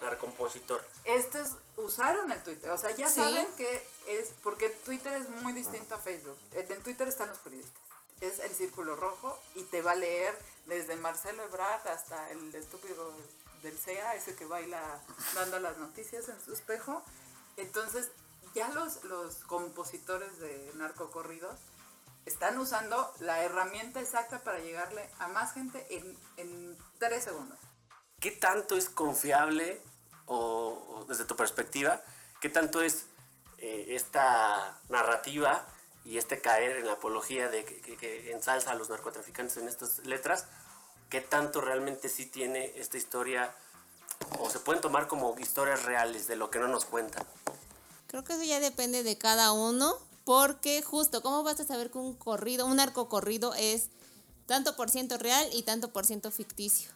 Narcompositor. 0.00 0.84
Estos 1.04 1.48
usaron 1.76 2.30
el 2.32 2.42
Twitter, 2.42 2.70
o 2.70 2.78
sea, 2.78 2.90
ya 2.92 3.08
Sí. 3.08 3.16
saben 3.16 3.46
que 3.56 3.86
es 4.06 4.30
porque 4.42 4.68
Twitter 4.70 5.12
es 5.14 5.28
muy 5.28 5.52
distinto 5.52 5.94
a 5.94 5.98
Facebook. 5.98 6.36
En 6.52 6.70
en 6.72 6.82
Twitter 6.82 7.08
están 7.08 7.28
los 7.28 7.38
periodistas. 7.38 7.74
Es 8.20 8.38
el 8.38 8.54
círculo 8.54 8.94
rojo 8.94 9.36
y 9.56 9.64
te 9.64 9.82
va 9.82 9.92
a 9.92 9.96
leer 9.96 10.38
desde 10.66 10.94
Marcelo 10.96 11.42
Ebrard 11.42 11.88
hasta 11.88 12.30
el 12.30 12.54
estúpido 12.54 13.12
del 13.62 13.78
CEA, 13.78 14.14
ese 14.14 14.34
que 14.34 14.44
baila 14.44 14.80
dando 15.34 15.58
las 15.60 15.78
noticias 15.78 16.28
en 16.28 16.40
su 16.44 16.52
espejo. 16.52 17.02
Entonces, 17.56 18.10
ya 18.54 18.68
los, 18.70 19.04
los 19.04 19.36
compositores 19.44 20.38
de 20.38 20.72
narcocorridos 20.74 21.58
están 22.26 22.58
usando 22.58 23.12
la 23.20 23.42
herramienta 23.42 24.00
exacta 24.00 24.40
para 24.40 24.58
llegarle 24.58 25.08
a 25.18 25.28
más 25.28 25.54
gente 25.54 25.86
en, 25.90 26.16
en 26.36 26.78
tres 26.98 27.24
segundos. 27.24 27.58
¿Qué 28.20 28.30
tanto 28.30 28.76
es 28.76 28.88
confiable, 28.88 29.80
o, 30.26 31.04
desde 31.08 31.24
tu 31.24 31.34
perspectiva, 31.34 32.00
qué 32.40 32.48
tanto 32.48 32.80
es 32.82 33.06
eh, 33.58 33.86
esta 33.90 34.80
narrativa 34.88 35.66
y 36.04 36.18
este 36.18 36.40
caer 36.40 36.76
en 36.76 36.86
la 36.86 36.94
apología 36.94 37.48
de 37.48 37.64
que 37.64 38.32
ensalza 38.32 38.72
a 38.72 38.74
los 38.74 38.90
narcotraficantes 38.90 39.56
en 39.56 39.68
estas 39.68 39.98
letras? 40.00 40.46
¿Qué 41.12 41.20
tanto 41.20 41.60
realmente 41.60 42.08
sí 42.08 42.24
tiene 42.24 42.72
esta 42.76 42.96
historia, 42.96 43.54
o 44.38 44.48
se 44.48 44.60
pueden 44.60 44.80
tomar 44.80 45.08
como 45.08 45.38
historias 45.38 45.82
reales 45.82 46.26
de 46.26 46.36
lo 46.36 46.50
que 46.50 46.58
no 46.58 46.68
nos 46.68 46.86
cuentan? 46.86 47.26
Creo 48.06 48.24
que 48.24 48.32
eso 48.32 48.44
ya 48.44 48.60
depende 48.60 49.02
de 49.02 49.18
cada 49.18 49.52
uno, 49.52 49.98
porque 50.24 50.80
justo, 50.80 51.20
¿cómo 51.20 51.42
vas 51.42 51.60
a 51.60 51.66
saber 51.66 51.90
que 51.90 51.98
un 51.98 52.14
corrido, 52.14 52.64
un 52.64 52.80
arco 52.80 53.10
corrido 53.10 53.52
es 53.52 53.90
tanto 54.46 54.74
por 54.74 54.88
ciento 54.88 55.18
real 55.18 55.46
y 55.52 55.64
tanto 55.64 55.92
por 55.92 56.06
ciento 56.06 56.30
ficticio? 56.30 56.88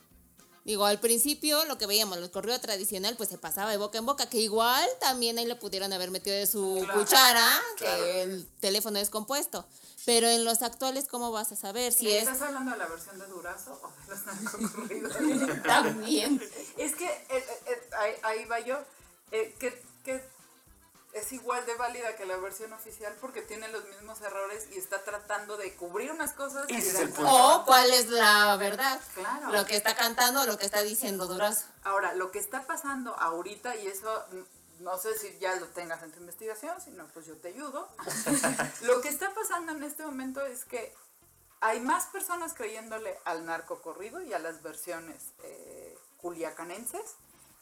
Digo, 0.66 0.84
al 0.84 0.98
principio 0.98 1.64
lo 1.66 1.78
que 1.78 1.86
veíamos, 1.86 2.18
el 2.18 2.28
correo 2.28 2.60
tradicional, 2.60 3.16
pues 3.16 3.28
se 3.28 3.38
pasaba 3.38 3.70
de 3.70 3.76
boca 3.76 3.98
en 3.98 4.04
boca, 4.04 4.28
que 4.28 4.38
igual 4.38 4.84
también 4.98 5.38
ahí 5.38 5.46
le 5.46 5.54
pudieron 5.54 5.92
haber 5.92 6.10
metido 6.10 6.34
de 6.34 6.44
su 6.44 6.84
cuchara, 6.92 7.48
que 7.78 8.22
el 8.22 8.44
teléfono 8.58 8.98
es 8.98 9.08
compuesto. 9.08 9.64
Pero 10.04 10.28
en 10.28 10.44
los 10.44 10.62
actuales, 10.62 11.06
¿cómo 11.06 11.30
vas 11.30 11.52
a 11.52 11.56
saber 11.56 11.92
si 11.92 12.10
es 12.10 12.24
¿Estás 12.24 12.42
hablando 12.42 12.72
de 12.72 12.78
la 12.78 12.86
versión 12.86 13.16
de 13.16 13.26
Durazo 13.28 13.80
o 13.80 13.92
de 14.10 14.16
los 14.16 14.26
narcocorridos? 14.26 15.62
también? 15.62 16.42
es 16.76 16.96
que 16.96 17.06
eh, 17.06 17.24
eh, 17.28 17.44
eh, 17.68 17.90
ahí, 18.00 18.12
ahí 18.24 18.44
va 18.46 18.58
yo, 18.58 18.76
eh, 19.30 19.54
que, 19.60 19.80
que 20.04 20.20
es 21.16 21.32
igual 21.32 21.64
de 21.66 21.74
válida 21.76 22.14
que 22.16 22.26
la 22.26 22.36
versión 22.36 22.72
oficial 22.72 23.14
porque 23.20 23.42
tiene 23.42 23.68
los 23.68 23.84
mismos 23.88 24.20
errores 24.20 24.68
y 24.72 24.78
está 24.78 25.02
tratando 25.02 25.56
de 25.56 25.74
cubrir 25.74 26.10
unas 26.12 26.32
cosas. 26.32 26.66
y 26.68 26.74
Ese 26.76 26.88
es 26.88 26.94
de- 26.98 27.02
el 27.04 27.08
punto. 27.10 27.30
O 27.32 27.64
cuál 27.64 27.90
es 27.92 28.08
la 28.08 28.56
verdad. 28.56 29.00
Claro. 29.14 29.50
Lo 29.52 29.64
que 29.64 29.76
está 29.76 29.96
cantando 29.96 30.42
o 30.42 30.46
lo 30.46 30.58
que 30.58 30.66
está 30.66 30.82
diciendo 30.82 31.26
Durazo. 31.26 31.66
Ahora, 31.84 32.14
lo 32.14 32.30
que 32.30 32.38
está 32.38 32.66
pasando 32.66 33.14
ahorita, 33.18 33.76
y 33.76 33.86
eso 33.86 34.24
no 34.80 34.98
sé 34.98 35.18
si 35.18 35.38
ya 35.38 35.56
lo 35.56 35.66
tengas 35.68 36.02
en 36.02 36.12
tu 36.12 36.20
investigación, 36.20 36.78
si 36.82 36.90
no, 36.90 37.06
pues 37.08 37.24
yo 37.26 37.36
te 37.38 37.48
ayudo. 37.48 37.88
lo 38.82 39.00
que 39.00 39.08
está 39.08 39.32
pasando 39.34 39.72
en 39.72 39.82
este 39.84 40.04
momento 40.04 40.44
es 40.44 40.64
que 40.66 40.94
hay 41.60 41.80
más 41.80 42.06
personas 42.08 42.52
creyéndole 42.52 43.18
al 43.24 43.46
narco 43.46 43.80
corrido 43.80 44.20
y 44.20 44.34
a 44.34 44.38
las 44.38 44.62
versiones 44.62 45.32
eh, 45.42 45.98
culiacanenses 46.18 47.02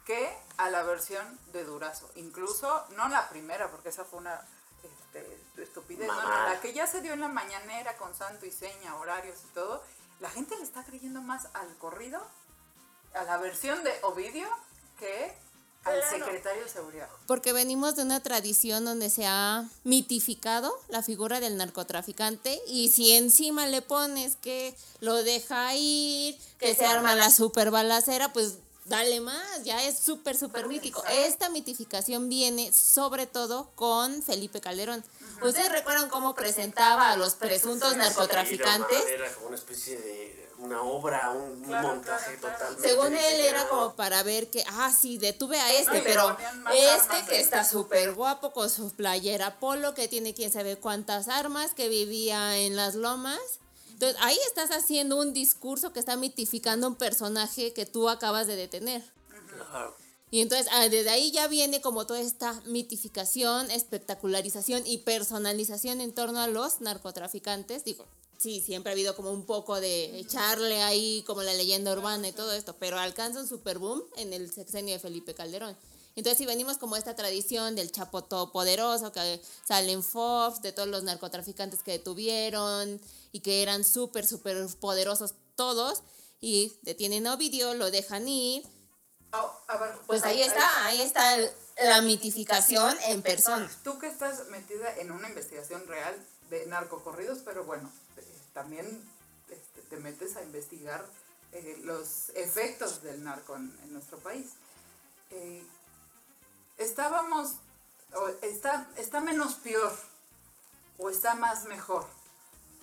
que 0.04 0.36
a 0.56 0.70
la 0.70 0.82
versión 0.82 1.38
de 1.52 1.64
Durazo. 1.64 2.10
Incluso, 2.16 2.84
no 2.96 3.08
la 3.08 3.28
primera, 3.28 3.70
porque 3.70 3.88
esa 3.88 4.04
fue 4.04 4.20
una 4.20 4.40
este, 4.82 5.62
estupidez, 5.62 6.08
¿no? 6.08 6.22
La 6.22 6.60
que 6.60 6.72
ya 6.72 6.86
se 6.86 7.00
dio 7.00 7.14
en 7.14 7.20
la 7.20 7.28
mañanera 7.28 7.96
con 7.96 8.14
santo 8.14 8.46
y 8.46 8.50
seña, 8.50 8.96
horarios 8.96 9.38
y 9.44 9.54
todo. 9.54 9.82
La 10.20 10.30
gente 10.30 10.56
le 10.56 10.62
está 10.62 10.84
creyendo 10.84 11.20
más 11.22 11.48
al 11.54 11.74
corrido 11.78 12.22
a 13.14 13.24
la 13.24 13.38
versión 13.38 13.82
de 13.84 13.92
Ovidio 14.02 14.48
que 14.98 15.36
al 15.84 16.02
secretario 16.02 16.62
de 16.62 16.68
seguridad. 16.68 17.08
Porque 17.26 17.52
venimos 17.52 17.94
de 17.94 18.02
una 18.02 18.20
tradición 18.20 18.84
donde 18.84 19.10
se 19.10 19.26
ha 19.26 19.64
mitificado 19.84 20.74
la 20.88 21.02
figura 21.02 21.40
del 21.40 21.56
narcotraficante 21.56 22.60
y 22.66 22.88
si 22.88 23.12
encima 23.12 23.66
le 23.66 23.82
pones 23.82 24.36
que 24.36 24.74
lo 25.00 25.22
deja 25.22 25.74
ir, 25.74 26.38
que 26.58 26.74
se 26.74 26.86
arma 26.86 27.14
la 27.14 27.30
super 27.30 27.70
balacera, 27.70 28.32
pues 28.32 28.58
dale 28.84 29.20
más, 29.20 29.64
ya 29.64 29.82
es 29.84 29.98
súper, 29.98 30.36
súper 30.36 30.66
mítico. 30.68 31.02
Esta 31.10 31.48
mitificación 31.48 32.28
viene 32.28 32.72
sobre 32.72 33.26
todo 33.26 33.70
con 33.74 34.22
Felipe 34.22 34.60
Calderón. 34.60 35.04
¿Ustedes 35.42 35.70
recuerdan 35.72 36.08
cómo 36.08 36.34
presentaba 36.34 37.10
a 37.10 37.16
los 37.16 37.34
presuntos 37.34 37.96
narcotraficantes? 37.96 39.06
Era 39.06 39.32
como 39.34 39.48
una 39.48 39.56
especie 39.56 39.98
de 39.98 40.44
una 40.58 40.82
obra, 40.82 41.30
un, 41.30 41.62
Claro, 41.64 41.88
montaje 41.88 42.36
claro, 42.36 42.40
claro. 42.40 42.54
totalmente. 42.74 42.88
Según 42.88 43.14
él 43.16 43.40
era 43.40 43.68
como 43.68 43.94
para 43.96 44.22
ver 44.22 44.48
que, 44.50 44.64
ah, 44.68 44.90
sí, 44.96 45.18
detuve 45.18 45.58
a 45.60 45.72
este, 45.72 46.00
pero 46.02 46.36
este 46.72 47.24
que 47.26 47.34
de- 47.36 47.40
está 47.40 47.64
súper 47.64 48.14
guapo 48.14 48.52
con 48.52 48.70
su 48.70 48.90
playera 48.94 49.58
polo, 49.58 49.94
que 49.94 50.08
tiene 50.08 50.32
quién 50.32 50.52
sabe 50.52 50.76
cuántas 50.76 51.28
armas, 51.28 51.74
que 51.74 51.88
vivía 51.88 52.56
en 52.58 52.76
las 52.76 52.94
lomas. 52.94 53.40
Entonces, 53.94 54.20
ahí 54.20 54.36
estás 54.46 54.70
haciendo 54.70 55.16
un 55.16 55.32
discurso 55.32 55.92
que 55.92 56.00
está 56.00 56.16
mitificando 56.16 56.88
un 56.88 56.96
personaje 56.96 57.72
que 57.72 57.86
tú 57.86 58.08
acabas 58.08 58.46
de 58.48 58.56
detener. 58.56 59.02
Claro. 59.48 59.96
Y 60.32 60.40
entonces 60.40 60.66
ah, 60.72 60.88
desde 60.88 61.10
ahí 61.10 61.30
ya 61.30 61.46
viene 61.46 61.80
como 61.80 62.06
toda 62.06 62.20
esta 62.20 62.60
mitificación, 62.66 63.70
espectacularización 63.70 64.82
y 64.84 64.98
personalización 64.98 66.00
en 66.00 66.12
torno 66.12 66.40
a 66.40 66.48
los 66.48 66.80
narcotraficantes. 66.80 67.84
Digo, 67.84 68.04
sí, 68.36 68.60
siempre 68.60 68.90
ha 68.90 68.94
habido 68.94 69.14
como 69.14 69.30
un 69.30 69.46
poco 69.46 69.80
de 69.80 70.18
echarle 70.18 70.82
ahí 70.82 71.22
como 71.24 71.44
la 71.44 71.54
leyenda 71.54 71.92
urbana 71.92 72.26
y 72.26 72.32
todo 72.32 72.52
esto, 72.52 72.74
pero 72.80 72.98
alcanza 72.98 73.40
un 73.40 73.46
super 73.46 73.78
boom 73.78 74.02
en 74.16 74.32
el 74.32 74.52
sexenio 74.52 74.94
de 74.94 74.98
Felipe 74.98 75.34
Calderón. 75.34 75.76
Entonces, 76.16 76.38
si 76.38 76.46
venimos 76.46 76.78
como 76.78 76.96
esta 76.96 77.16
tradición 77.16 77.74
del 77.74 77.90
Chapo 77.90 78.22
Todopoderoso, 78.22 79.12
que 79.12 79.40
salen 79.66 80.02
Fox, 80.02 80.62
de 80.62 80.72
todos 80.72 80.88
los 80.88 81.02
narcotraficantes 81.02 81.82
que 81.82 81.92
detuvieron 81.92 83.00
y 83.32 83.40
que 83.40 83.62
eran 83.62 83.84
súper, 83.84 84.26
súper 84.26 84.66
poderosos 84.80 85.34
todos, 85.56 86.02
y 86.40 86.76
detienen 86.82 87.26
a 87.26 87.34
Ovidio, 87.34 87.74
lo 87.74 87.90
dejan 87.90 88.28
ir, 88.28 88.64
Ah, 89.34 89.52
a 89.66 89.76
ver, 89.78 89.94
pues 90.06 90.22
ahí 90.22 90.40
está, 90.42 90.86
ahí 90.86 91.02
está 91.02 91.36
la 91.82 92.02
mitificación 92.02 92.96
en 93.08 93.20
persona. 93.20 93.68
Tú 93.82 93.98
que 93.98 94.06
estás 94.06 94.46
metida 94.48 94.94
en 94.98 95.10
una 95.10 95.28
investigación 95.28 95.84
real 95.88 96.14
de 96.50 96.66
narcocorridos, 96.66 97.40
pero 97.44 97.64
bueno, 97.64 97.90
eh, 98.16 98.22
también 98.52 98.86
este, 99.48 99.82
te 99.90 99.96
metes 99.96 100.36
a 100.36 100.42
investigar 100.44 101.04
eh, 101.50 101.80
los 101.82 102.28
efectos 102.36 103.02
del 103.02 103.24
narco 103.24 103.56
en, 103.56 103.76
en 103.82 103.92
nuestro 103.92 104.18
país. 104.18 104.52
Eh, 105.32 105.64
estábamos, 106.78 107.52
o 108.14 108.28
está, 108.42 108.86
está 108.96 109.20
menos 109.20 109.54
peor 109.56 109.92
o 110.98 111.10
está 111.10 111.34
más 111.34 111.64
mejor. 111.64 112.06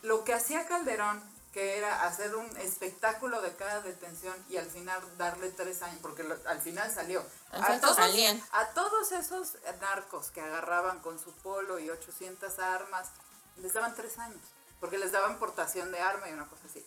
Lo 0.02 0.24
que 0.24 0.34
hacía 0.34 0.66
Calderón, 0.68 1.22
que 1.54 1.78
era 1.78 2.04
hacer 2.06 2.36
un 2.36 2.46
espectáculo 2.58 3.42
de 3.42 3.56
cada 3.56 3.82
detención 3.82 4.36
y 4.50 4.58
al 4.58 4.66
final 4.68 5.02
darle 5.18 5.50
tres 5.52 5.82
años, 5.82 6.00
porque 6.02 6.24
lo- 6.24 6.38
al 6.48 6.62
final 6.62 6.94
salió. 6.94 7.24
A 7.52 7.80
todos, 7.80 7.96
salían. 7.98 8.42
a 8.54 8.68
todos 8.70 9.12
esos 9.12 9.58
narcos 9.82 10.32
que 10.32 10.42
agarraban 10.42 11.00
con 11.00 11.20
su 11.20 11.32
polo 11.34 11.78
y 11.80 11.90
800 11.90 12.58
armas, 12.60 13.10
les 13.58 13.74
daban 13.74 13.94
tres 13.96 14.18
años, 14.18 14.42
porque 14.80 14.98
les 14.98 15.12
daban 15.12 15.40
portación 15.40 15.92
de 15.92 16.00
arma 16.00 16.30
y 16.30 16.34
una 16.34 16.48
cosa 16.48 16.64
así. 16.70 16.86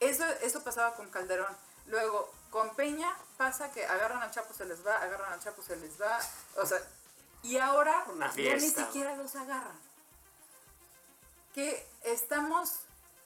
Eso, 0.00 0.24
eso 0.42 0.62
pasaba 0.62 0.94
con 0.94 1.10
Calderón. 1.10 1.54
Luego, 1.86 2.32
con 2.54 2.72
Peña 2.76 3.12
pasa 3.36 3.72
que 3.72 3.84
agarran 3.84 4.22
al 4.22 4.30
Chapo, 4.30 4.54
se 4.54 4.64
les 4.64 4.86
va, 4.86 4.94
agarran 4.98 5.32
al 5.32 5.40
Chapo, 5.40 5.60
se 5.60 5.74
les 5.74 6.00
va. 6.00 6.20
O 6.62 6.64
sea, 6.64 6.78
y 7.42 7.58
ahora 7.58 8.04
Una 8.12 8.32
ya 8.32 8.54
ni 8.54 8.70
siquiera 8.70 9.16
los 9.16 9.34
agarran. 9.34 9.76
Que 11.52 11.84
estamos 12.04 12.70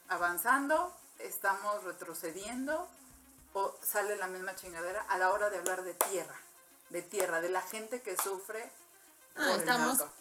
avanzando, 0.08 0.96
estamos 1.18 1.84
retrocediendo, 1.84 2.88
o 3.52 3.74
sale 3.82 4.16
la 4.16 4.28
misma 4.28 4.56
chingadera 4.56 5.02
a 5.10 5.18
la 5.18 5.30
hora 5.30 5.50
de 5.50 5.58
hablar 5.58 5.82
de 5.84 5.92
tierra, 5.92 6.40
de 6.88 7.02
tierra, 7.02 7.42
de 7.42 7.50
la 7.50 7.60
gente 7.60 8.00
que 8.00 8.16
sufre. 8.16 8.72
Ah, 9.36 9.40
por 9.40 9.44
el 9.48 9.60
estamos- 9.60 9.98
narco. 9.98 10.12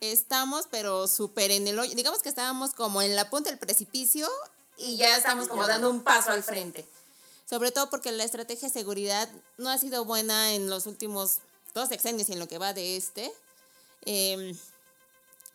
Estamos, 0.00 0.66
pero 0.70 1.06
súper 1.08 1.50
en 1.50 1.68
el 1.68 1.78
hoyo. 1.78 1.94
Digamos 1.94 2.22
que 2.22 2.30
estábamos 2.30 2.72
como 2.72 3.02
en 3.02 3.14
la 3.14 3.28
punta 3.28 3.50
del 3.50 3.58
precipicio 3.58 4.26
y 4.78 4.96
ya 4.96 5.14
estamos 5.14 5.46
como 5.46 5.66
dando 5.66 5.90
un 5.90 6.02
paso 6.02 6.30
al 6.30 6.42
frente. 6.42 6.88
Sobre 7.50 7.72
todo 7.72 7.90
porque 7.90 8.12
la 8.12 8.22
estrategia 8.22 8.68
de 8.68 8.72
seguridad 8.72 9.28
no 9.58 9.70
ha 9.70 9.76
sido 9.76 10.04
buena 10.04 10.54
en 10.54 10.70
los 10.70 10.86
últimos 10.86 11.38
dos 11.74 11.88
sexenios 11.88 12.28
y 12.28 12.34
en 12.34 12.38
lo 12.38 12.46
que 12.46 12.58
va 12.58 12.72
de 12.74 12.96
este. 12.96 13.32
Em, 14.02 14.56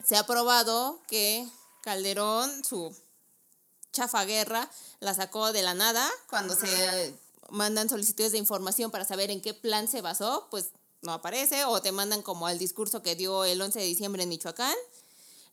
se 0.06 0.18
ha 0.18 0.26
probado 0.26 1.00
que 1.08 1.48
Calderón, 1.84 2.66
su 2.66 2.94
chafa 3.94 4.26
guerra, 4.26 4.70
la 5.00 5.14
sacó 5.14 5.54
de 5.54 5.62
la 5.62 5.74
nada 5.74 6.06
cuando 6.30 6.54
se 6.54 7.16
mandan 7.50 7.88
solicitudes 7.88 8.34
de 8.34 8.40
información 8.40 8.92
para 8.92 9.06
saber 9.06 9.32
en 9.32 9.42
qué 9.42 9.54
plan 9.54 9.88
se 9.88 10.02
basó, 10.02 10.50
pues 10.52 10.72
no 11.02 11.14
aparece 11.14 11.64
o 11.64 11.82
te 11.82 11.94
mandan 11.94 12.24
como 12.24 12.46
al 12.46 12.60
discurso 12.60 13.04
que 13.04 13.16
dio 13.16 13.46
el 13.46 13.62
11 13.62 13.80
de 13.80 13.86
diciembre 13.86 14.24
en 14.24 14.30
Michoacán. 14.30 14.76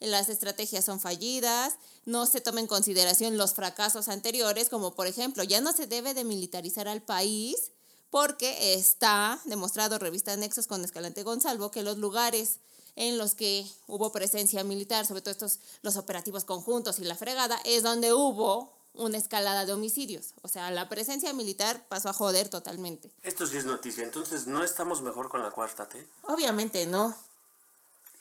Las 0.03 0.29
estrategias 0.29 0.85
son 0.85 1.01
fallidas, 1.01 1.75
no 2.05 2.27
se 2.27 2.41
toma 2.41 2.61
en 2.61 2.67
consideración 2.67 3.37
los 3.37 3.55
fracasos 3.55 4.09
anteriores, 4.09 4.69
como 4.69 4.95
por 4.95 5.07
ejemplo, 5.07 5.45
ya 5.45 5.61
no 5.61 5.73
se 5.73 5.87
debe 5.87 6.13
de 6.15 6.25
militarizar 6.25 6.89
al 6.89 7.03
país 7.03 7.71
porque 8.11 8.75
está 8.75 9.41
demostrado 9.45 9.99
revista 9.99 10.37
Nexos 10.37 10.67
con 10.67 10.85
Escalante 10.85 11.23
Gonzalvo 11.23 11.71
que 11.71 11.83
los 11.83 11.99
lugares 11.99 12.59
en 12.97 13.17
los 13.17 13.35
que 13.35 13.67
hubo 13.87 14.13
presencia 14.13 14.65
militar, 14.65 15.07
sobre 15.07 15.23
todo 15.23 15.33
estos 15.33 15.61
los 15.83 15.97
operativos 15.97 16.45
conjuntos 16.45 16.99
y 16.99 17.05
la 17.05 17.15
fregada, 17.15 17.59
es 17.65 17.83
donde 17.83 18.13
hubo 18.13 18.73
una 18.95 19.17
escalada 19.17 19.65
de 19.65 19.73
homicidios. 19.73 20.35
O 20.43 20.49
sea, 20.49 20.71
la 20.71 20.89
presencia 20.89 21.33
militar 21.33 21.87
pasó 21.89 22.11
a 22.11 22.13
joder 22.13 22.49
totalmente. 22.49 23.11
Esto 23.23 23.47
sí 23.47 23.57
es 23.57 23.65
noticia. 23.65 24.05
Entonces, 24.05 24.47
¿no 24.47 24.63
estamos 24.63 25.01
mejor 25.01 25.29
con 25.29 25.43
la 25.43 25.51
cuarta 25.51 25.89
T? 25.89 26.07
Obviamente 26.25 26.85
no. 26.87 27.17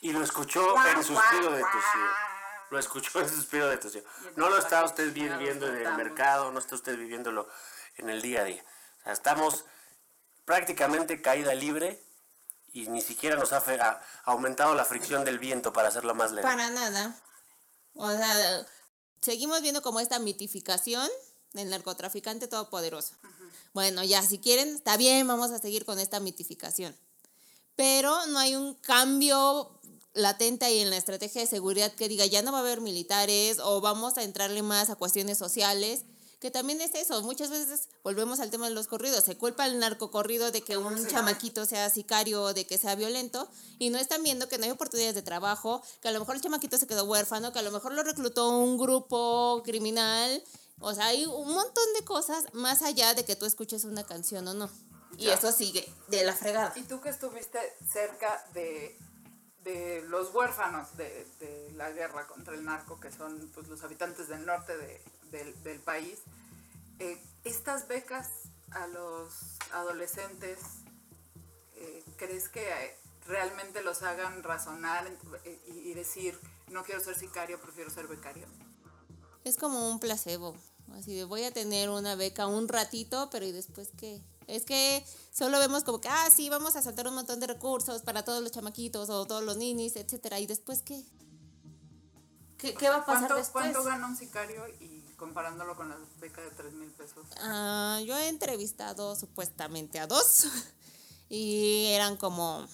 Y 0.02 0.12
lo 0.12 0.22
escuchó 0.22 0.74
en 0.86 1.02
suspiro 1.02 1.52
de 1.52 1.62
tusión. 1.62 2.08
Lo 2.70 2.78
escuchó 2.78 3.20
en 3.20 3.28
suspiro 3.28 3.68
de 3.68 3.76
tusión. 3.78 4.04
No 4.36 4.50
lo 4.50 4.58
está 4.58 4.84
usted 4.84 5.12
bien 5.12 5.38
viendo 5.38 5.66
en 5.66 5.76
el 5.76 5.94
mercado, 5.94 6.50
no 6.50 6.58
está 6.58 6.74
usted 6.74 6.98
viviéndolo 6.98 7.48
en 7.96 8.10
el 8.10 8.20
día 8.20 8.40
a 8.40 8.44
día. 8.44 8.64
O 9.00 9.04
sea, 9.04 9.12
estamos 9.12 9.64
prácticamente 10.44 11.22
caída 11.22 11.54
libre 11.54 12.02
y 12.72 12.88
ni 12.88 13.00
siquiera 13.00 13.36
nos 13.36 13.52
ha 13.52 13.62
aumentado 14.24 14.74
la 14.74 14.84
fricción 14.84 15.24
del 15.24 15.38
viento 15.38 15.72
para 15.72 15.88
hacerlo 15.88 16.14
más 16.14 16.32
leve. 16.32 16.42
Para 16.42 16.68
nada. 16.70 17.16
O 17.94 18.10
sea, 18.10 18.66
seguimos 19.20 19.62
viendo 19.62 19.82
como 19.82 20.00
esta 20.00 20.18
mitificación 20.18 21.08
del 21.52 21.70
narcotraficante 21.70 22.48
todopoderoso. 22.48 23.14
Bueno, 23.72 24.02
ya, 24.02 24.22
si 24.22 24.38
quieren, 24.38 24.74
está 24.74 24.96
bien, 24.96 25.28
vamos 25.28 25.52
a 25.52 25.58
seguir 25.58 25.84
con 25.84 25.98
esta 25.98 26.18
mitificación. 26.18 26.96
Pero 27.76 28.26
no 28.26 28.38
hay 28.38 28.54
un 28.56 28.74
cambio 28.74 29.78
latente 30.14 30.64
ahí 30.64 30.80
en 30.80 30.90
la 30.90 30.96
estrategia 30.96 31.40
de 31.40 31.46
seguridad 31.46 31.92
que 31.92 32.08
diga 32.08 32.26
ya 32.26 32.42
no 32.42 32.52
va 32.52 32.58
a 32.58 32.60
haber 32.62 32.80
militares 32.80 33.58
o 33.58 33.80
vamos 33.80 34.18
a 34.18 34.22
entrarle 34.22 34.62
más 34.62 34.90
a 34.90 34.96
cuestiones 34.96 35.38
sociales 35.38 36.04
Que 36.40 36.50
también 36.50 36.80
es 36.80 36.94
eso, 36.96 37.22
muchas 37.22 37.50
veces 37.50 37.88
volvemos 38.02 38.40
al 38.40 38.50
tema 38.50 38.68
de 38.68 38.74
los 38.74 38.88
corridos, 38.88 39.22
se 39.22 39.38
culpa 39.38 39.62
al 39.62 39.78
narcocorrido 39.78 40.50
de 40.50 40.62
que 40.62 40.76
un 40.76 41.06
chamaquito 41.06 41.64
sea 41.66 41.88
sicario 41.88 42.42
o 42.42 42.52
de 42.52 42.66
que 42.66 42.78
sea 42.78 42.96
violento 42.96 43.48
y 43.78 43.90
no 43.90 43.98
están 43.98 44.24
viendo 44.24 44.48
que 44.48 44.58
no 44.58 44.64
hay 44.64 44.70
oportunidades 44.70 45.14
de 45.14 45.22
trabajo, 45.22 45.82
que 46.00 46.08
a 46.08 46.10
lo 46.12 46.18
mejor 46.18 46.34
el 46.34 46.42
chamaquito 46.42 46.76
se 46.78 46.88
quedó 46.88 47.04
huérfano, 47.04 47.52
que 47.52 47.60
a 47.60 47.62
lo 47.62 47.70
mejor 47.70 47.92
lo 47.94 48.02
reclutó 48.02 48.58
un 48.58 48.76
grupo 48.76 49.62
criminal, 49.64 50.42
o 50.80 50.92
sea, 50.92 51.06
hay 51.06 51.26
un 51.26 51.54
montón 51.54 51.84
de 51.96 52.04
cosas 52.04 52.52
más 52.52 52.82
allá 52.82 53.14
de 53.14 53.24
que 53.24 53.36
tú 53.36 53.46
escuches 53.46 53.84
una 53.84 54.04
canción 54.04 54.46
o 54.48 54.54
no. 54.54 54.68
Y 55.16 55.28
eso 55.28 55.52
sigue 55.52 55.88
de 56.08 56.24
la 56.24 56.34
fregada. 56.34 56.72
Y 56.74 56.82
tú 56.82 57.00
que 57.00 57.10
estuviste 57.10 57.58
cerca 57.92 58.44
de, 58.52 58.98
de 59.64 60.02
los 60.08 60.34
huérfanos 60.34 60.96
de, 60.96 61.26
de 61.38 61.72
la 61.76 61.90
guerra 61.90 62.26
contra 62.26 62.54
el 62.54 62.64
narco, 62.64 62.98
que 62.98 63.12
son 63.12 63.50
pues, 63.54 63.68
los 63.68 63.82
habitantes 63.82 64.28
del 64.28 64.44
norte 64.44 64.76
de- 64.76 65.00
del, 65.62 65.80
país, 65.80 66.18
eh, 66.98 67.18
estas 67.44 67.88
becas 67.88 68.28
a 68.72 68.86
los 68.88 69.32
adolescentes, 69.72 70.58
eh, 71.76 72.04
¿crees 72.16 72.48
que 72.50 72.68
realmente 73.26 73.82
los 73.82 74.02
hagan 74.02 74.42
razonar 74.42 75.06
eh, 75.44 75.60
y 75.66 75.94
decir, 75.94 76.38
no 76.68 76.84
quiero 76.84 77.00
ser 77.00 77.16
sicario, 77.18 77.60
prefiero 77.60 77.90
ser 77.90 78.08
becario? 78.08 78.46
Es 79.44 79.56
como 79.56 79.88
un 79.90 80.00
placebo. 80.00 80.54
Así 80.92 81.16
de 81.16 81.24
voy 81.24 81.44
a 81.44 81.52
tener 81.52 81.88
una 81.88 82.14
beca 82.14 82.46
un 82.46 82.68
ratito, 82.68 83.30
pero 83.30 83.46
¿y 83.46 83.52
después 83.52 83.88
qué? 83.98 84.20
Es 84.46 84.64
que 84.64 85.04
solo 85.32 85.58
vemos 85.58 85.84
como 85.84 86.00
que, 86.00 86.08
ah, 86.08 86.28
sí, 86.34 86.48
vamos 86.48 86.76
a 86.76 86.82
soltar 86.82 87.06
un 87.08 87.14
montón 87.14 87.40
de 87.40 87.46
recursos 87.46 88.02
para 88.02 88.24
todos 88.24 88.42
los 88.42 88.52
chamaquitos 88.52 89.10
o 89.10 89.26
todos 89.26 89.42
los 89.42 89.56
ninis, 89.56 89.96
etcétera. 89.96 90.40
¿Y 90.40 90.46
después 90.46 90.82
qué? 90.82 91.04
¿Qué, 92.58 92.74
qué 92.74 92.88
va 92.88 92.96
a 92.96 93.06
pasar 93.06 93.28
¿Cuánto, 93.28 93.34
después? 93.36 93.64
¿Cuánto 93.64 93.84
gana 93.84 94.06
un 94.06 94.16
sicario 94.16 94.66
y 94.80 95.02
comparándolo 95.16 95.76
con 95.76 95.88
la 95.88 95.96
beca 96.20 96.40
de 96.40 96.50
3 96.50 96.74
mil 96.74 96.90
pesos? 96.90 97.26
Ah, 97.40 98.00
yo 98.04 98.16
he 98.18 98.28
entrevistado 98.28 99.14
supuestamente 99.14 100.00
a 100.00 100.06
dos 100.06 100.46
y 101.28 101.86
eran 101.86 102.16
como, 102.16 102.66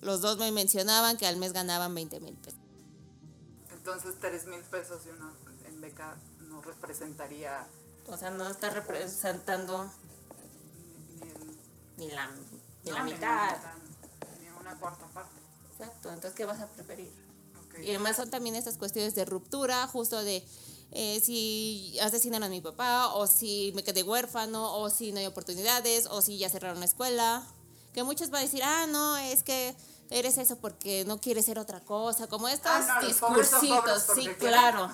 los 0.00 0.20
dos 0.20 0.38
me 0.38 0.52
mencionaban 0.52 1.16
que 1.16 1.26
al 1.26 1.36
mes 1.36 1.52
ganaban 1.52 1.94
20 1.94 2.20
mil 2.20 2.36
pesos. 2.36 2.60
Entonces 3.72 4.14
3 4.20 4.46
mil 4.46 4.60
pesos 4.60 5.02
y 5.06 5.08
una 5.08 5.32
en 5.66 5.80
beca 5.80 6.16
no 6.40 6.60
representaría 6.60 7.66
O 8.06 8.16
sea, 8.16 8.30
no 8.30 8.48
está 8.48 8.70
representando 8.70 9.90
ni 12.06 12.10
la, 12.10 12.26
ni 12.84 12.90
no, 12.90 12.96
la 12.96 13.04
mitad. 13.04 13.56
ni 14.40 14.48
una 14.60 14.74
cuarta 14.78 15.06
parte. 15.06 15.40
Exacto, 15.72 16.08
entonces 16.08 16.34
¿qué 16.34 16.44
vas 16.44 16.60
a 16.60 16.66
preferir? 16.66 17.12
Ok. 17.66 17.78
Y 17.82 17.90
además 17.90 18.16
son 18.16 18.30
también 18.30 18.54
estas 18.56 18.76
cuestiones 18.76 19.14
de 19.14 19.24
ruptura, 19.24 19.86
justo 19.86 20.22
de 20.22 20.44
eh, 20.92 21.20
si 21.24 21.96
asesinaron 22.00 22.44
a 22.46 22.50
mi 22.50 22.60
papá, 22.60 23.14
o 23.14 23.26
si 23.26 23.72
me 23.74 23.82
quedé 23.82 24.02
huérfano, 24.02 24.76
o 24.76 24.90
si 24.90 25.12
no 25.12 25.20
hay 25.20 25.26
oportunidades, 25.26 26.06
o 26.06 26.20
si 26.20 26.38
ya 26.38 26.48
cerraron 26.50 26.80
la 26.80 26.86
escuela. 26.86 27.42
Que 27.94 28.02
muchos 28.02 28.30
van 28.30 28.40
a 28.40 28.44
decir, 28.44 28.62
ah, 28.62 28.86
no, 28.88 29.16
es 29.16 29.42
que 29.42 29.76
eres 30.10 30.38
eso 30.38 30.56
porque 30.56 31.04
no 31.06 31.20
quieres 31.20 31.46
ser 31.46 31.58
otra 31.58 31.80
cosa, 31.80 32.26
como 32.26 32.48
estos 32.48 32.70
Ah, 32.70 33.00
no, 33.00 33.06
discursitos, 33.08 34.04
sí, 34.14 34.28
claro. 34.38 34.90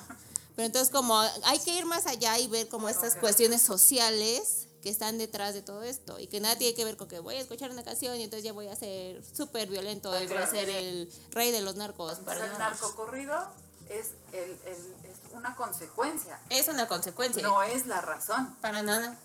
Pero 0.54 0.66
entonces 0.66 0.90
como 0.90 1.18
hay 1.18 1.59
que 1.61 1.76
ir 1.76 1.86
más 1.86 2.06
allá 2.06 2.38
y 2.38 2.48
ver 2.48 2.68
como 2.68 2.88
estas 2.88 3.16
cuestiones 3.16 3.62
sociales 3.62 4.67
que 4.82 4.90
están 4.90 5.18
detrás 5.18 5.54
de 5.54 5.62
todo 5.62 5.82
esto 5.82 6.18
y 6.20 6.26
que 6.28 6.40
nada 6.40 6.56
tiene 6.56 6.74
que 6.74 6.84
ver 6.84 6.96
con 6.96 7.08
que 7.08 7.18
voy 7.20 7.34
a 7.34 7.40
escuchar 7.40 7.70
una 7.70 7.82
canción 7.84 8.16
y 8.16 8.22
entonces 8.22 8.44
ya 8.44 8.52
voy 8.52 8.68
a 8.68 8.76
ser 8.76 9.22
súper 9.24 9.68
violento 9.68 10.08
y 10.22 10.26
voy 10.26 10.36
a 10.36 10.46
ser 10.46 10.68
el 10.68 11.12
rey 11.32 11.50
de 11.50 11.60
los 11.60 11.74
narcos. 11.76 12.18
O 12.18 12.24
Para 12.24 12.40
sea, 12.42 12.52
el 12.52 12.58
narcocorrido 12.58 13.36
es, 13.88 14.10
el, 14.32 14.50
el- 14.66 14.94
es 15.10 15.32
una 15.34 15.56
consecuencia, 15.56 16.40
Es 16.50 16.68
una 16.68 16.86
consecuencia. 16.86 17.42
no 17.42 17.62
es 17.62 17.86
la 17.86 18.00
razón. 18.00 18.54
Para 18.60 18.82
nada. 18.82 19.18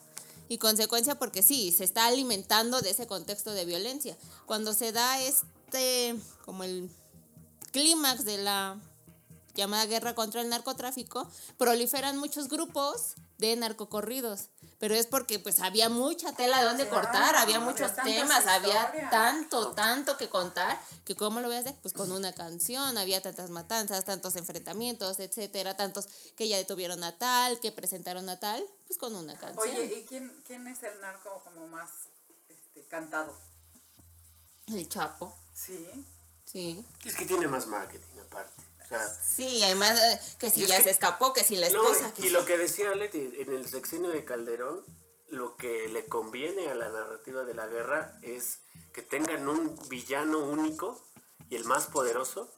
Y 0.50 0.58
consecuencia 0.58 1.16
porque 1.16 1.42
sí, 1.44 1.72
se 1.72 1.84
está 1.84 2.06
alimentando 2.08 2.82
de 2.82 2.90
ese 2.90 3.08
contexto 3.08 3.52
de 3.52 3.66
violencia. 3.66 4.18
Cuando 4.46 4.74
se 4.74 4.92
da 4.92 5.20
este, 5.22 6.16
como 6.46 6.64
el 6.64 6.90
clímax 7.72 8.26
de 8.26 8.38
la 8.40 8.78
llamada 9.56 9.86
guerra 9.86 10.16
contra 10.16 10.42
el 10.42 10.50
narcotráfico, 10.50 11.30
proliferan 11.58 12.18
muchos 12.18 12.50
grupos 12.50 13.14
de 13.38 13.56
narcocorridos. 13.56 14.50
Pero 14.84 14.96
es 14.96 15.08
porque 15.08 15.40
pues 15.40 15.62
había 15.62 15.88
mucha 15.88 16.36
tela 16.36 16.60
de 16.60 16.66
donde 16.66 16.90
cortar, 16.90 17.38
había 17.38 17.62
muchos 17.62 17.96
temas, 17.96 18.46
había 18.48 19.10
tanto, 19.10 19.72
tanto 19.72 20.18
que 20.18 20.28
contar, 20.28 20.78
que 21.06 21.16
cómo 21.16 21.40
lo 21.40 21.48
voy 21.48 21.56
a 21.56 21.60
hacer, 21.60 21.74
pues 21.82 21.94
con 21.94 22.12
una 22.12 22.34
canción, 22.34 22.98
había 22.98 23.22
tantas 23.22 23.50
matanzas, 23.50 24.04
tantos 24.04 24.36
enfrentamientos, 24.36 25.22
etcétera, 25.22 25.78
tantos 25.78 26.08
que 26.36 26.50
ya 26.50 26.58
detuvieron 26.58 27.02
a 27.06 27.18
tal, 27.18 27.62
que 27.62 27.72
presentaron 27.72 28.28
a 28.28 28.42
tal, 28.42 28.62
pues 28.86 29.00
con 29.00 29.16
una 29.16 29.38
canción. 29.38 29.74
Oye, 29.74 29.86
¿y 29.86 30.04
quién, 30.06 30.44
quién 30.46 30.68
es 30.68 30.84
el 30.84 31.00
narco 31.00 31.42
como 31.46 31.66
más 31.70 31.90
este, 32.50 32.86
cantado? 32.90 33.34
El 34.68 34.90
Chapo, 34.90 35.34
Sí. 35.54 36.06
sí. 36.44 36.86
Es 37.06 37.16
que 37.16 37.26
tiene 37.26 37.48
más 37.48 37.68
marketing 37.68 38.20
aparte. 38.20 38.63
Sea, 39.00 39.20
Sí, 39.36 39.64
además 39.64 40.00
eh, 40.02 40.20
que 40.40 40.50
si 40.50 40.66
ya 40.66 40.78
que- 40.78 40.84
se 40.84 40.90
escapó, 40.92 41.34
que 41.34 41.44
si 41.44 41.56
la 41.56 41.70
no, 41.70 41.82
esposa. 41.92 42.14
que 42.14 42.28
y 42.28 42.30
lo 42.30 42.46
que 42.46 42.58
decía 42.58 42.94
Leti, 42.96 43.32
en 43.40 43.54
el 43.54 43.68
sexenio 43.68 44.10
de 44.10 44.24
Calderón, 44.26 44.84
lo 45.30 45.56
que 45.58 45.88
le 45.90 46.06
conviene 46.06 46.70
a 46.70 46.76
la 46.76 46.90
narrativa 46.90 47.44
de 47.44 47.54
la 47.56 47.66
guerra 47.68 48.18
es 48.22 48.60
que 48.94 49.02
tengan 49.02 49.48
un 49.48 49.76
villano 49.90 50.40
único 50.40 51.02
y 51.50 51.56
el 51.56 51.66
más 51.66 51.86
poderoso 51.88 52.52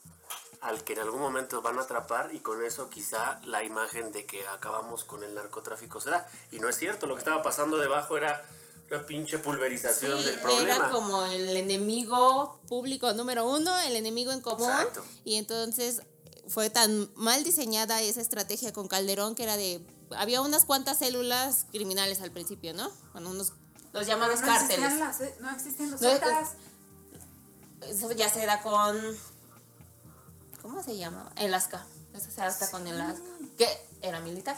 al 0.60 0.84
que 0.84 0.94
en 0.94 1.00
algún 1.00 1.20
momento 1.20 1.62
van 1.62 1.78
a 1.78 1.82
atrapar 1.82 2.34
y 2.34 2.40
con 2.40 2.64
eso 2.64 2.90
quizá 2.90 3.40
la 3.44 3.62
imagen 3.62 4.10
de 4.12 4.26
que 4.26 4.46
acabamos 4.48 5.04
con 5.04 5.22
el 5.22 5.34
narcotráfico 5.34 6.00
será. 6.00 6.28
Y 6.50 6.58
no 6.60 6.68
es 6.68 6.76
cierto, 6.76 7.06
lo 7.06 7.14
que 7.14 7.20
estaba 7.20 7.42
pasando 7.42 7.78
debajo 7.78 8.16
era 8.16 8.44
una 8.90 9.04
pinche 9.06 9.38
pulverización 9.38 10.18
Sí, 10.18 10.24
del 10.26 10.40
problema. 10.40 10.74
era 10.76 10.90
como 10.90 11.24
el 11.26 11.56
enemigo 11.56 12.60
público 12.68 13.12
número 13.14 13.46
uno, 13.48 13.78
el 13.80 13.96
enemigo 13.96 14.32
en 14.32 14.40
común. 14.40 14.68
Exacto. 14.70 15.04
Y 15.24 15.36
entonces 15.36 16.02
fue 16.48 16.70
tan 16.70 17.10
mal 17.16 17.44
diseñada 17.44 18.00
esa 18.00 18.20
estrategia 18.20 18.72
con 18.72 18.88
Calderón 18.88 19.34
que 19.34 19.42
era 19.42 19.56
de. 19.56 19.84
Había 20.16 20.40
unas 20.40 20.64
cuantas 20.64 20.98
células 20.98 21.66
criminales 21.70 22.20
al 22.20 22.30
principio, 22.30 22.74
¿no? 22.74 22.90
Bueno, 23.12 23.30
unos. 23.30 23.52
Los 23.92 24.06
llamados 24.06 24.40
no 24.40 24.46
cárteles. 24.46 24.92
Existían 24.92 24.98
las, 25.00 25.20
eh, 25.20 25.36
no 25.40 25.50
existían 25.50 25.90
los 25.90 26.00
No, 26.00 26.10
Zetas. 26.10 26.50
Eso 27.82 28.12
ya 28.12 28.28
se 28.28 28.46
da 28.46 28.62
con. 28.62 28.96
¿Cómo 30.62 30.82
se 30.82 30.96
llama? 30.96 31.32
El 31.36 31.54
Asca. 31.54 31.86
Eso 32.14 32.30
se 32.30 32.40
da 32.40 32.46
hasta 32.46 32.70
con 32.70 32.86
el 32.86 33.00
Asca. 33.00 33.22
Que 33.56 33.68
era 34.02 34.20
militar. 34.20 34.56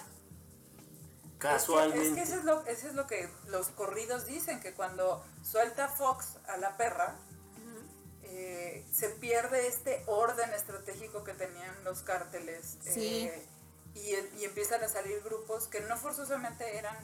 Casualmente. 1.39 2.09
Es 2.09 2.15
que 2.15 2.23
eso 2.23 2.41
es, 2.41 2.45
lo, 2.45 2.67
eso 2.67 2.89
es 2.89 2.95
lo 2.95 3.07
que 3.07 3.31
los 3.47 3.69
corridos 3.69 4.27
dicen, 4.27 4.61
que 4.61 4.75
cuando 4.75 5.25
suelta 5.49 5.89
Fox 5.89 6.27
a 6.49 6.57
la 6.57 6.77
perra, 6.77 7.17
eh, 8.31 8.85
se 8.93 9.09
pierde 9.11 9.67
este 9.67 10.03
orden 10.07 10.51
estratégico 10.55 11.25
que 11.25 11.33
tenían 11.35 11.85
los 11.85 12.01
cárteles. 12.03 12.77
Sí. 12.83 13.25
eh, 13.27 13.47
y, 13.95 14.41
y 14.41 14.45
empiezan 14.45 14.83
a 14.85 14.89
salir 14.89 15.21
grupos 15.25 15.67
que 15.67 15.81
no 15.81 15.97
forzosamente 15.97 16.77
eran 16.79 16.97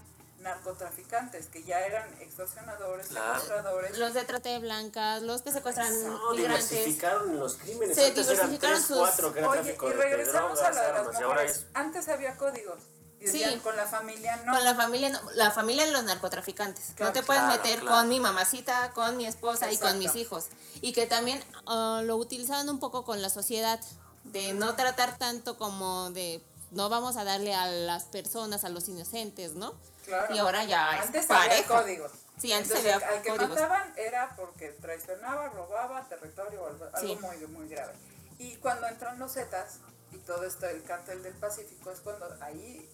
narcotraficantes, 0.59 1.47
que 1.47 1.63
ya 1.65 1.81
eran 1.81 2.09
extorsionadores, 2.21 3.09
Claro. 3.09 3.41
secuestradores. 3.41 3.99
Los 3.99 4.15
de 4.15 4.25
trata 4.25 4.51
de 4.51 4.59
blancas, 4.61 5.23
los 5.23 5.43
que 5.43 5.51
secuestran 5.53 5.91
No, 6.05 6.33
migrantes. 6.33 6.69
diversificaron 6.71 7.39
los 7.39 7.55
crímenes. 7.57 7.97
Se 7.97 8.07
Antes 8.07 8.27
eran 8.29 8.51
diversificaron 8.51 8.77
tres, 8.77 8.87
sus- 8.87 8.99
cuatro, 8.99 9.33
que 9.33 9.39
era 9.41 9.49
Oye, 9.51 9.61
y 9.61 9.87
de 9.87 9.93
regresamos 9.95 10.59
drogas, 10.59 10.77
a 10.77 10.81
la 10.81 10.87
de 10.87 10.93
las 10.93 11.21
mujeres. 11.23 11.51
es 11.53 11.67
Antes 11.75 12.09
había 12.09 12.37
códigos. 12.37 12.79
Y 13.25 13.27
decían, 13.27 13.53
Sí. 13.55 13.59
con 13.61 13.75
la 13.77 13.87
familia 13.87 14.37
no. 14.45 14.53
Con 14.53 14.65
la 14.65 14.75
familia, 14.75 15.09
no- 15.09 15.31
la 15.33 15.51
familia 15.51 15.87
de 15.87 15.93
los 15.93 16.05
narcotraficantes. 16.05 16.93
Claro, 16.95 17.11
no 17.11 17.13
te 17.13 17.23
puedes 17.23 17.43
claro, 17.43 17.57
meter 17.63 17.81
claro. 17.81 17.97
con 17.97 18.09
mi 18.09 18.21
mamacita, 18.21 18.91
con 18.91 19.17
mi 19.17 19.27
esposa 19.27 19.73
y 19.73 19.79
con 19.79 19.97
Exacto. 19.97 19.99
mis 19.99 20.17
hijos. 20.17 20.47
Y 20.83 20.93
que 20.93 21.07
también 21.07 21.43
ah, 21.67 22.03
lo 22.05 22.17
utilizaban 22.17 22.69
un 22.69 22.79
poco 22.81 23.05
con 23.05 23.23
la 23.23 23.31
sociedad, 23.31 23.81
de 24.25 24.53
no 24.55 24.75
tratar 24.75 25.17
tanto 25.19 25.57
como 25.59 26.11
de 26.11 26.43
no 26.71 26.89
vamos 26.89 27.17
a 27.17 27.25
darle 27.25 27.55
a 27.55 27.67
las 27.67 28.05
personas, 28.05 28.65
a 28.65 28.69
los 28.69 28.89
inocentes, 28.89 29.53
¿no? 29.55 29.75
Claro. 30.05 30.35
Y 30.35 30.39
ahora 30.39 30.65
ya 30.65 30.97
es 30.99 31.07
Antes 31.07 31.31
había 31.31 31.49
parejo. 31.49 31.75
códigos. 31.75 32.13
Sí, 32.39 32.53
antes 32.53 32.71
Entonces, 32.73 32.95
había 32.95 33.09
al 33.09 33.23
que 33.23 33.29
códigos. 33.29 33.49
mataban 33.51 33.95
era 33.97 34.35
porque 34.37 34.69
traicionaba, 34.81 35.49
robaba 35.51 36.07
territorio 36.09 36.67
algo 36.67 36.87
Sí. 37.01 37.17
muy, 37.23 37.37
muy 37.47 37.69
grave. 37.69 37.93
Y 38.39 38.57
cuando 38.57 38.87
entran 38.89 39.19
los 39.19 39.33
Zetas 39.33 39.79
y 40.13 40.17
todo 40.19 40.45
esto, 40.45 40.67
el 40.67 40.83
cártel 40.83 41.23
del 41.23 41.35
Pacífico, 41.35 41.91
es 41.93 42.01
cuando 42.01 42.27
ahí 42.43 42.89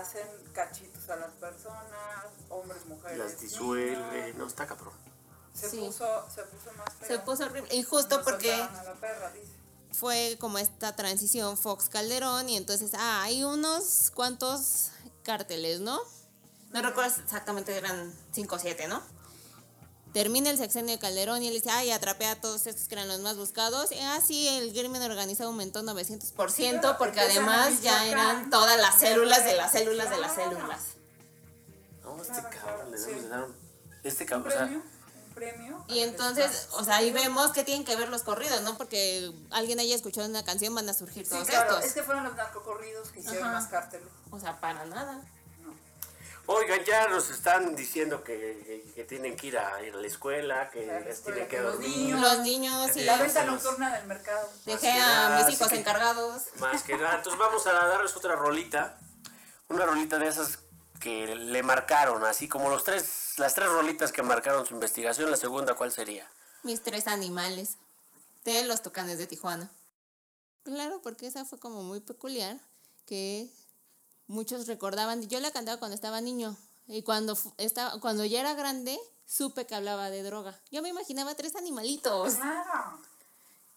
hacen 0.00 0.26
cachitos 0.52 1.08
a 1.10 1.16
las 1.16 1.32
personas, 1.32 2.26
hombres, 2.48 2.84
mujeres. 2.86 3.18
las 3.18 3.40
disuelve. 3.40 4.22
niños. 4.22 4.36
No, 4.38 4.46
está 4.46 4.66
cabrón. 4.66 4.94
Se, 5.54 5.68
Sí. 5.70 5.78
puso, 5.80 6.06
se 6.34 6.42
puso 6.44 6.72
más 6.78 6.94
feo. 6.98 7.08
Se 7.08 7.18
puso 7.18 7.44
horrible. 7.44 7.74
Y 7.74 7.82
justo 7.82 8.16
Nos 8.16 8.24
porque 8.24 8.50
soltaron 8.56 8.76
a 8.76 8.82
la 8.84 8.94
perra, 8.94 9.30
dice. 9.32 9.52
fue 9.92 10.36
como 10.40 10.58
esta 10.58 10.96
transición 10.96 11.56
Fox 11.58 11.88
Calderón 11.88 12.48
y 12.48 12.56
entonces, 12.56 12.92
ah, 12.94 13.22
hay 13.22 13.44
unos 13.44 14.10
cuantos 14.14 14.90
cárteles, 15.22 15.80
¿no? 15.80 16.00
No 16.70 16.80
recuerdo 16.80 17.14
exactamente, 17.22 17.76
eran 17.76 18.14
5 18.32 18.54
o 18.54 18.58
7, 18.58 18.88
¿no? 18.88 19.02
Termina 20.12 20.50
el 20.50 20.58
sexenio 20.58 20.94
de 20.94 20.98
Calderón 21.00 21.42
y 21.42 21.48
él 21.48 21.54
dice, 21.54 21.70
ay, 21.70 21.90
atrapé 21.90 22.26
a 22.26 22.40
todos 22.40 22.66
estos 22.66 22.86
que 22.88 22.94
eran 22.94 23.08
los 23.08 23.20
más 23.20 23.36
buscados. 23.36 23.92
Y 23.92 23.98
así 23.98 24.46
el 24.48 24.72
crimen 24.72 25.02
organizado 25.02 25.50
aumentó 25.50 25.82
900% 25.82 26.96
porque 26.98 27.20
además 27.20 27.80
ya 27.82 28.06
eran 28.06 28.50
todas 28.50 28.78
las 28.80 28.98
células 28.98 29.44
de 29.44 29.54
las 29.56 29.72
células 29.72 30.10
de 30.10 30.18
las 30.18 30.34
células. 30.34 30.80
No, 32.04 32.20
este 32.20 32.34
cabrón 32.42 32.90
le 32.90 33.44
un- 33.44 33.56
Este 34.02 34.26
cabrón, 34.26 34.48
o 34.48 34.50
sea, 34.50 34.58
premio, 34.66 34.82
un 35.28 35.34
premio. 35.34 35.84
Y 35.88 36.00
entonces, 36.00 36.68
o 36.72 36.84
sea, 36.84 36.96
ahí 36.96 37.10
vemos 37.12 37.52
que 37.52 37.62
tienen 37.64 37.84
que 37.84 37.94
ver 37.96 38.08
los 38.08 38.22
corridos, 38.22 38.60
¿no? 38.62 38.76
Porque 38.76 39.32
alguien 39.50 39.78
haya 39.80 39.94
escuchado 39.94 40.28
una 40.28 40.44
canción, 40.44 40.74
van 40.74 40.88
a 40.88 40.94
surgir 40.94 41.24
Sí, 41.24 41.30
todos 41.30 41.46
claro, 41.48 41.70
estos. 41.70 41.84
es 41.86 41.92
que 41.94 42.02
fueron 42.02 42.24
los 42.24 42.34
narcocorridos 42.36 43.08
que 43.10 43.20
hicieron 43.20 43.44
Ajá. 43.48 43.52
más 43.60 43.68
cárteles. 43.68 44.08
O 44.30 44.38
sea, 44.40 44.60
para 44.60 44.84
nada. 44.86 45.20
Oigan, 46.46 46.84
ya 46.84 47.08
nos 47.08 47.30
están 47.30 47.74
diciendo 47.76 48.24
que, 48.24 48.34
que- 48.86 48.92
que 48.94 49.04
tienen 49.04 49.36
que 49.36 49.46
ir 49.46 49.58
a, 49.58 49.80
ir 49.82 49.94
a 49.94 49.96
la 49.98 50.06
escuela, 50.06 50.70
que 50.70 50.84
la 50.86 51.00
les 51.00 51.18
escuela, 51.18 51.36
tienen 51.46 51.50
que 51.50 51.56
que 51.56 51.62
los 51.62 51.72
dormir. 51.74 51.96
niños- 51.96 52.20
Los 52.20 52.38
niños 52.40 52.96
y 52.96 53.04
La 53.04 53.16
venta 53.16 53.44
nocturna 53.44 53.96
del 53.96 54.06
mercado. 54.06 54.48
dejé 54.66 54.90
a 54.90 55.40
mis 55.44 55.54
hijos 55.54 55.72
encargados. 55.72 56.42
Más 56.56 56.82
que 56.82 56.96
nada. 56.96 57.16
Entonces 57.16 57.38
vamos 57.38 57.66
a 57.66 57.72
darles 57.72 58.16
otra 58.16 58.34
rolita. 58.34 58.98
Una 59.68 59.86
rolita 59.86 60.18
de 60.18 60.28
esas 60.28 60.58
que 61.00 61.34
le 61.34 61.62
marcaron, 61.62 62.24
así 62.24 62.48
como 62.48 62.68
los 62.70 62.84
tres, 62.84 63.34
las 63.38 63.54
tres 63.54 63.68
rolitas 63.68 64.12
que 64.12 64.22
marcaron 64.22 64.66
su 64.66 64.74
investigación. 64.74 65.30
La 65.30 65.36
segunda, 65.36 65.74
¿cuál 65.74 65.92
sería? 65.92 66.28
Mis 66.64 66.82
tres 66.82 67.06
animales 67.06 67.76
de 68.44 68.64
los 68.64 68.82
tucanes 68.82 69.18
de 69.18 69.26
Tijuana. 69.26 69.70
Claro, 70.64 71.00
porque 71.02 71.26
esa 71.26 71.44
fue 71.44 71.58
como 71.58 71.82
muy 71.82 72.00
peculiar, 72.00 72.56
que 73.06 73.48
muchos 74.32 74.66
recordaban. 74.66 75.28
Yo 75.28 75.38
la 75.40 75.50
cantaba 75.50 75.78
cuando 75.78 75.94
estaba 75.94 76.20
niño 76.20 76.56
y 76.88 77.02
cuando, 77.02 77.38
estaba, 77.58 78.00
cuando 78.00 78.24
ya 78.24 78.40
era 78.40 78.54
grande 78.54 78.98
supe 79.26 79.66
que 79.66 79.74
hablaba 79.74 80.10
de 80.10 80.22
droga. 80.22 80.58
Yo 80.70 80.82
me 80.82 80.88
imaginaba 80.88 81.34
tres 81.34 81.54
animalitos. 81.56 82.34
Claro. 82.34 82.98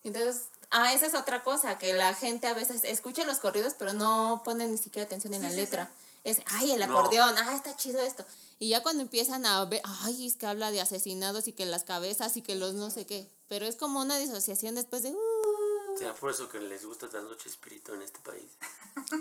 Entonces, 0.03 0.43
ah, 0.71 0.93
esa 0.93 1.05
es 1.07 1.15
otra 1.15 1.43
cosa, 1.43 1.77
que 1.77 1.93
la 1.93 2.13
gente 2.13 2.47
a 2.47 2.53
veces 2.53 2.83
escucha 2.83 3.23
los 3.25 3.39
corridos, 3.39 3.73
pero 3.77 3.93
no 3.93 4.41
pone 4.45 4.67
ni 4.67 4.77
siquiera 4.77 5.05
atención 5.05 5.33
en 5.33 5.41
la 5.43 5.49
letra. 5.49 5.89
Es, 6.23 6.41
ay, 6.47 6.71
el 6.71 6.79
No. 6.79 6.85
acordeón, 6.85 7.35
ah, 7.37 7.55
está 7.55 7.75
chido 7.75 7.99
esto. 8.01 8.25
Y 8.59 8.69
ya 8.69 8.81
cuando 8.83 9.01
empiezan 9.03 9.45
a 9.45 9.63
ver, 9.65 9.81
ay, 9.83 10.27
es 10.27 10.35
que 10.35 10.45
habla 10.47 10.71
de 10.71 10.81
asesinados 10.81 11.47
y 11.47 11.53
que 11.53 11.65
las 11.65 11.83
cabezas 11.83 12.37
y 12.37 12.41
que 12.41 12.55
los 12.55 12.73
no 12.73 12.89
sé 12.89 13.05
qué. 13.05 13.29
Pero 13.47 13.65
es 13.65 13.75
como 13.75 13.99
una 13.99 14.17
disociación 14.17 14.75
después 14.75 15.03
de, 15.03 15.09
uh, 15.11 15.97
sea, 15.97 16.13
por 16.13 16.31
eso 16.31 16.49
que 16.49 16.59
les 16.59 16.85
gusta 16.85 17.09
tanto 17.09 17.35
Chespirito 17.35 17.93
en 17.93 18.01
este 18.01 18.19
país. 18.19 18.49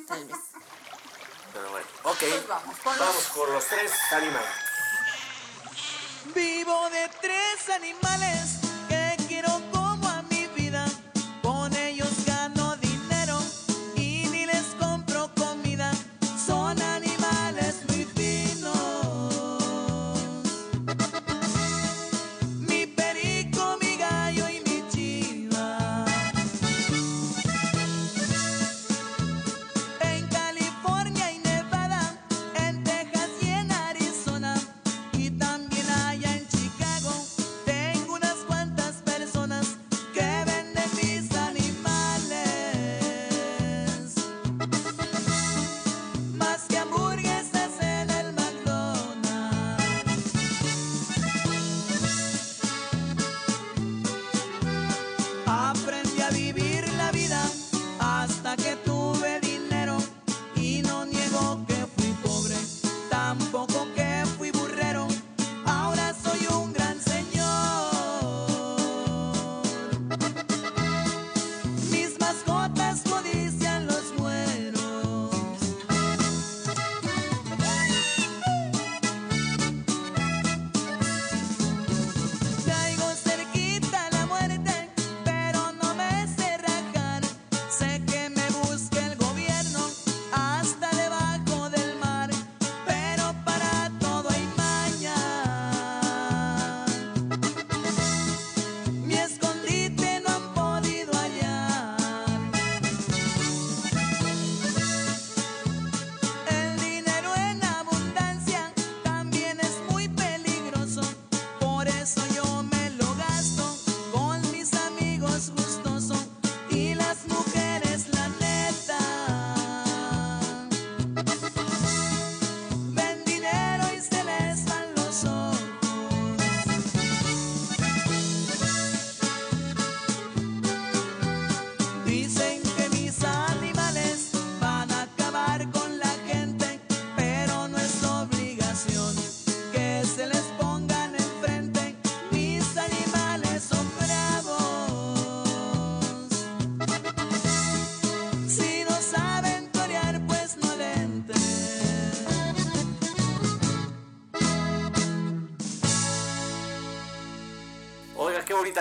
tal 0.07 0.24
vez. 0.24 0.37
Pero 1.55 1.71
bueno, 1.71 1.87
ok. 2.03 2.17
Pues 2.19 2.47
vamos 2.49 2.77
con 2.83 2.93
los- 2.99 3.07
Vamos 3.09 3.25
con 3.29 3.53
los 3.53 3.65
tres 3.67 3.93
animales. 4.13 4.51
Vivo 6.35 6.91
de 6.91 7.09
tres 7.21 7.71
animales 7.71 8.64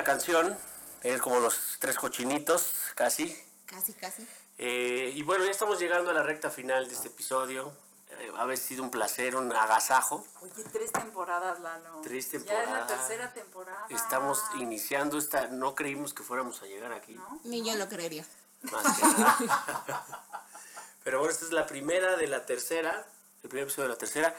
Canción. 0.04 0.58
Es 1.02 1.22
como 1.22 1.40
los 1.40 1.78
tres 1.80 1.98
cochinitos, 1.98 2.72
casi. 2.96 3.38
Casi, 3.66 3.94
casi. 3.94 4.26
Eh, 4.58 5.12
y 5.16 5.24
bueno, 5.24 5.44
ya 5.44 5.52
estamos 5.52 5.80
llegando 5.80 6.12
a 6.12 6.14
la 6.14 6.24
recta 6.24 6.50
final 6.50 6.88
de 6.88 6.94
este 6.94 7.08
episodio. 7.10 7.74
Eh, 8.20 8.32
ha 8.38 8.56
sido 8.56 8.84
un 8.84 8.92
placer, 8.92 9.36
un 9.36 9.52
agasajo. 9.54 10.26
Oye, 10.42 10.64
tres 10.72 10.92
temporadas, 10.92 11.60
Lalo. 11.60 12.02
Tres 12.04 12.32
Ya 12.32 12.38
es 12.38 12.46
temporadas. 12.46 12.72
la 12.72 12.88
tercera 12.88 13.34
temporada. 13.34 13.86
Estamos 13.90 14.42
iniciando 14.60 15.18
esta. 15.18 15.48
No 15.48 15.76
creímos 15.76 16.14
que 16.14 16.24
fuéramos 16.24 16.62
a 16.62 16.66
llegar 16.68 16.94
aquí. 16.94 17.20
Ni 17.44 17.64
yo 17.66 17.76
lo 17.76 17.90
creería. 17.90 18.26
Más 18.62 18.98
que 18.98 19.06
nada. 19.06 19.38
Pero 21.04 21.20
bueno, 21.20 21.34
esta 21.34 21.46
es 21.46 21.52
la 21.52 21.66
primera 21.68 22.16
de 22.16 22.28
la 22.28 22.46
tercera, 22.46 23.06
el 23.44 23.50
primer 23.50 23.64
episodio 23.66 23.90
de 23.90 23.94
la 23.96 23.98
tercera. 24.00 24.34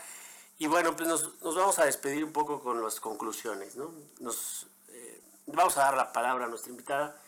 Y 0.56 0.66
bueno, 0.66 0.96
pues 0.96 1.06
nos, 1.08 1.42
nos 1.42 1.54
vamos 1.56 1.78
a 1.78 1.84
despedir 1.84 2.24
un 2.24 2.32
poco 2.32 2.62
con 2.62 2.82
las 2.82 3.00
conclusiones, 3.00 3.76
¿no? 3.76 3.92
Nos 4.20 4.66
vamos 5.46 5.76
a 5.76 5.80
dar 5.80 5.96
la 5.96 6.12
palabra 6.12 6.46
a 6.46 6.48
nuestra 6.48 6.70
invitada. 6.70 7.20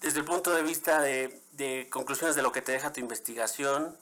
Desde 0.00 0.18
el 0.18 0.24
punto 0.24 0.52
de 0.52 0.62
vista 0.62 1.00
de, 1.00 1.42
de 1.52 1.88
conclusiones 1.90 2.36
de 2.36 2.42
lo 2.42 2.52
que 2.52 2.62
te 2.62 2.72
deja 2.72 2.92
tu 2.92 3.00
investigación, 3.00 3.96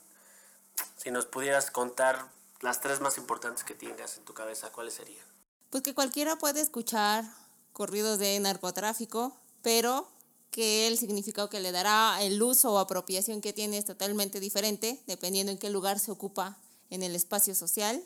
si 0.97 1.11
nos 1.11 1.27
pudieras 1.27 1.71
contar 1.71 2.29
las 2.61 2.81
tres 2.81 3.01
más 3.01 3.19
importantes 3.19 3.65
que 3.65 3.75
tengas 3.75 4.17
en 4.17 4.25
tu 4.25 4.35
cabeza, 4.35 4.71
¿cuáles 4.73 4.95
serían? 4.95 5.25
Pues 5.71 5.83
que 5.83 5.95
cualquiera 5.95 6.37
puede 6.37 6.61
escuchar 6.61 7.25
corridos 7.73 8.19
de 8.19 8.39
narcotráfico, 8.41 9.37
pero 9.63 10.09
que 10.51 10.87
el 10.87 10.99
significado 10.99 11.51
que 11.51 11.59
le 11.59 11.73
dará 11.73 12.23
el 12.23 12.41
uso 12.41 12.73
o 12.73 12.79
apropiación 12.79 13.41
que 13.41 13.53
tiene 13.53 13.77
es 13.77 13.85
totalmente 13.85 14.39
diferente, 14.39 15.03
dependiendo 15.07 15.51
en 15.51 15.59
qué 15.59 15.69
lugar 15.69 15.99
se 15.99 16.13
ocupa 16.13 16.57
en 16.91 17.03
el 17.03 17.17
espacio 17.17 17.55
social, 17.57 18.01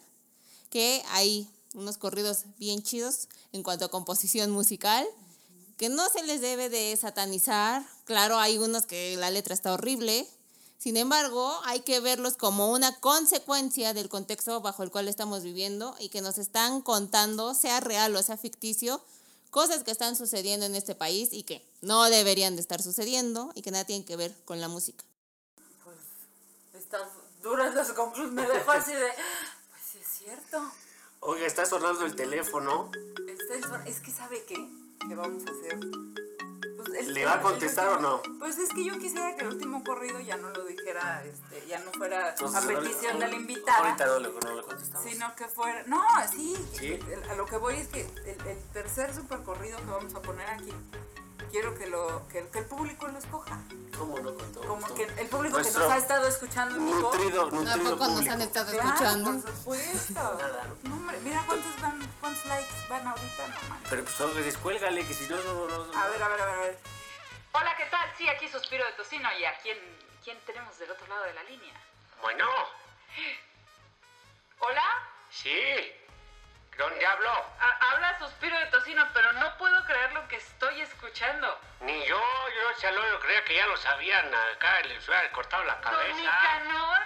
que 0.71 1.03
hay 1.09 1.51
unos 1.75 1.99
corridos 1.99 2.45
bien 2.59 2.83
chidos 2.83 3.29
en 3.53 3.63
cuanto 3.63 3.85
a 3.85 3.91
composición 3.91 4.51
musical, 4.51 5.07
que 5.77 5.89
no 5.89 6.09
se 6.09 6.23
les 6.25 6.41
debe 6.41 6.69
de 6.69 6.97
satanizar. 6.97 7.85
Claro, 8.05 8.39
hay 8.39 8.59
unos 8.59 8.87
que 8.87 9.17
la 9.17 9.31
letra 9.31 9.55
está 9.55 9.73
horrible. 9.73 10.29
Sin 10.77 10.97
embargo, 10.97 11.59
hay 11.65 11.81
que 11.81 12.01
verlos 12.01 12.37
como 12.37 12.73
una 12.73 12.99
consecuencia 13.01 13.95
del 13.95 14.09
contexto 14.09 14.61
bajo 14.61 14.83
el 14.83 14.91
cual 14.91 15.09
estamos 15.09 15.43
viviendo 15.43 15.97
y 15.99 16.09
que 16.09 16.21
nos 16.21 16.39
están 16.39 16.83
contando, 16.83 17.55
sea 17.55 17.81
real 17.81 18.15
o 18.15 18.23
sea 18.23 18.37
ficticio, 18.37 19.03
cosas 19.51 19.83
que 19.83 19.91
están 19.91 20.17
sucediendo 20.17 20.67
en 20.67 20.75
este 20.75 20.95
país 20.95 21.31
y 21.33 21.43
que 21.43 21.65
no 21.81 22.05
deberían 22.05 22.55
de 22.55 22.63
estar 22.63 22.83
sucediendo 22.83 23.51
y 23.55 23.63
que 23.63 23.71
nada 23.71 23.85
tienen 23.85 24.05
que 24.05 24.17
ver 24.17 24.35
con 24.45 24.61
la 24.61 24.69
música. 24.69 25.05
Estas 26.75 27.09
duras 27.43 27.75
las 27.75 27.93
conclusiones 27.93 28.33
me 28.33 28.47
dejó 28.47 28.71
así 28.71 28.93
de. 28.93 29.09
Pues 29.71 29.83
sí, 29.91 29.99
es 29.99 30.19
cierto. 30.19 30.63
Oiga, 31.21 31.47
está 31.47 31.67
sonando 31.67 32.05
el 32.05 32.15
teléfono. 32.15 32.91
Es 33.87 34.01
que, 34.01 34.11
¿sabe 34.11 34.43
qué? 34.47 34.57
¿Qué 35.09 35.15
vamos 35.15 35.43
a 35.47 35.51
hacer? 35.51 35.79
Pues, 36.77 36.89
el- 37.07 37.15
¿Le 37.15 37.25
va 37.25 37.35
a 37.35 37.41
contestar 37.43 37.89
o 37.89 38.01
no? 38.01 38.23
Pues 38.39 38.59
es 38.59 38.69
que 38.71 38.85
yo 38.85 38.99
quisiera 38.99 39.35
que 39.37 39.43
el 39.43 39.49
último 39.49 39.83
corrido 39.85 40.21
ya 40.21 40.37
no 40.37 40.51
lo 40.51 40.65
dijera, 40.65 41.25
este, 41.25 41.67
ya 41.67 41.79
no 41.81 41.91
fuera 41.93 42.31
Entonces, 42.31 42.57
a 42.57 42.61
no 42.65 42.71
le- 42.71 42.77
petición 42.89 43.19
de 43.19 43.29
la 43.29 43.35
invitada. 43.35 43.79
Ahorita 43.79 44.07
no 44.07 44.19
le, 44.21 44.29
no 44.29 44.55
le 44.55 44.63
contestamos. 44.63 45.11
Sino 45.11 45.35
que 45.35 45.45
fuera. 45.47 45.83
No, 45.87 46.01
sí. 46.31 46.55
¿Sí? 46.79 46.87
el- 47.11 47.31
A 47.31 47.35
lo 47.35 47.47
que 47.47 47.57
voy 47.57 47.75
es 47.77 47.89
que 47.89 48.03
el, 48.03 48.47
el 48.47 48.59
tercer 48.73 49.15
supercorrido 49.15 49.79
que 49.79 49.85
vamos 49.91 50.15
a 50.15 50.23
poner 50.23 50.49
aquí, 50.49 50.73
quiero 51.51 51.75
que, 51.77 51.87
lo, 51.87 52.27
que, 52.29 52.47
que 52.49 52.59
el 52.61 52.65
público 52.67 53.07
lo 53.09 53.19
escoja. 53.19 53.59
¿Cómo 53.99 54.19
no? 54.21 54.35
Con 54.35 54.53
todo 54.53 54.63
Como 54.67 54.81
gusto. 54.81 54.95
que 54.95 55.03
el 55.05 55.29
público 55.29 55.57
que 55.59 55.71
nos 55.71 55.77
ha 55.91 55.97
estado 55.97 56.27
escuchando. 56.29 56.77
Nutrido, 56.79 57.47
¿A 57.47 57.51
nutrido 57.51 57.99
poco 57.99 58.11
nos 58.11 58.29
han 58.29 58.41
estado 58.43 58.73
Claro, 58.73 58.89
escuchando? 58.89 59.43
por 59.43 59.51
supuesto. 59.57 60.13
Nada. 60.15 60.65
No, 60.85 60.95
hombre, 60.95 61.19
mira 61.23 61.43
cuántos, 61.47 61.81
van, 61.83 62.13
cuántos 62.21 62.45
likes 62.47 62.75
van 62.89 63.07
ahorita, 63.07 63.49
no 63.49 63.69
manches. 63.69 63.91
Pero 63.91 64.05
pues 64.05 64.21
oiga, 64.21 64.41
descuélgale, 64.41 65.07
que 65.07 65.15
si 65.15 65.29
no, 65.29 65.37
no, 65.37 65.67
no, 65.69 65.87
no. 65.87 65.99
A 65.99 66.09
ver, 66.09 66.23
a 66.23 66.29
ver, 66.29 66.41
a 66.41 66.47
ver, 66.47 66.55
a 66.55 66.61
ver. 66.63 66.79
Hola, 67.53 67.77
¿qué 67.77 67.85
tal? 67.87 68.13
Sí, 68.17 68.29
aquí 68.29 68.49
Suspiro 68.49 68.85
de 68.85 68.93
Tocino. 68.93 69.29
¿Y 69.39 69.45
a 69.45 69.59
quién, 69.61 69.79
quién 70.23 70.39
tenemos 70.47 70.79
del 70.79 70.91
otro 70.91 71.07
lado 71.09 71.25
de 71.25 71.35
la 71.35 71.43
línea? 71.45 71.75
Bueno, 72.23 72.45
¿Hola? 74.61 74.83
sí. 75.31 75.51
¿Dónde 76.79 77.05
habló? 77.05 77.31
Ha- 77.61 77.91
habla 77.93 78.17
Suspiro 78.21 78.57
de 78.57 78.67
Tocino, 78.67 79.05
pero 79.13 79.33
no 79.33 79.59
puedo 79.59 79.85
creer 79.85 80.13
lo 80.13 80.27
que 80.29 80.37
estoy 80.37 80.81
escuchando. 80.81 81.61
Ni 81.81 82.07
yo, 82.07 82.17
yo 82.21 82.81
ya 82.81 82.93
lo 82.93 83.19
creía 83.21 83.45
que 83.45 83.57
ya 83.57 83.67
lo 83.67 83.77
sabían 83.77 84.33
acá, 84.33 84.81
les 84.83 85.07
hubiera 85.09 85.29
cortado 85.33 85.65
la 85.65 85.75
Don 85.75 85.83
cabeza. 85.83 86.15
Nicanor. 86.15 86.99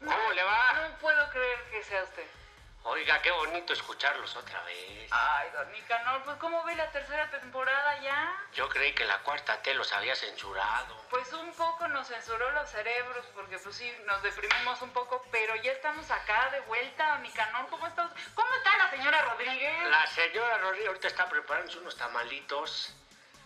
¿Cómo 0.00 0.32
le 0.32 0.42
va? 0.42 0.72
No 0.72 0.96
puedo 0.98 1.28
creer 1.30 1.62
que 1.70 1.82
sea 1.84 2.02
usted. 2.04 2.26
Oiga, 2.88 3.20
qué 3.20 3.32
bonito 3.32 3.72
escucharlos 3.72 4.36
otra 4.36 4.62
vez. 4.62 5.08
Ay, 5.10 5.50
Don 5.50 5.72
Nicanor, 5.72 6.22
pues 6.22 6.36
¿cómo 6.36 6.62
ve 6.62 6.76
la 6.76 6.88
tercera 6.92 7.28
temporada 7.30 8.00
ya? 8.00 8.32
Yo 8.52 8.68
creí 8.68 8.94
que 8.94 9.04
la 9.04 9.18
cuarta 9.24 9.60
T 9.60 9.74
los 9.74 9.92
había 9.92 10.14
censurado. 10.14 10.96
Pues 11.10 11.32
un 11.32 11.52
poco 11.54 11.88
nos 11.88 12.06
censuró 12.06 12.48
los 12.52 12.70
cerebros 12.70 13.26
porque 13.34 13.58
pues 13.58 13.74
sí, 13.74 13.92
nos 14.04 14.22
deprimimos 14.22 14.80
un 14.82 14.90
poco, 14.90 15.26
pero 15.32 15.56
ya 15.56 15.72
estamos 15.72 16.08
acá 16.12 16.48
de 16.50 16.60
vuelta, 16.60 17.08
Don 17.08 17.22
Nicanor. 17.22 17.68
¿Cómo 17.70 17.88
está, 17.88 18.06
usted? 18.06 18.20
¿Cómo 18.36 18.54
está 18.54 18.78
la 18.78 18.90
señora 18.90 19.22
Rodríguez? 19.22 19.88
La 19.88 20.06
señora 20.06 20.58
Rodríguez 20.58 20.86
ahorita 20.86 21.08
está 21.08 21.28
preparándose 21.28 21.78
unos 21.78 21.96
tamalitos. 21.96 22.94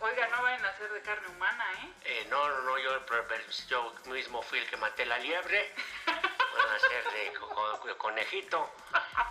Oiga, 0.01 0.27
no 0.27 0.43
vayan 0.43 0.65
a 0.65 0.77
ser 0.77 0.91
de 0.91 1.01
carne 1.01 1.27
humana, 1.27 1.65
¿eh? 1.83 1.89
Eh, 2.05 2.27
no, 2.29 2.47
no, 2.47 2.61
no, 2.61 2.77
yo, 2.77 2.91
yo 3.67 3.93
mismo 4.05 4.43
fui 4.43 4.59
el 4.59 4.69
que 4.69 4.77
maté 4.77 5.03
la 5.07 5.17
liebre. 5.17 5.73
Van 6.57 6.75
a 6.75 6.79
ser 6.79 7.03
de 7.11 7.33
co- 7.33 7.49
co- 7.49 7.87
de 7.87 7.95
conejito. 7.97 8.69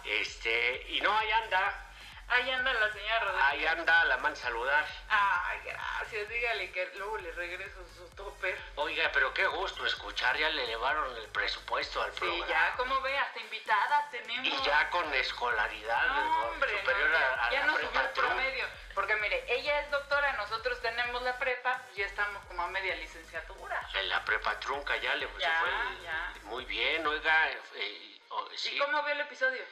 Este, 0.05 0.87
y 0.89 1.01
no, 1.01 1.17
ahí 1.17 1.31
anda. 1.31 1.87
Ahí 2.29 2.49
anda 2.49 2.73
la 2.73 2.93
señora 2.93 3.19
Rodríguez. 3.21 3.45
Ahí 3.49 3.67
anda, 3.67 4.05
la 4.05 4.17
man 4.19 4.37
saludar. 4.37 4.87
Ay, 5.09 5.59
gracias. 5.65 6.29
Dígale 6.29 6.71
que 6.71 6.87
luego 6.97 7.19
le 7.19 7.33
regreso 7.33 7.85
su 7.97 8.09
topper. 8.15 8.57
Oiga, 8.77 9.11
pero 9.13 9.35
qué 9.35 9.47
gusto 9.49 9.85
escuchar, 9.85 10.37
ya 10.37 10.49
le 10.51 10.63
elevaron 10.65 11.17
el 11.17 11.27
presupuesto 11.31 12.01
al 12.01 12.13
Sí, 12.13 12.21
programa. 12.21 12.47
ya, 12.47 12.73
como 12.77 13.01
ve, 13.01 13.19
hasta 13.19 13.41
invitadas 13.41 14.11
tenemos. 14.13 14.47
Y 14.47 14.63
ya 14.63 14.89
con 14.91 15.13
escolaridad 15.13 16.07
No, 16.07 16.49
hombre, 16.51 16.71
superior 16.79 17.11
no, 17.11 17.19
ya, 17.19 17.35
a, 17.35 17.47
a 17.47 17.51
ya 17.51 17.67
la 17.67 17.73
subió 17.73 17.89
prepa 17.91 18.01
el 18.07 18.11
promedio. 18.13 18.67
Porque 19.01 19.17
mire, 19.17 19.43
ella 19.49 19.81
es 19.81 19.91
doctora, 19.91 20.31
nosotros 20.35 20.79
tenemos 20.83 21.23
la 21.23 21.39
prepa, 21.39 21.81
pues 21.87 21.97
ya 21.97 22.05
estamos 22.05 22.45
como 22.45 22.61
a 22.65 22.69
media 22.69 22.95
licenciatura. 22.97 23.81
En 23.95 24.11
la 24.11 24.23
prepa 24.27 24.61
trunca 24.61 24.95
ya 24.99 25.15
le 25.15 25.27
se 25.27 25.39
Ya, 25.39 25.59
fue 25.59 25.71
ya. 26.05 26.35
muy 26.43 26.67
bien, 26.67 27.07
oiga. 27.07 27.49
eh, 27.77 28.19
oh, 28.29 28.47
sí, 28.55 28.75
¿Y 28.77 28.79
cómo 28.79 29.03
vio 29.03 29.15
el 29.15 29.21
episodio? 29.23 29.63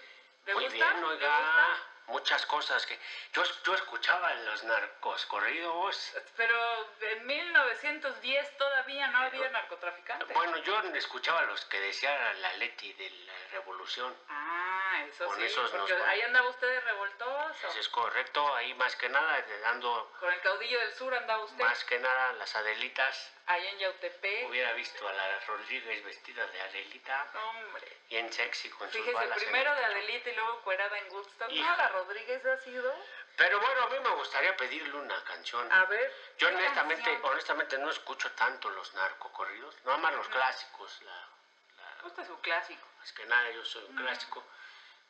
¿Le 0.47 0.55
muy 0.55 0.65
gusta? 0.65 0.77
bien, 0.77 1.01
¿Le 1.03 1.07
oiga. 1.09 1.29
gusta? 1.41 1.83
Muchas 2.09 2.45
cosas 2.47 2.87
que 2.87 2.99
yo, 3.35 3.43
yo 3.65 3.75
escuchaba 3.75 4.33
en 4.33 4.47
los 4.47 4.65
narcos 4.65 5.27
corridos. 5.27 6.15
Pero 6.37 6.91
en 7.03 7.27
1910 7.27 8.57
todavía 8.57 9.09
no 9.09 9.19
había 9.19 9.51
narcotraficantes. 9.51 10.35
Bueno, 10.35 10.57
yo 10.59 10.81
escuchaba 10.95 11.43
los 11.43 11.65
que 11.67 11.79
decían 11.81 12.41
la 12.41 12.53
Leti 12.55 12.95
de 12.95 13.11
la 13.11 13.33
revolución. 13.53 14.17
Ah, 14.29 15.05
eso 15.07 15.27
Con 15.27 15.37
sí, 15.37 15.45
esos 15.45 15.71
nos 15.75 15.83
porque 15.83 15.99
con- 15.99 16.09
ahí 16.09 16.23
andaba 16.23 16.49
usted 16.49 16.67
de 16.67 16.81
revoltoso. 16.81 17.69
Eso 17.69 17.79
es 17.79 17.89
correcto, 17.91 18.55
ahí 18.55 18.73
más 18.75 18.97
que 18.97 19.11
nada, 19.11 19.45
dando 19.63 20.11
Con 20.19 20.33
el 20.33 20.41
caudillo 20.41 20.79
del 20.81 20.95
sur 20.95 21.15
andaba 21.15 21.45
usted. 21.45 21.63
más 21.63 21.85
que 21.85 21.99
nada 21.99 22.33
las 22.33 22.57
Adelitas. 22.57 23.33
Allá 23.49 23.71
en 23.71 23.79
Yautepec. 23.79 24.49
Hubiera 24.51 24.73
visto 24.75 25.09
a 25.09 25.13
la 25.13 25.41
Rodríguez 25.47 26.05
vestida 26.05 26.47
de 26.47 26.61
Adelita, 26.61 27.27
Hombre. 27.49 27.97
bien 28.11 28.31
sexy 28.33 28.69
con 28.69 28.87
sus 28.89 28.99
Fíjese, 28.99 29.15
balas. 29.15 29.39
en 29.39 29.45
primero 29.45 29.75
de. 29.75 29.85
Adelita 29.87 30.31
y 30.31 30.35
luego 30.35 30.61
cuerada 30.61 30.99
en 30.99 31.11
Woodstock. 31.13 31.51
No, 31.53 31.77
la 31.77 31.89
Rodríguez 31.89 32.45
ha 32.45 32.59
sido. 32.59 32.95
Pero 33.37 33.59
bueno, 33.61 33.83
a 33.85 33.89
mí 33.89 33.97
me 34.01 34.11
gustaría 34.17 34.55
pedirle 34.57 34.95
una 34.99 35.25
canción. 35.25 35.73
A 35.73 35.85
ver. 35.87 36.13
Yo 36.37 36.49
¿qué 36.51 36.55
honestamente, 36.57 37.05
canción? 37.11 37.33
honestamente 37.33 37.79
no 37.79 37.91
escucho 37.91 38.31
tanto 38.33 38.69
los 38.71 38.93
narcocorridos, 38.95 39.75
nada 39.85 39.97
más 39.99 40.15
los 40.15 40.29
clásicos, 40.29 41.01
la, 41.03 41.13
la- 41.13 42.03
Gusta 42.03 42.25
su 42.27 42.39
clásico. 42.41 42.87
más 42.99 43.13
que 43.13 43.25
nada 43.27 43.51
yo 43.51 43.65
soy 43.65 43.85
un 43.85 43.97
clásico. 43.97 44.45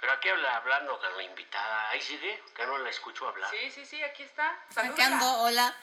Pero 0.01 0.13
aquí 0.13 0.29
habla, 0.29 0.57
hablando 0.57 0.99
con 1.01 1.17
la 1.17 1.23
invitada, 1.25 1.91
ahí 1.91 2.01
sigue, 2.01 2.41
que 2.55 2.65
no 2.67 2.79
la 2.79 2.89
escucho 2.91 3.27
hablar. 3.29 3.51
Sí, 3.51 3.71
sí, 3.71 3.85
sí, 3.85 4.03
aquí 4.03 4.23
está. 4.23 4.49
Acá 4.51 4.67
Salúdala. 4.75 5.07
ando, 5.07 5.33
hola. 5.43 5.75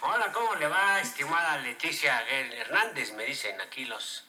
Hola, 0.00 0.32
¿cómo 0.32 0.54
le 0.56 0.66
va, 0.66 1.00
estimada 1.00 1.56
Leticia 1.58 2.20
Hernández? 2.28 3.12
Me 3.12 3.24
dicen 3.24 3.60
aquí 3.60 3.84
los... 3.84 4.24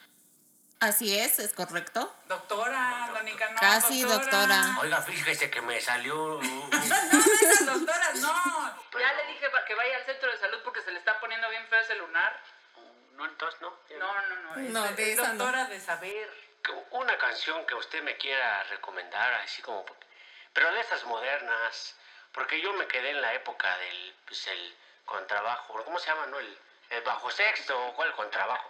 Así 0.80 1.18
es, 1.20 1.40
es 1.40 1.54
correcto. 1.54 2.16
Doctora, 2.28 3.10
Donica, 3.14 3.50
no. 3.50 3.60
Casi, 3.60 4.04
doctora. 4.04 4.78
Oiga, 4.80 5.02
fíjese 5.02 5.50
que 5.50 5.62
me 5.62 5.82
salió... 5.82 6.40
No, 6.70 7.20
esas 7.42 7.66
doctoras, 7.66 8.16
no. 8.20 8.78
Pero- 8.92 9.04
Ya 9.06 9.14
le 9.14 9.28
dije 9.34 9.48
que 9.68 9.76
vaya 9.76 9.98
al 9.98 10.06
centro 10.06 10.32
de 10.32 10.38
salud 10.38 10.60
porque 10.64 10.82
se 10.82 10.92
le 10.92 11.00
está 11.00 11.20
poniendo 11.20 11.50
bien 11.50 11.66
feo 11.68 11.80
ese 11.82 11.96
lunar. 11.96 12.42
no, 13.16 13.26
entonces 13.26 13.60
no. 13.62 13.70
No, 14.00 14.22
no, 14.30 14.36
no. 14.42 14.56
Es, 14.62 14.70
No, 14.72 14.84
de 14.94 15.12
es 15.12 15.18
no. 15.18 15.26
doctora 15.28 15.66
de 15.66 15.80
saber. 15.80 16.49
Una 16.92 17.18
canción 17.18 17.66
que 17.66 17.76
usted 17.76 18.02
me 18.04 18.18
quiera 18.18 18.64
recomendar, 18.66 19.34
así 19.36 19.62
como... 19.62 19.86
Pero 20.54 20.72
de 20.74 20.80
esas 20.82 21.04
modernas, 21.06 21.96
porque 22.32 22.60
yo 22.60 22.74
me 22.74 22.88
quedé 22.88 23.12
en 23.12 23.22
la 23.22 23.34
época 23.34 23.78
del 23.78 24.16
pues, 24.26 24.48
el 24.48 24.76
contrabajo, 25.06 25.84
¿cómo 25.84 26.00
se 26.00 26.08
llama, 26.08 26.26
no? 26.28 26.40
El, 26.40 26.58
el 26.90 27.02
bajo 27.04 27.30
sexto, 27.32 27.94
¿cuál 27.96 28.12
contrabajo? 28.14 28.70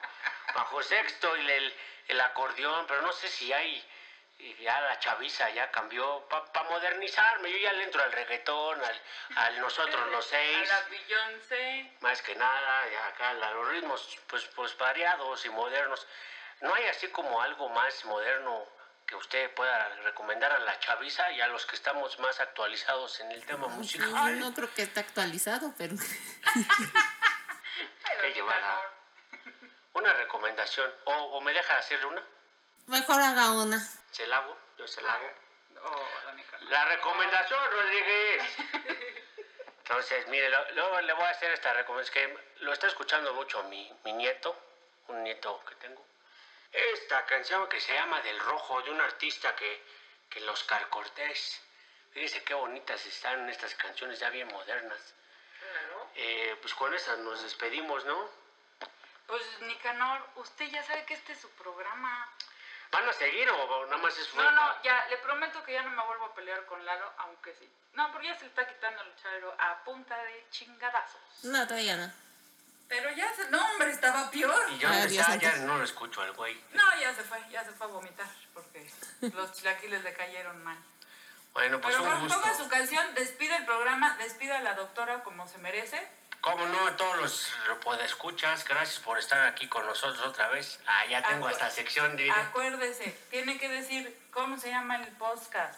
Bajo 0.53 0.83
sexto 0.83 1.35
y 1.37 1.49
el, 1.51 1.73
el 2.09 2.21
acordeón, 2.21 2.85
pero 2.87 3.01
no 3.01 3.11
sé 3.13 3.27
si 3.29 3.51
hay... 3.53 3.85
Ya 4.61 4.79
la 4.79 4.97
chaviza 4.99 5.49
ya 5.49 5.69
cambió 5.69 6.25
para 6.29 6.63
modernizarme. 6.69 7.51
Yo 7.51 7.57
ya 7.57 7.73
le 7.73 7.83
entro 7.83 8.01
al 8.01 8.11
reggaetón, 8.13 8.81
al, 8.81 9.01
al 9.35 9.59
nosotros 9.59 10.07
los 10.11 10.25
A 10.27 10.29
seis. 10.29 10.69
la 10.69 10.81
Beyoncé. 10.89 11.91
Más 11.99 12.21
que 12.21 12.35
nada, 12.35 12.89
ya 12.89 13.07
acá 13.07 13.33
la- 13.33 13.51
los 13.51 13.67
ritmos 13.67 14.17
pues, 14.27 14.45
pues 14.55 14.77
variados 14.77 15.43
y 15.45 15.49
modernos. 15.49 16.07
¿No 16.61 16.73
hay 16.73 16.85
así 16.87 17.07
como 17.09 17.41
algo 17.41 17.69
más 17.69 18.03
moderno 18.05 18.65
que 19.05 19.15
usted 19.15 19.51
pueda 19.55 19.89
recomendar 20.03 20.51
a 20.51 20.59
la 20.59 20.79
chaviza 20.79 21.31
y 21.31 21.41
a 21.41 21.47
los 21.47 21.65
que 21.65 21.75
estamos 21.75 22.19
más 22.19 22.39
actualizados 22.39 23.19
en 23.21 23.31
el 23.31 23.43
tema 23.45 23.67
Sí, 23.69 23.73
musical? 23.77 24.39
no 24.39 24.53
creo 24.53 24.71
que 24.73 24.83
está 24.83 24.99
actualizado, 24.99 25.73
pero 25.77 25.95
Que 28.21 28.41
no. 28.41 28.81
una 29.93 30.13
recomendación. 30.13 30.93
O, 31.05 31.13
o 31.13 31.41
me 31.41 31.53
deja 31.53 31.77
hacerle 31.77 32.05
una, 32.05 32.23
mejor 32.87 33.19
haga 33.21 33.51
una. 33.51 33.79
se 34.11 34.27
la 34.27 34.37
hago, 34.37 34.57
yo 34.77 34.87
se 34.87 35.01
la 35.01 35.13
hago. 35.13 35.29
No. 35.73 35.81
La 36.69 36.85
recomendación, 36.85 37.59
Rodríguez. 37.71 38.43
Entonces, 39.79 40.27
mire, 40.27 40.49
luego 40.75 41.01
le 41.01 41.13
voy 41.13 41.23
a 41.23 41.29
hacer 41.29 41.51
esta 41.51 41.73
recomendación. 41.73 42.35
que 42.35 42.63
lo 42.65 42.73
está 42.73 42.87
escuchando 42.87 43.33
mucho 43.33 43.63
mi, 43.63 43.91
mi 44.03 44.13
nieto, 44.13 44.55
un 45.07 45.23
nieto 45.23 45.63
que 45.65 45.75
tengo. 45.75 46.05
Esta 46.71 47.25
canción 47.25 47.67
que 47.67 47.79
se 47.81 47.93
llama 47.93 48.21
Del 48.21 48.39
Rojo, 48.39 48.81
de 48.83 48.91
un 48.91 49.01
artista 49.01 49.55
que, 49.55 49.83
que 50.29 50.39
los 50.41 50.61
Oscar 50.61 50.87
Cortés. 50.89 51.61
Fíjese 52.11 52.43
qué 52.43 52.53
bonitas 52.53 53.05
están 53.05 53.49
estas 53.49 53.73
canciones 53.75 54.19
ya 54.19 54.29
bien 54.29 54.47
modernas. 54.47 55.15
Eh, 56.15 56.57
pues 56.61 56.73
con 56.73 56.93
esas 56.93 57.19
nos 57.19 57.41
despedimos, 57.41 58.03
¿no? 58.05 58.29
Pues, 59.27 59.43
Nicanor, 59.61 60.27
usted 60.35 60.65
ya 60.65 60.83
sabe 60.83 61.05
que 61.05 61.13
este 61.13 61.33
es 61.33 61.39
su 61.39 61.49
programa. 61.51 62.33
¿Van 62.91 63.07
a 63.07 63.13
seguir 63.13 63.47
o 63.49 63.85
nada 63.85 63.97
más 63.97 64.17
es 64.17 64.33
No, 64.33 64.49
no, 64.49 64.81
ya, 64.81 65.05
le 65.09 65.17
prometo 65.17 65.63
que 65.63 65.73
ya 65.73 65.83
no 65.83 65.91
me 65.91 66.03
vuelvo 66.07 66.25
a 66.25 66.33
pelear 66.33 66.65
con 66.65 66.83
Lalo, 66.83 67.13
aunque 67.17 67.53
sí. 67.53 67.69
No, 67.93 68.11
porque 68.11 68.27
ya 68.27 68.35
se 68.35 68.41
le 68.41 68.47
está 68.47 68.67
quitando 68.67 69.01
el 69.03 69.15
chavero 69.17 69.55
a 69.59 69.83
punta 69.83 70.17
de 70.23 70.47
chingadazos. 70.49 71.43
No, 71.43 71.67
todavía 71.67 71.97
no. 71.97 72.28
Pero 72.89 73.11
ya 73.11 73.31
se... 73.35 73.49
No, 73.51 73.63
hombre, 73.71 73.91
estaba 73.91 74.29
peor. 74.31 74.59
Y 74.71 74.79
yo 74.79 74.89
ah, 74.89 75.05
ya 75.07 75.55
no 75.57 75.77
lo 75.77 75.83
escucho 75.83 76.21
al 76.21 76.33
güey. 76.33 76.59
No, 76.73 76.83
ya 76.99 77.13
se 77.13 77.23
fue, 77.23 77.39
ya 77.49 77.63
se 77.63 77.71
fue 77.71 77.85
a 77.87 77.89
vomitar, 77.91 78.27
porque 78.53 78.91
los 79.21 79.53
chilaquiles 79.53 80.03
le 80.03 80.13
cayeron 80.13 80.61
mal. 80.63 80.77
Bueno, 81.53 81.79
pues 81.79 81.95
Pero 81.95 82.09
un 82.11 82.19
gusto. 82.21 82.41
ponga 82.41 82.57
su 82.57 82.67
canción, 82.67 83.15
despide 83.15 83.55
el 83.57 83.65
programa, 83.65 84.17
despide 84.17 84.53
a 84.53 84.61
la 84.61 84.73
doctora 84.73 85.23
como 85.23 85.47
se 85.47 85.59
merece. 85.59 86.05
Como 86.41 86.65
no, 86.67 86.87
a 86.87 86.95
todos 86.95 87.17
los 87.17 87.53
escuchas, 88.05 88.65
gracias 88.65 88.99
por 88.99 89.19
estar 89.19 89.45
aquí 89.47 89.67
con 89.67 89.85
nosotros 89.85 90.25
otra 90.25 90.47
vez. 90.49 90.79
Ah, 90.87 91.05
ya 91.07 91.21
tengo 91.21 91.47
Acu- 91.47 91.51
esta 91.51 91.69
sección 91.69 92.15
de... 92.15 92.31
Acuérdese, 92.31 93.11
tiene 93.29 93.57
que 93.57 93.67
decir 93.69 94.17
cómo 94.31 94.57
se 94.57 94.69
llama 94.69 94.95
el 94.95 95.07
podcast, 95.17 95.77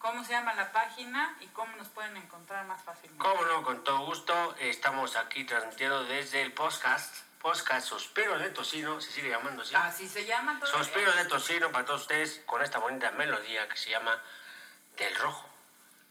cómo 0.00 0.24
se 0.24 0.32
llama 0.32 0.54
la 0.54 0.72
página 0.72 1.36
y 1.40 1.46
cómo 1.48 1.76
nos 1.76 1.88
pueden 1.88 2.16
encontrar 2.16 2.64
más 2.66 2.82
fácilmente. 2.82 3.22
Cómo 3.22 3.44
no, 3.44 3.62
con 3.62 3.84
todo 3.84 3.98
gusto. 4.06 4.56
Estamos 4.58 5.14
aquí 5.16 5.44
transmitiendo 5.44 6.04
desde 6.04 6.42
el 6.42 6.52
podcast. 6.52 7.14
Podcast 7.40 7.86
Suspiro 7.88 8.38
de 8.38 8.50
Tocino, 8.50 9.00
se 9.00 9.10
sigue 9.12 9.30
llamando 9.30 9.62
así. 9.62 9.74
Así 9.74 10.06
se 10.08 10.26
llama 10.26 10.58
todo. 10.60 10.70
Suspiro 10.70 11.10
de 11.12 11.24
Tocino 11.24 11.70
para 11.72 11.86
todos 11.86 12.02
ustedes 12.02 12.42
con 12.44 12.60
esta 12.62 12.78
bonita 12.78 13.10
melodía 13.12 13.66
que 13.66 13.78
se 13.78 13.88
llama 13.88 14.22
Del 14.98 15.14
Rojo, 15.16 15.48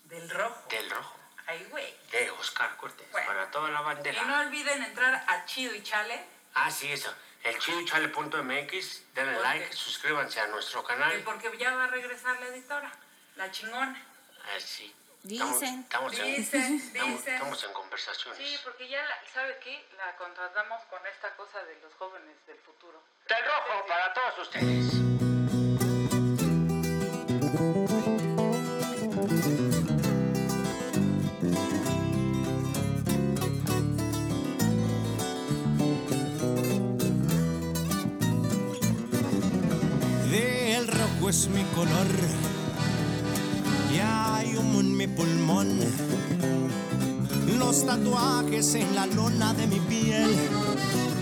Del 0.05 0.27
rojo. 0.27 0.63
Del 0.69 0.89
Rojo, 0.89 1.15
Ay, 1.45 1.67
güey. 1.69 1.95
de 2.11 2.31
Oscar 2.31 2.75
Cortés, 2.77 3.07
Bueno. 3.11 3.27
para 3.27 3.51
toda 3.51 3.69
la 3.69 3.81
bandera. 3.81 4.23
Y 4.23 4.25
no 4.25 4.39
olviden 4.39 4.81
entrar 4.83 5.23
a 5.27 5.45
Chido 5.45 5.75
y 5.75 5.83
Chale, 5.83 6.25
Ah, 6.55 6.71
sí, 6.71 6.91
eso. 6.91 7.13
El 7.43 7.59
chidochale.mx, 7.59 9.13
denle 9.13 9.33
¿Por 9.35 9.43
like, 9.43 9.71
suscríbanse 9.73 10.41
a 10.41 10.47
nuestro 10.47 10.83
canal. 10.83 11.21
porque 11.23 11.55
ya 11.59 11.75
va 11.75 11.83
a 11.83 11.87
regresar 11.87 12.39
la 12.39 12.47
editora, 12.47 12.91
la 13.39 13.49
chingona. 13.51 14.05
Ah, 14.43 14.59
sí. 14.59 14.93
Dicen. 15.23 15.47
Estamos, 15.49 16.13
estamos 16.13 16.19
en, 16.19 16.35
Dicen, 16.35 16.75
estamos- 16.75 17.17
dicen. 17.17 17.33
estamos 17.33 17.63
en 17.63 17.73
conversaciones. 17.73 18.37
Sí, 18.37 18.57
porque 18.63 18.87
ya, 18.87 19.01
la- 19.03 19.19
¿sabe 19.33 19.57
qué? 19.63 19.85
La 19.97 20.15
contratamos 20.17 20.81
con 20.89 21.05
esta 21.07 21.35
cosa 21.35 21.63
de 21.63 21.75
los 21.81 21.93
jóvenes 21.95 22.35
del 22.47 22.57
futuro. 22.59 23.01
Del 23.27 23.43
Rojo 23.45 23.85
para 23.87 24.13
todos 24.13 24.39
ustedes. 24.47 24.93
Del 40.31 40.87
rojo 40.87 41.29
es 41.29 41.47
mi 41.47 41.63
color 41.75 42.07
humo 44.59 44.79
en 44.81 44.97
mi 44.97 45.07
pulmón. 45.07 45.79
Los 47.57 47.85
tatuajes 47.85 48.75
en 48.75 48.93
la 48.95 49.05
lona 49.07 49.53
de 49.53 49.67
mi 49.67 49.79
piel, 49.79 50.35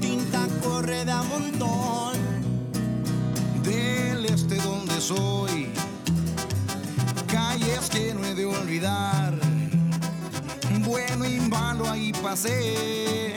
tinta 0.01 0.47
corre 0.63 1.05
de 1.05 1.11
a 1.11 1.23
montón. 1.23 2.15
del 3.63 4.25
este 4.25 4.55
donde 4.55 4.99
soy, 5.01 5.67
calles 7.27 7.89
que 7.89 8.13
no 8.13 8.23
he 8.25 8.33
de 8.33 8.45
olvidar. 8.45 9.33
Bueno 10.85 11.25
y 11.25 11.39
malo 11.41 11.89
ahí 11.89 12.11
pasé, 12.23 13.35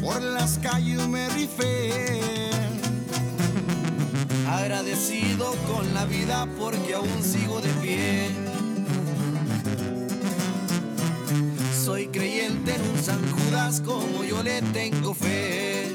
por 0.00 0.20
las 0.22 0.58
calles 0.58 1.06
me 1.08 1.28
rifé. 1.30 2.50
Agradecido 4.48 5.54
con 5.66 5.94
la 5.94 6.04
vida 6.04 6.46
porque 6.58 6.94
aún 6.94 7.22
sigo 7.22 7.60
de 7.60 7.68
pie. 7.82 8.57
Soy 11.98 12.06
creyente 12.06 12.72
en 12.72 12.80
un 12.80 12.96
San 13.02 13.20
Judas 13.32 13.82
como 13.84 14.22
yo 14.22 14.40
le 14.44 14.62
tengo 14.72 15.12
fe. 15.14 15.92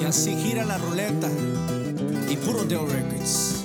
Y 0.00 0.04
así 0.04 0.36
gira 0.36 0.64
la 0.64 0.78
ruleta 0.78 1.28
y 2.30 2.36
puro 2.36 2.62
Deo 2.62 2.86
Records. 2.86 3.64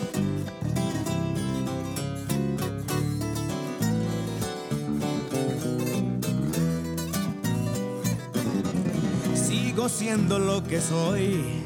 Sigo 9.36 9.88
siendo 9.88 10.40
lo 10.40 10.64
que 10.64 10.82
soy. 10.82 11.62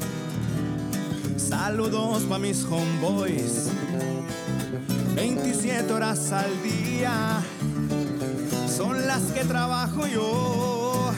Saludos 1.38 2.24
pa' 2.24 2.38
mis 2.38 2.64
homeboys. 2.64 3.70
27 5.18 5.92
horas 5.92 6.30
al 6.30 6.62
día 6.62 7.42
son 8.68 9.04
las 9.04 9.20
que 9.32 9.44
trabajo 9.44 10.06
yo. 10.06 11.10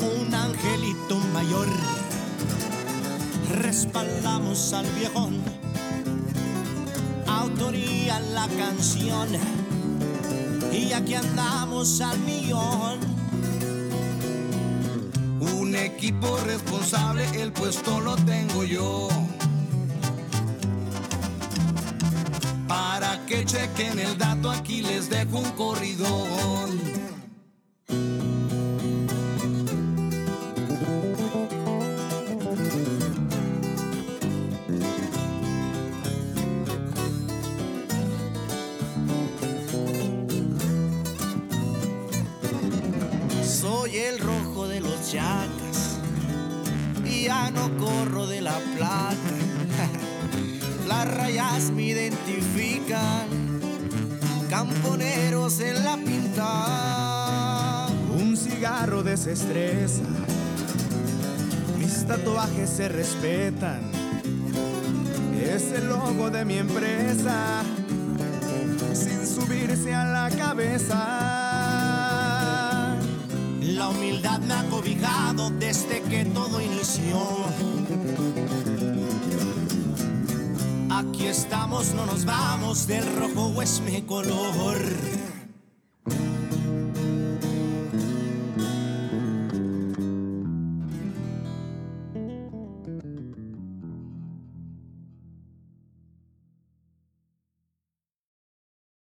Un 0.00 0.34
angelito 0.34 1.18
mayor. 1.34 1.66
Respaldamos 3.58 4.72
al 4.72 4.86
viejón. 4.98 5.42
Autoría 7.26 8.18
la 8.20 8.48
canción. 8.48 9.28
Y 10.72 10.94
aquí 10.94 11.12
andamos 11.12 12.00
al 12.00 12.18
millón. 12.20 13.00
Un 15.58 15.76
equipo 15.76 16.38
responsable, 16.46 17.26
el 17.38 17.52
puesto 17.52 18.00
lo 18.00 18.16
tengo 18.16 18.64
yo. 18.64 19.10
Chequen 23.44 23.98
el 23.98 24.16
dato, 24.18 24.50
aquí 24.50 24.82
les 24.82 25.08
dejo 25.08 25.38
un 25.38 25.50
corridón. 25.52 27.01
Desestresa, 59.32 60.02
mis 61.78 62.06
tatuajes 62.06 62.68
se 62.68 62.88
respetan. 62.88 63.80
Es 65.42 65.72
el 65.72 65.88
logo 65.88 66.28
de 66.28 66.44
mi 66.44 66.58
empresa, 66.58 67.62
sin 68.92 69.26
subirse 69.26 69.94
a 69.94 70.04
la 70.04 70.30
cabeza. 70.36 70.98
La 73.62 73.88
humildad 73.88 74.40
me 74.40 74.52
ha 74.52 74.64
cobijado 74.68 75.48
desde 75.58 76.02
que 76.02 76.26
todo 76.26 76.60
inició. 76.60 77.18
Aquí 80.90 81.26
estamos, 81.26 81.94
no 81.94 82.04
nos 82.04 82.26
vamos, 82.26 82.86
del 82.86 83.04
rojo 83.16 83.62
es 83.62 83.80
mi 83.80 84.02
color. 84.02 84.76